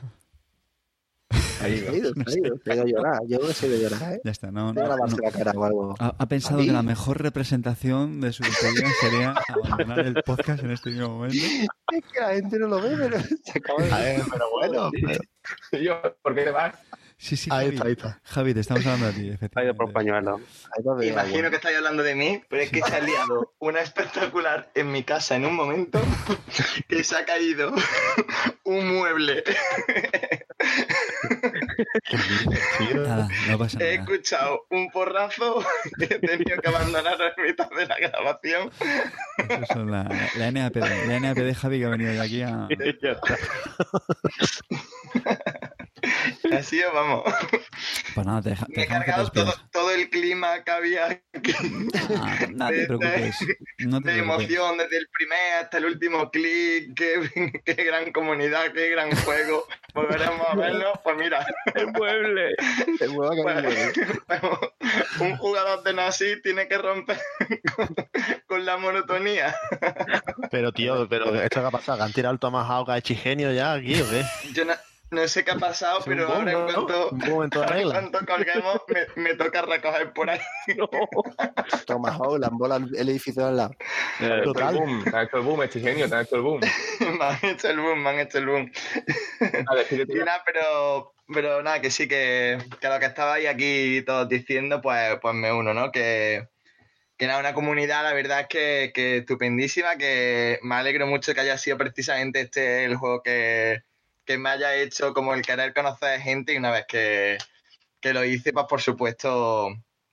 [1.67, 2.23] ¿No?
[2.25, 3.19] ha ido a llorar.
[3.27, 4.21] Yo ha ido a llorar, ¿eh?
[4.23, 5.17] Ya está, no, no, no.
[5.21, 5.95] la cara o algo.
[5.99, 10.71] Ha, ha pensado que la mejor representación de su despedida sería abandonar el podcast en
[10.71, 11.35] este mismo momento.
[11.37, 14.91] Es que la gente no lo ve, pero se acaba de A ver, pero bueno,
[15.81, 16.75] yo, ¿por qué te vas?
[17.15, 17.75] Sí, sí, ahí Javi.
[17.75, 18.21] está, ahí está.
[18.25, 19.93] Javi, te estamos hablando a ti, Ha ido por efectivamente.
[19.93, 20.41] pañuelo.
[21.03, 24.91] Imagino que estáis hablando de mí, pero es que se ha liado una espectacular en
[24.91, 26.01] mi casa en un momento
[26.89, 27.71] que se ha caído
[28.65, 29.43] un mueble.
[32.93, 35.63] Nada, no pasa He escuchado un porrazo
[35.99, 38.71] y he tenido que abandonar a mitad de la grabación.
[39.37, 41.07] Eso son la, la NAPD.
[41.07, 42.67] La NAPD Javi que ha venido de aquí a...
[46.57, 47.23] Así es, vamos.
[48.13, 49.31] Pues nada, te, deja- te Me he que te cargado
[49.71, 51.53] todo, el clima que había aquí.
[52.17, 53.35] Ah, no te de- preocupes.
[53.79, 54.45] No te de preocupes.
[54.49, 59.65] emoción desde el primer hasta el último clic, qué, qué gran comunidad, qué gran juego.
[59.93, 60.93] Volveremos a verlo.
[61.03, 61.45] Pues mira,
[61.75, 62.49] El mueble.
[62.99, 64.41] El que pues,
[65.19, 67.19] un jugador de Nazi tiene que romper
[67.75, 67.95] con,
[68.47, 69.55] con la monotonía.
[70.51, 73.73] Pero tío, pero esto que ha pasado, que han tirado el Tomahawk a Echigenio ya
[73.73, 74.23] aquí o qué?
[74.53, 74.73] Yo no,
[75.13, 76.65] no sé qué ha pasado, Es pero boom, ahora en ¿no?
[76.73, 80.39] cuanto, en colguemos me, me toca recoger por ahí.
[81.85, 83.75] Toma, Howland, bola el edificio de al lado.
[84.19, 84.75] Hecho Total.
[84.75, 86.59] el boom, te ha hecho el boom, este genio, te ha hecho el boom.
[86.99, 88.71] me han hecho el boom, me han hecho el boom.
[89.91, 94.81] Y nada, pero, pero nada, que sí, que, que lo que estabais aquí todos diciendo,
[94.81, 95.91] pues, pues me uno, ¿no?
[95.91, 96.47] Que,
[97.17, 101.41] que nada, una comunidad, la verdad es que, que estupendísima, que me alegro mucho que
[101.41, 103.83] haya sido precisamente este el juego que,
[104.25, 107.37] que me haya hecho como el querer conocer gente y una vez que,
[107.99, 109.69] que lo hice, pues por supuesto,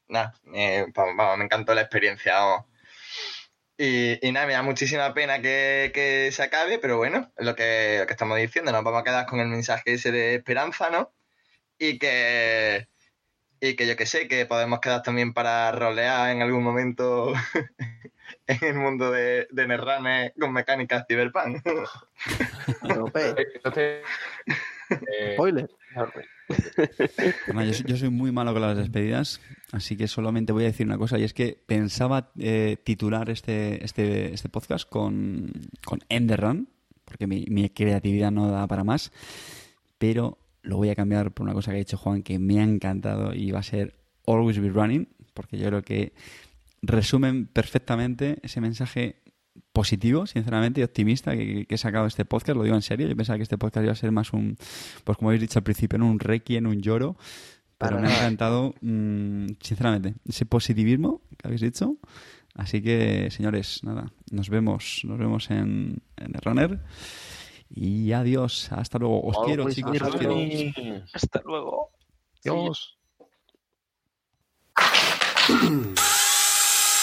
[0.09, 2.35] nada, eh, pues, me encantó la experiencia.
[3.77, 7.55] Y, y nada, me da muchísima pena que, que se acabe, pero bueno, es lo
[7.57, 10.91] que, lo que estamos diciendo, nos vamos a quedar con el mensaje ese de esperanza,
[10.91, 11.12] ¿no?
[11.78, 12.89] Y que,
[13.61, 17.32] y que yo que sé, que podemos quedar también para rolear en algún momento
[18.51, 21.60] en el mundo de, de Netrunner con mecánicas cyberpunk.
[22.82, 24.02] Entonces,
[24.90, 25.70] eh, Spoiler.
[27.47, 29.40] Bueno, yo, soy- yo soy muy malo con las despedidas,
[29.70, 33.85] así que solamente voy a decir una cosa, y es que pensaba eh, titular este,
[33.85, 35.52] este, este podcast con,
[35.85, 36.68] con End the Run,
[37.05, 39.12] porque mi, mi creatividad no da para más,
[39.98, 42.64] pero lo voy a cambiar por una cosa que ha dicho Juan que me ha
[42.64, 43.94] encantado y va a ser
[44.27, 46.12] Always Be Running, porque yo creo que
[46.82, 49.23] resumen perfectamente ese mensaje
[49.73, 53.09] positivo, sinceramente, y optimista que, que he sacado de este podcast, lo digo en serio,
[53.09, 54.57] yo pensaba que este podcast iba a ser más un,
[55.05, 56.07] pues como habéis dicho al principio, ¿no?
[56.07, 57.16] un requiem, un lloro,
[57.78, 61.97] pero Para me ha encantado, mm, sinceramente, ese positivismo que habéis dicho.
[62.55, 66.81] Así que, señores, nada, nos vemos, nos vemos en, en el Runner.
[67.70, 69.23] Y adiós, hasta luego.
[69.23, 70.36] Os quiero, chicos, os quiero.
[71.15, 71.90] Hasta luego.
[72.43, 72.98] Dios.
[75.51, 76.19] Thank